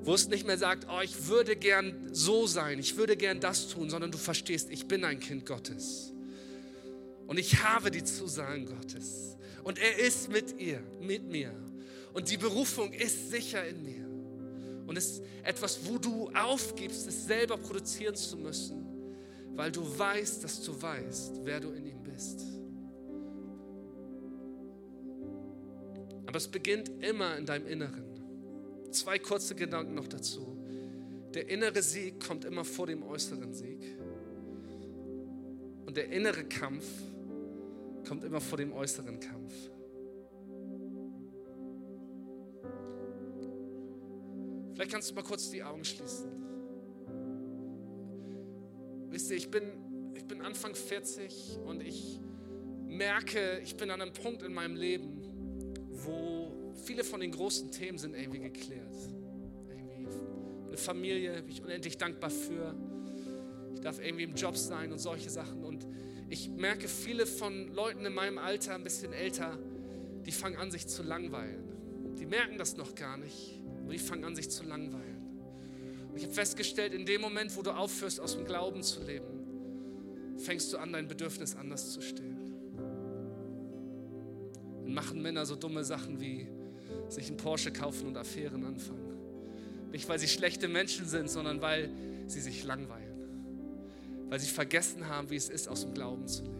Wo 0.03 0.13
es 0.13 0.27
nicht 0.27 0.45
mehr 0.45 0.57
sagt, 0.57 0.87
oh, 0.89 1.01
ich 1.01 1.27
würde 1.27 1.55
gern 1.55 2.09
so 2.11 2.47
sein, 2.47 2.79
ich 2.79 2.97
würde 2.97 3.15
gern 3.15 3.39
das 3.39 3.69
tun, 3.69 3.89
sondern 3.89 4.11
du 4.11 4.17
verstehst, 4.17 4.69
ich 4.69 4.87
bin 4.87 5.05
ein 5.05 5.19
Kind 5.19 5.45
Gottes. 5.45 6.12
Und 7.33 7.39
ich 7.39 7.63
habe 7.63 7.89
die 7.89 8.03
Zusagen 8.03 8.67
Gottes. 8.67 9.37
Und 9.63 9.79
er 9.79 9.97
ist 9.97 10.31
mit 10.31 10.59
ihr, 10.59 10.83
mit 11.01 11.23
mir. 11.23 11.51
Und 12.13 12.29
die 12.29 12.37
Berufung 12.37 12.93
ist 12.93 13.31
sicher 13.31 13.67
in 13.67 13.81
mir. 13.81 14.07
Und 14.85 14.95
es 14.99 15.13
ist 15.13 15.23
etwas, 15.41 15.79
wo 15.87 15.97
du 15.97 16.29
aufgibst, 16.29 17.07
es 17.07 17.25
selber 17.25 17.57
produzieren 17.57 18.13
zu 18.13 18.37
müssen, 18.37 18.85
weil 19.55 19.71
du 19.71 19.81
weißt, 19.97 20.43
dass 20.43 20.61
du 20.61 20.79
weißt, 20.79 21.39
wer 21.43 21.59
du 21.59 21.71
in 21.71 21.87
ihm 21.87 22.03
bist. 22.03 22.43
Aber 26.27 26.37
es 26.37 26.47
beginnt 26.47 26.91
immer 27.03 27.35
in 27.35 27.47
deinem 27.47 27.65
Inneren. 27.65 28.05
Zwei 28.91 29.17
kurze 29.17 29.55
Gedanken 29.55 29.95
noch 29.95 30.07
dazu. 30.07 30.55
Der 31.33 31.49
innere 31.49 31.81
Sieg 31.81 32.23
kommt 32.23 32.45
immer 32.45 32.63
vor 32.63 32.85
dem 32.85 33.01
äußeren 33.01 33.55
Sieg. 33.55 33.97
Und 35.87 35.97
der 35.97 36.11
innere 36.11 36.43
Kampf 36.43 36.85
kommt 38.03 38.23
immer 38.23 38.41
vor 38.41 38.57
dem 38.57 38.73
äußeren 38.73 39.19
Kampf. 39.19 39.53
Vielleicht 44.73 44.91
kannst 44.91 45.11
du 45.11 45.15
mal 45.15 45.23
kurz 45.23 45.49
die 45.49 45.63
Augen 45.63 45.85
schließen. 45.85 46.31
Wisst 49.09 49.29
ihr, 49.29 49.37
ich 49.37 49.51
bin, 49.51 49.63
ich 50.15 50.25
bin 50.25 50.41
Anfang 50.41 50.73
40 50.73 51.59
und 51.65 51.81
ich 51.81 52.19
merke, 52.87 53.59
ich 53.63 53.77
bin 53.77 53.91
an 53.91 54.01
einem 54.01 54.13
Punkt 54.13 54.41
in 54.41 54.53
meinem 54.53 54.75
Leben, 54.75 55.21
wo 55.91 56.73
viele 56.85 57.03
von 57.03 57.19
den 57.19 57.31
großen 57.31 57.71
Themen 57.71 57.97
sind 57.97 58.15
irgendwie 58.15 58.39
geklärt. 58.39 58.95
Irgendwie 59.69 60.07
eine 60.67 60.77
Familie, 60.77 61.43
bin 61.43 61.51
ich 61.51 61.63
unendlich 61.63 61.97
dankbar 61.97 62.31
für. 62.31 62.75
Ich 63.75 63.81
darf 63.81 64.03
irgendwie 64.03 64.23
im 64.23 64.33
Job 64.33 64.57
sein 64.57 64.91
und 64.91 64.99
solche 64.99 65.29
Sachen. 65.29 65.63
Und 65.63 65.85
ich 66.33 66.49
merke, 66.49 66.87
viele 66.87 67.27
von 67.27 67.71
Leuten 67.75 68.03
in 68.07 68.13
meinem 68.13 68.39
Alter, 68.39 68.73
ein 68.73 68.83
bisschen 68.83 69.13
älter, 69.13 69.55
die 70.25 70.31
fangen 70.31 70.55
an, 70.55 70.71
sich 70.71 70.87
zu 70.87 71.03
langweilen. 71.03 71.63
Die 72.17 72.25
merken 72.25 72.57
das 72.57 72.75
noch 72.75 72.95
gar 72.95 73.17
nicht, 73.17 73.61
aber 73.83 73.93
die 73.93 73.99
fangen 73.99 74.23
an, 74.23 74.35
sich 74.35 74.49
zu 74.49 74.63
langweilen. 74.63 75.21
Und 76.09 76.17
ich 76.17 76.23
habe 76.23 76.33
festgestellt, 76.33 76.91
in 76.95 77.05
dem 77.05 77.21
Moment, 77.21 77.55
wo 77.55 77.61
du 77.61 77.69
aufhörst, 77.69 78.19
aus 78.19 78.35
dem 78.35 78.45
Glauben 78.45 78.81
zu 78.81 79.03
leben, 79.03 80.39
fängst 80.39 80.73
du 80.73 80.77
an, 80.77 80.91
dein 80.91 81.07
Bedürfnis 81.07 81.55
anders 81.55 81.91
zu 81.91 82.01
stellen. 82.01 82.55
Dann 84.83 84.93
machen 84.93 85.21
Männer 85.21 85.45
so 85.45 85.55
dumme 85.55 85.83
Sachen 85.83 86.19
wie 86.19 86.47
sich 87.09 87.27
einen 87.27 87.37
Porsche 87.37 87.71
kaufen 87.71 88.07
und 88.07 88.17
Affären 88.17 88.65
anfangen. 88.65 89.19
Nicht, 89.91 90.09
weil 90.09 90.17
sie 90.17 90.27
schlechte 90.27 90.67
Menschen 90.67 91.05
sind, 91.05 91.29
sondern 91.29 91.61
weil 91.61 91.91
sie 92.25 92.41
sich 92.41 92.63
langweilen 92.63 92.92
weil 94.33 94.39
sie 94.39 94.47
vergessen 94.47 95.07
haben, 95.09 95.29
wie 95.29 95.35
es 95.35 95.47
ist, 95.47 95.67
aus 95.67 95.81
dem 95.81 95.93
Glauben 95.93 96.27
zu 96.27 96.41
leben. 96.41 96.55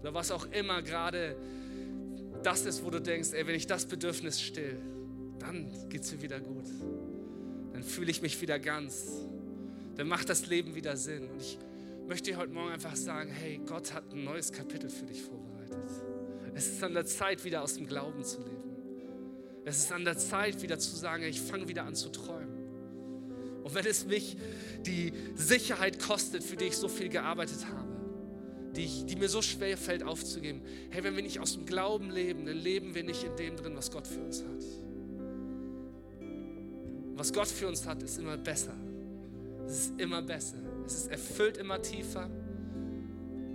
Oder 0.00 0.14
was 0.14 0.30
auch 0.30 0.46
immer 0.50 0.80
gerade 0.80 1.36
das 2.42 2.64
ist, 2.64 2.82
wo 2.82 2.88
du 2.88 3.02
denkst, 3.02 3.34
ey, 3.34 3.46
wenn 3.46 3.54
ich 3.54 3.66
das 3.66 3.84
Bedürfnis 3.84 4.40
still, 4.40 4.78
dann 5.38 5.70
geht 5.90 6.04
es 6.04 6.12
mir 6.12 6.22
wieder 6.22 6.40
gut. 6.40 6.64
Dann 7.74 7.82
fühle 7.82 8.10
ich 8.10 8.22
mich 8.22 8.40
wieder 8.40 8.58
ganz. 8.58 9.26
Dann 9.96 10.08
macht 10.08 10.30
das 10.30 10.46
Leben 10.46 10.74
wieder 10.74 10.96
Sinn. 10.96 11.28
Und 11.28 11.42
ich 11.42 11.58
möchte 12.08 12.30
dir 12.30 12.38
heute 12.38 12.54
Morgen 12.54 12.72
einfach 12.72 12.96
sagen, 12.96 13.28
hey, 13.28 13.60
Gott 13.66 13.92
hat 13.92 14.10
ein 14.14 14.24
neues 14.24 14.50
Kapitel 14.50 14.88
für 14.88 15.04
dich 15.04 15.20
vorbereitet. 15.20 15.76
Es 16.54 16.66
ist 16.66 16.82
an 16.82 16.94
der 16.94 17.04
Zeit, 17.04 17.44
wieder 17.44 17.60
aus 17.60 17.74
dem 17.74 17.86
Glauben 17.86 18.24
zu 18.24 18.38
leben. 18.38 19.60
Es 19.66 19.76
ist 19.76 19.92
an 19.92 20.06
der 20.06 20.16
Zeit, 20.16 20.62
wieder 20.62 20.78
zu 20.78 20.96
sagen, 20.96 21.24
ich 21.24 21.42
fange 21.42 21.68
wieder 21.68 21.84
an 21.84 21.94
zu 21.94 22.08
träumen. 22.08 22.53
Und 23.64 23.74
wenn 23.74 23.86
es 23.86 24.04
mich 24.04 24.36
die 24.84 25.12
Sicherheit 25.34 25.98
kostet, 25.98 26.44
für 26.44 26.54
die 26.54 26.66
ich 26.66 26.76
so 26.76 26.86
viel 26.86 27.08
gearbeitet 27.08 27.66
habe, 27.66 27.88
die, 28.76 29.06
die 29.06 29.16
mir 29.16 29.28
so 29.28 29.40
schwer 29.40 29.78
fällt 29.78 30.02
aufzugeben, 30.02 30.60
hey, 30.90 31.02
wenn 31.02 31.16
wir 31.16 31.22
nicht 31.22 31.40
aus 31.40 31.54
dem 31.54 31.64
Glauben 31.64 32.10
leben, 32.10 32.44
dann 32.44 32.58
leben 32.58 32.94
wir 32.94 33.02
nicht 33.02 33.24
in 33.24 33.34
dem 33.36 33.56
drin, 33.56 33.74
was 33.74 33.90
Gott 33.90 34.06
für 34.06 34.20
uns 34.20 34.42
hat. 34.42 34.64
Was 37.16 37.32
Gott 37.32 37.48
für 37.48 37.66
uns 37.66 37.86
hat, 37.86 38.02
ist 38.02 38.18
immer 38.18 38.36
besser. 38.36 38.74
Es 39.66 39.86
ist 39.86 40.00
immer 40.00 40.20
besser. 40.20 40.58
Es 40.84 40.94
ist 40.94 41.06
erfüllt 41.10 41.56
immer 41.56 41.80
tiefer. 41.80 42.28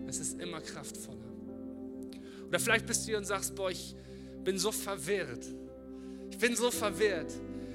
Es 0.07 0.19
ist 0.19 0.41
immer 0.41 0.59
kraftvoller. 0.59 1.19
Oder 2.47 2.59
vielleicht 2.59 2.87
bist 2.87 3.03
du 3.03 3.09
hier 3.09 3.17
und 3.19 3.25
sagst, 3.25 3.53
boah, 3.53 3.69
ich 3.69 3.95
bin 4.43 4.57
so 4.57 4.71
verwirrt. 4.71 5.45
Ich 6.31 6.37
bin 6.39 6.55
so 6.55 6.71
verwirrt. 6.71 7.31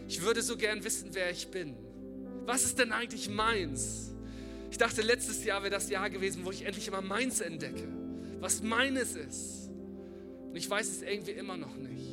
Ich 0.08 0.20
würde 0.20 0.42
so 0.42 0.56
gern 0.56 0.82
wissen, 0.82 1.10
wer 1.12 1.30
ich 1.30 1.46
bin. 1.48 1.76
Was 2.46 2.64
ist 2.64 2.78
denn 2.78 2.92
eigentlich 2.92 3.28
meins? 3.30 4.12
Ich 4.70 4.78
dachte, 4.78 5.02
letztes 5.02 5.44
Jahr 5.44 5.62
wäre 5.62 5.70
das 5.70 5.88
Jahr 5.88 6.10
gewesen, 6.10 6.44
wo 6.44 6.50
ich 6.50 6.64
endlich 6.64 6.88
immer 6.88 7.00
meins 7.00 7.40
entdecke. 7.40 7.88
Was 8.40 8.62
meines 8.62 9.14
ist. 9.14 9.70
Und 10.48 10.56
ich 10.56 10.68
weiß 10.68 10.88
es 10.88 11.02
irgendwie 11.02 11.32
immer 11.32 11.56
noch 11.56 11.76
nicht. 11.76 12.12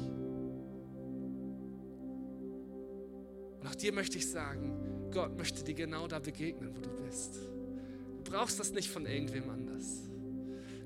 Und 3.60 3.68
auch 3.68 3.76
dir 3.76 3.92
möchte 3.94 4.18
ich 4.18 4.30
sagen, 4.30 5.10
Gott 5.12 5.38
möchte 5.38 5.64
dir 5.64 5.74
genau 5.74 6.08
da 6.08 6.20
begegnen, 6.20 6.74
wo 6.76 6.82
du 6.82 6.90
bist. 7.04 7.36
Du 8.24 8.32
brauchst 8.32 8.60
das 8.60 8.72
nicht 8.72 8.90
von 8.90 9.06
irgendwem 9.06 9.50
anders. 9.50 10.04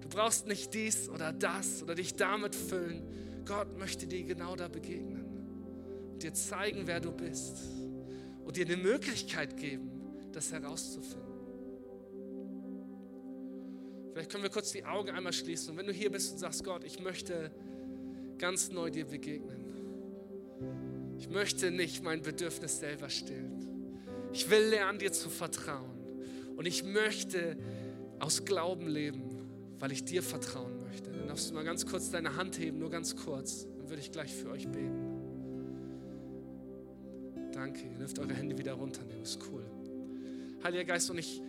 Du 0.01 0.09
brauchst 0.09 0.47
nicht 0.47 0.73
dies 0.73 1.09
oder 1.09 1.31
das 1.31 1.83
oder 1.83 1.95
dich 1.95 2.15
damit 2.15 2.55
füllen. 2.55 3.03
Gott 3.45 3.77
möchte 3.77 4.07
dir 4.07 4.23
genau 4.23 4.55
da 4.55 4.67
begegnen 4.67 5.25
und 6.13 6.23
dir 6.23 6.33
zeigen, 6.33 6.87
wer 6.87 6.99
du 6.99 7.11
bist 7.11 7.84
und 8.45 8.55
dir 8.55 8.65
eine 8.65 8.77
Möglichkeit 8.77 9.57
geben, 9.57 9.91
das 10.31 10.51
herauszufinden. 10.51 11.25
Vielleicht 14.13 14.31
können 14.31 14.43
wir 14.43 14.49
kurz 14.49 14.71
die 14.71 14.85
Augen 14.85 15.09
einmal 15.09 15.33
schließen 15.33 15.71
und 15.71 15.77
wenn 15.77 15.87
du 15.87 15.91
hier 15.91 16.09
bist 16.09 16.31
und 16.31 16.37
sagst, 16.37 16.63
Gott, 16.63 16.85
ich 16.85 17.01
möchte 17.01 17.51
ganz 18.37 18.71
neu 18.71 18.89
dir 18.89 19.05
begegnen. 19.05 19.65
Ich 21.17 21.29
möchte 21.29 21.71
nicht 21.71 22.03
mein 22.03 22.21
Bedürfnis 22.21 22.79
selber 22.79 23.09
stillen. 23.09 23.99
Ich 24.31 24.49
will 24.49 24.67
lernen, 24.69 24.99
dir 24.99 25.11
zu 25.11 25.29
vertrauen. 25.29 25.91
Und 26.55 26.65
ich 26.65 26.83
möchte 26.83 27.57
aus 28.19 28.45
Glauben 28.45 28.87
leben, 28.87 29.23
weil 29.79 29.91
ich 29.91 30.03
dir 30.05 30.23
vertrauen 30.23 30.81
möchte. 30.81 31.11
Dann 31.11 31.27
darfst 31.27 31.49
du 31.49 31.53
mal 31.53 31.63
ganz 31.63 31.85
kurz 31.85 32.09
deine 32.09 32.35
Hand 32.35 32.59
heben, 32.59 32.79
nur 32.79 32.89
ganz 32.89 33.15
kurz. 33.15 33.67
Dann 33.77 33.89
würde 33.89 34.01
ich 34.01 34.11
gleich 34.11 34.33
für 34.33 34.49
euch 34.49 34.67
beten. 34.67 35.04
Danke, 37.66 37.82
ihr 37.91 37.97
dürft 37.97 38.20
eure 38.20 38.36
Hände 38.36 38.55
wieder 38.55 38.74
runternehmen, 38.74 39.24
ist 39.24 39.39
cool. 39.51 39.66
Heiliger 40.63 40.84
Geist, 40.84 41.09
und 41.09 41.18
ich 41.18 41.41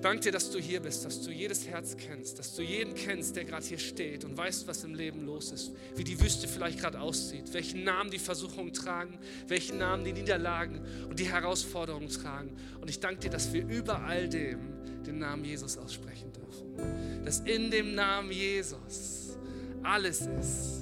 danke 0.00 0.20
dir, 0.20 0.32
dass 0.32 0.50
du 0.50 0.58
hier 0.58 0.80
bist, 0.80 1.04
dass 1.04 1.20
du 1.20 1.30
jedes 1.30 1.68
Herz 1.68 1.94
kennst, 1.98 2.38
dass 2.38 2.56
du 2.56 2.62
jeden 2.62 2.94
kennst, 2.94 3.36
der 3.36 3.44
gerade 3.44 3.66
hier 3.66 3.76
steht 3.76 4.24
und 4.24 4.34
weißt, 4.34 4.66
was 4.66 4.82
im 4.82 4.94
Leben 4.94 5.26
los 5.26 5.52
ist, 5.52 5.72
wie 5.94 6.04
die 6.04 6.18
Wüste 6.18 6.48
vielleicht 6.48 6.80
gerade 6.80 7.00
aussieht, 7.00 7.52
welchen 7.52 7.84
Namen 7.84 8.10
die 8.10 8.18
Versuchungen 8.18 8.72
tragen, 8.72 9.18
welchen 9.46 9.76
Namen 9.76 10.04
die 10.04 10.14
Niederlagen 10.14 10.80
und 11.06 11.18
die 11.18 11.30
Herausforderungen 11.30 12.08
tragen. 12.08 12.56
Und 12.80 12.88
ich 12.88 12.98
danke 12.98 13.20
dir, 13.20 13.30
dass 13.30 13.52
wir 13.52 13.66
über 13.68 14.04
all 14.04 14.26
dem 14.26 14.58
den 15.04 15.18
Namen 15.18 15.44
Jesus 15.44 15.76
aussprechen 15.76 16.32
dürfen. 16.32 17.26
Dass 17.26 17.40
in 17.40 17.70
dem 17.70 17.94
Namen 17.94 18.32
Jesus 18.32 19.36
alles 19.82 20.22
ist, 20.22 20.80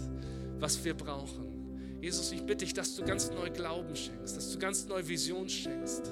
was 0.60 0.84
wir 0.84 0.94
brauchen. 0.94 1.51
Jesus, 2.02 2.32
ich 2.32 2.42
bitte 2.42 2.64
dich, 2.64 2.74
dass 2.74 2.96
du 2.96 3.04
ganz 3.04 3.30
neu 3.30 3.48
Glauben 3.50 3.94
schenkst, 3.94 4.36
dass 4.36 4.50
du 4.50 4.58
ganz 4.58 4.88
neu 4.88 5.06
Vision 5.06 5.48
schenkst, 5.48 6.10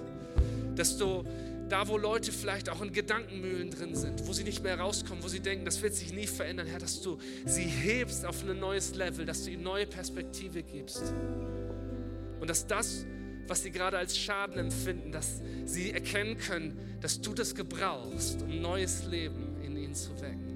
dass 0.77 0.97
du 0.97 1.25
da, 1.69 1.89
wo 1.89 1.99
Leute 1.99 2.31
vielleicht 2.31 2.69
auch 2.69 2.81
in 2.81 2.93
Gedankenmühlen 2.93 3.71
drin 3.73 3.97
sind, 3.97 4.25
wo 4.29 4.33
sie 4.33 4.45
nicht 4.45 4.63
mehr 4.63 4.79
rauskommen, 4.79 5.21
wo 5.25 5.27
sie 5.27 5.41
denken, 5.41 5.65
das 5.65 5.83
wird 5.83 5.95
sich 5.95 6.13
nie 6.13 6.29
verändern, 6.29 6.69
Herr, 6.69 6.79
dass 6.79 7.03
du 7.03 7.19
sie 7.45 7.65
hebst 7.65 8.25
auf 8.25 8.45
ein 8.49 8.61
neues 8.61 8.95
Level, 8.95 9.27
dass 9.27 9.45
du 9.45 9.51
ihnen 9.51 9.65
neue 9.65 9.85
Perspektive 9.85 10.63
gibst. 10.63 11.13
Und 12.39 12.49
dass 12.49 12.69
das, 12.69 13.05
was 13.49 13.65
sie 13.65 13.73
gerade 13.73 13.99
als 13.99 14.17
Schaden 14.17 14.59
empfinden, 14.59 15.11
dass 15.11 15.43
sie 15.65 15.91
erkennen 15.91 16.39
können, 16.39 16.79
dass 17.01 17.21
du 17.21 17.35
das 17.35 17.53
gebrauchst, 17.57 18.43
um 18.43 18.61
neues 18.61 19.07
Leben 19.07 19.57
in 19.65 19.77
ihnen 19.77 19.97
zu 19.97 20.11
wecken. 20.21 20.51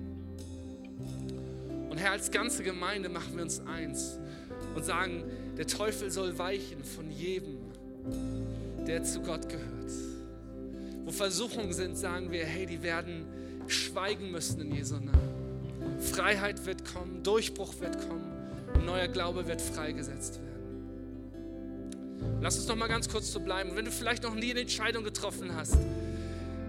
Und 1.91 1.99
Herr, 1.99 2.13
als 2.13 2.31
ganze 2.31 2.63
Gemeinde 2.63 3.09
machen 3.09 3.35
wir 3.35 3.43
uns 3.43 3.59
eins 3.67 4.21
und 4.75 4.85
sagen, 4.85 5.25
der 5.57 5.67
Teufel 5.67 6.11
soll 6.11 6.39
weichen 6.39 6.83
von 6.85 7.11
jedem, 7.11 7.59
der 8.87 9.03
zu 9.05 9.21
Gott 9.21 9.49
gehört. 9.49 9.91
Wo 11.05 11.11
Versuchungen 11.11 11.73
sind, 11.73 11.97
sagen 11.97 12.31
wir, 12.31 12.45
hey, 12.45 12.67
die 12.67 12.83
werden 12.83 13.27
schweigen 13.67 14.31
müssen 14.31 14.61
in 14.61 14.75
Jesu 14.75 14.95
Namen. 14.95 16.01
Freiheit 16.01 16.65
wird 16.67 16.85
kommen, 16.85 17.23
Durchbruch 17.23 17.75
wird 17.81 17.99
kommen 18.09 18.33
und 18.75 18.85
neuer 18.85 19.09
Glaube 19.09 19.47
wird 19.47 19.61
freigesetzt 19.61 20.41
werden. 20.41 20.55
Lass 22.41 22.57
uns 22.57 22.67
noch 22.69 22.77
mal 22.77 22.89
ganz 22.89 23.09
kurz 23.09 23.33
so 23.33 23.41
bleiben. 23.41 23.71
Wenn 23.75 23.85
du 23.85 23.91
vielleicht 23.91 24.23
noch 24.23 24.35
nie 24.35 24.51
eine 24.51 24.61
Entscheidung 24.61 25.05
getroffen 25.05 25.55
hast, 25.55 25.77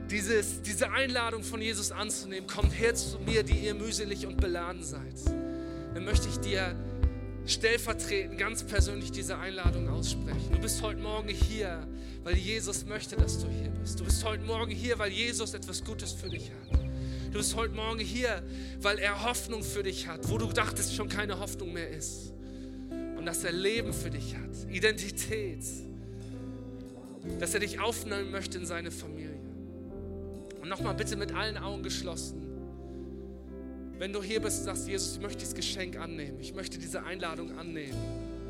dieses, 0.10 0.62
diese 0.62 0.92
Einladung 0.92 1.44
von 1.44 1.62
Jesus 1.62 1.92
anzunehmen, 1.92 2.48
kommt 2.48 2.78
her 2.78 2.94
zu 2.94 3.20
mir, 3.20 3.44
die 3.44 3.58
ihr 3.60 3.74
mühselig 3.74 4.28
und 4.28 4.38
beladen 4.38 4.84
seid. 4.84 5.16
Dann 5.94 6.06
möchte 6.06 6.28
ich 6.30 6.38
dir 6.38 6.76
stellvertretend 7.46 8.38
ganz 8.38 8.64
persönlich 8.64 9.12
diese 9.12 9.38
Einladung 9.38 9.88
aussprechen. 9.90 10.52
Du 10.52 10.60
bist 10.60 10.82
heute 10.82 11.00
Morgen 11.00 11.30
hier, 11.30 11.88
weil 12.24 12.36
Jesus 12.36 12.86
möchte, 12.86 13.16
dass 13.16 13.40
du 13.40 13.48
hier 13.48 13.70
bist. 13.70 14.00
Du 14.00 14.06
bist 14.06 14.24
heute 14.26 14.44
Morgen 14.44 14.72
hier, 14.72 14.98
weil 14.98 15.12
Jesus 15.12 15.54
etwas 15.54 15.84
Gutes 15.84 16.12
für 16.12 16.30
dich 16.30 16.50
hat. 16.52 16.80
Du 17.32 17.38
bist 17.40 17.56
heute 17.56 17.76
Morgen 17.76 18.00
hier, 18.00 18.42
weil 18.82 18.98
er 18.98 19.24
Hoffnung 19.26 19.62
für 19.64 19.84
dich 19.84 20.08
hat, 20.08 20.30
wo 20.30 20.38
du 20.38 20.48
dachtest, 20.48 20.96
schon 20.96 21.10
keine 21.10 21.40
Hoffnung 21.40 21.74
mehr 21.74 21.90
ist. 21.90 22.34
Und 23.18 23.26
dass 23.26 23.44
er 23.44 23.52
Leben 23.52 23.94
für 23.94 24.10
dich 24.10 24.36
hat, 24.36 24.72
Identität, 24.72 25.64
dass 27.40 27.54
er 27.54 27.60
dich 27.60 27.80
aufnehmen 27.80 28.32
möchte 28.32 28.58
in 28.58 28.66
seine 28.66 28.90
Familie. 28.90 29.40
Und 30.62 30.70
nochmal 30.70 30.96
bitte 30.96 31.16
mit 31.16 31.34
allen 31.34 31.58
Augen 31.58 31.84
geschlossen. 31.84 32.45
Wenn 33.98 34.12
du 34.12 34.22
hier 34.22 34.42
bist 34.42 34.60
und 34.60 34.66
sagst, 34.66 34.88
Jesus, 34.88 35.14
ich 35.16 35.22
möchte 35.22 35.40
dieses 35.40 35.56
Geschenk 35.56 35.98
annehmen, 35.98 36.40
ich 36.40 36.54
möchte 36.54 36.78
diese 36.78 37.04
Einladung 37.04 37.58
annehmen, 37.58 37.98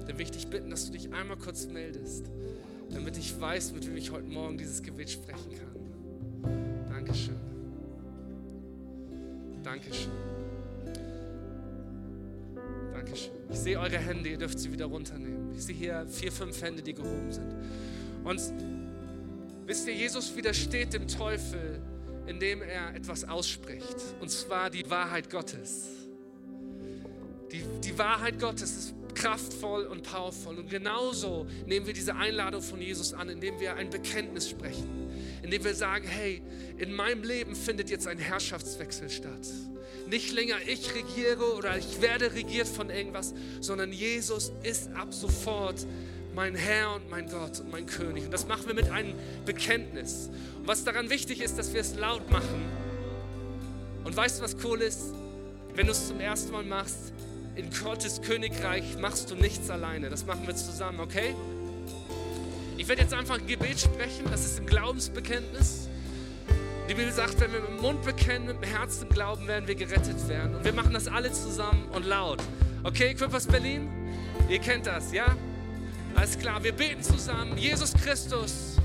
dann 0.08 0.18
will 0.18 0.24
ich 0.24 0.32
dich 0.32 0.48
bitten, 0.48 0.70
dass 0.70 0.88
du 0.88 0.92
dich 0.92 1.14
einmal 1.14 1.38
kurz 1.38 1.68
meldest, 1.68 2.26
damit 2.90 3.18
ich 3.18 3.40
weiß, 3.40 3.74
mit 3.74 3.88
wem 3.88 3.98
ich 3.98 4.12
heute 4.12 4.28
Morgen 4.28 4.58
dieses 4.58 4.82
Gebet 4.82 5.10
sprechen 5.10 5.52
kann. 5.52 6.90
Dankeschön. 6.90 7.36
Dankeschön. 9.64 10.12
Dankeschön. 12.94 13.32
Ich 13.52 13.60
sehe 13.60 13.80
eure 13.80 13.98
Hände, 13.98 14.30
ihr 14.30 14.38
dürft 14.38 14.58
sie 14.58 14.72
wieder 14.72 14.86
runternehmen. 14.86 15.54
Ich 15.56 15.64
sehe 15.64 15.76
hier 15.76 16.08
vier, 16.08 16.32
fünf 16.32 16.60
Hände, 16.62 16.82
die 16.82 16.94
gehoben 16.94 17.32
sind. 17.32 17.54
Und 18.24 18.42
wisst 19.68 19.88
ihr, 19.88 19.94
Jesus 19.94 20.36
widersteht 20.36 20.94
dem 20.94 21.08
Teufel 21.08 21.82
indem 22.28 22.62
er 22.62 22.96
etwas 22.96 23.28
ausspricht. 23.28 23.96
Und 24.20 24.30
zwar 24.30 24.70
die 24.70 24.90
Wahrheit 24.90 25.30
Gottes. 25.30 25.88
Die, 27.52 27.64
die 27.84 27.98
Wahrheit 27.98 28.40
Gottes 28.40 28.76
ist 28.76 28.96
kraftvoll 29.16 29.86
und 29.86 30.04
powerful. 30.04 30.58
Und 30.58 30.70
genauso 30.70 31.48
nehmen 31.66 31.88
wir 31.88 31.94
diese 31.94 32.16
Einladung 32.16 32.62
von 32.62 32.82
Jesus 32.82 33.14
an, 33.14 33.30
indem 33.30 33.60
wir 33.60 33.76
ein 33.76 33.90
Bekenntnis 33.90 34.50
sprechen. 34.50 34.90
Indem 35.42 35.64
wir 35.64 35.74
sagen, 35.74 36.06
hey, 36.08 36.42
in 36.78 36.94
meinem 36.94 37.24
Leben 37.24 37.56
findet 37.56 37.90
jetzt 37.90 38.08
ein 38.08 38.18
Herrschaftswechsel 38.18 39.10
statt. 39.10 39.48
Nicht 40.08 40.34
länger 40.34 40.58
ich 40.68 40.94
regiere 40.94 41.56
oder 41.56 41.78
ich 41.78 42.02
werde 42.02 42.34
regiert 42.34 42.68
von 42.68 42.90
irgendwas, 42.90 43.34
sondern 43.60 43.92
Jesus 43.92 44.52
ist 44.62 44.92
ab 44.94 45.14
sofort 45.14 45.86
mein 46.36 46.56
Herr 46.56 46.96
und 46.96 47.10
mein 47.10 47.30
Gott 47.30 47.60
und 47.62 47.72
mein 47.72 47.86
König. 47.86 48.26
Und 48.26 48.32
das 48.32 48.46
machen 48.48 48.68
wir 48.68 48.74
mit 48.74 48.90
einem 48.90 49.14
Bekenntnis. 49.46 50.30
Und 50.60 50.68
was 50.68 50.84
daran 50.84 51.10
wichtig 51.10 51.42
ist, 51.42 51.58
dass 51.58 51.74
wir 51.74 51.82
es 51.82 51.96
laut 51.96 52.30
machen. 52.30 52.66
Und 54.04 54.16
weißt 54.16 54.40
du, 54.40 54.44
was 54.44 54.56
cool 54.64 54.82
ist? 54.82 55.14
Wenn 55.74 55.88
du 55.88 55.92
es 55.94 56.08
zum 56.08 56.20
ersten 56.20 56.52
Mal 56.52 56.64
machst, 56.64 57.14
in 57.56 57.70
Gottes 57.72 58.22
Königreich 58.22 58.98
machst 59.00 59.32
du 59.32 59.36
nichts 59.36 59.70
alleine. 59.70 60.10
Das 60.10 60.26
machen 60.26 60.46
wir 60.46 60.56
zusammen, 60.56 61.00
okay? 61.00 61.34
Ich 62.78 62.88
werde 62.88 63.02
jetzt 63.02 63.14
einfach 63.14 63.40
ein 63.40 63.48
Gebet 63.48 63.80
sprechen, 63.80 64.26
das 64.30 64.46
ist 64.46 64.60
ein 64.60 64.66
Glaubensbekenntnis. 64.66 65.88
Die 66.90 66.94
Bibel 66.94 67.12
sagt, 67.12 67.40
wenn 67.40 67.52
wir 67.52 67.62
mit 67.62 67.70
dem 67.70 67.82
Mund 67.82 68.04
bekennen, 68.04 68.48
mit 68.48 68.58
dem 68.58 68.64
Herzen 68.64 69.10
glauben, 69.10 69.48
werden 69.48 69.68
wir 69.68 69.76
gerettet 69.76 70.28
werden. 70.28 70.56
Und 70.56 70.66
wir 70.66 70.74
machen 70.74 70.94
das 70.94 71.08
alle 71.08 71.32
zusammen 71.32 71.88
und 71.94 72.06
laut. 72.06 72.44
Okay, 72.84 73.12
Equippers 73.12 73.48
Berlin? 73.48 73.90
Ihr 74.50 74.60
kennt 74.60 74.86
das, 74.86 75.12
ja? 75.12 75.36
Alles 76.16 76.40
klar, 76.40 76.64
wir 76.64 76.72
beten 76.72 77.04
zusammen. 77.04 77.58
Jesus 77.58 77.94
Christus, 77.94 78.78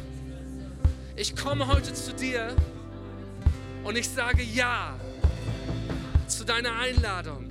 ich 1.17 1.37
komme 1.37 1.67
heute 1.67 1.95
zu 1.95 2.13
dir 2.13 2.55
und 3.85 3.97
ich 3.97 4.09
sage 4.09 4.43
Ja 4.43 4.95
zu 6.27 6.45
deiner 6.45 6.77
Einladung. 6.77 7.47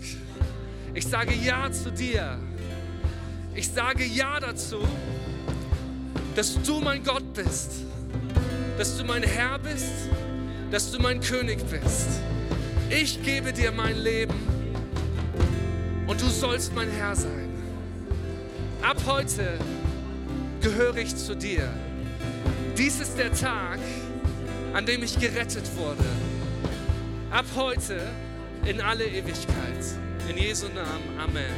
Ich 0.94 1.08
sage 1.08 1.34
Ja 1.34 1.72
zu 1.72 1.92
dir. 1.92 2.38
Ich 3.56 3.70
sage 3.70 4.04
Ja 4.04 4.40
dazu, 4.40 4.80
dass 6.36 6.62
du 6.62 6.80
mein 6.82 7.04
Gott 7.04 7.34
bist, 7.34 7.72
dass 8.78 8.98
du 8.98 9.06
mein 9.06 9.24
Herr 9.24 9.60
bist, 9.60 10.10
dass 10.72 10.92
du 10.92 11.00
mein 11.00 11.22
König 11.22 11.60
bist. 11.70 12.10
Ich 12.90 13.24
gebe 13.24 13.54
dir 13.54 13.72
mein 13.72 13.98
Leben 13.98 14.36
und 16.06 16.22
du 16.22 16.28
sollst 16.28 16.76
mein 16.76 16.90
Herr 16.90 17.16
sein. 17.16 17.49
Ab 18.82 18.98
heute 19.06 19.60
gehöre 20.62 20.98
ich 20.98 21.16
zu 21.16 21.36
dir. 21.36 21.70
Dies 22.78 23.00
ist 23.02 23.18
der 23.18 23.34
Tag, 23.34 23.80
an 24.74 24.86
dem 24.86 25.04
ich 25.04 25.20
gerettet 25.20 25.70
wurde. 25.76 26.06
Ab 27.30 27.46
heute 27.56 28.00
in 28.66 28.80
alle 28.80 29.06
Ewigkeit. 29.06 29.84
In 30.30 30.38
Jesu 30.38 30.68
Namen. 30.68 31.20
Amen. 31.20 31.52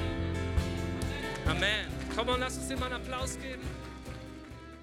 Amen. 1.46 1.88
Komm 2.16 2.30
und 2.30 2.40
lass 2.40 2.58
uns 2.58 2.72
ihm 2.72 2.82
einen 2.82 2.94
Applaus 2.94 3.38
geben. 3.40 3.62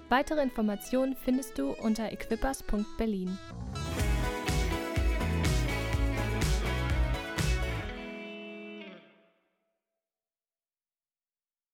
Weitere 0.07 0.41
Informationen 0.41 1.15
findest 1.15 1.57
du 1.57 1.71
unter 1.71 2.11
equippers.berlin. 2.11 3.37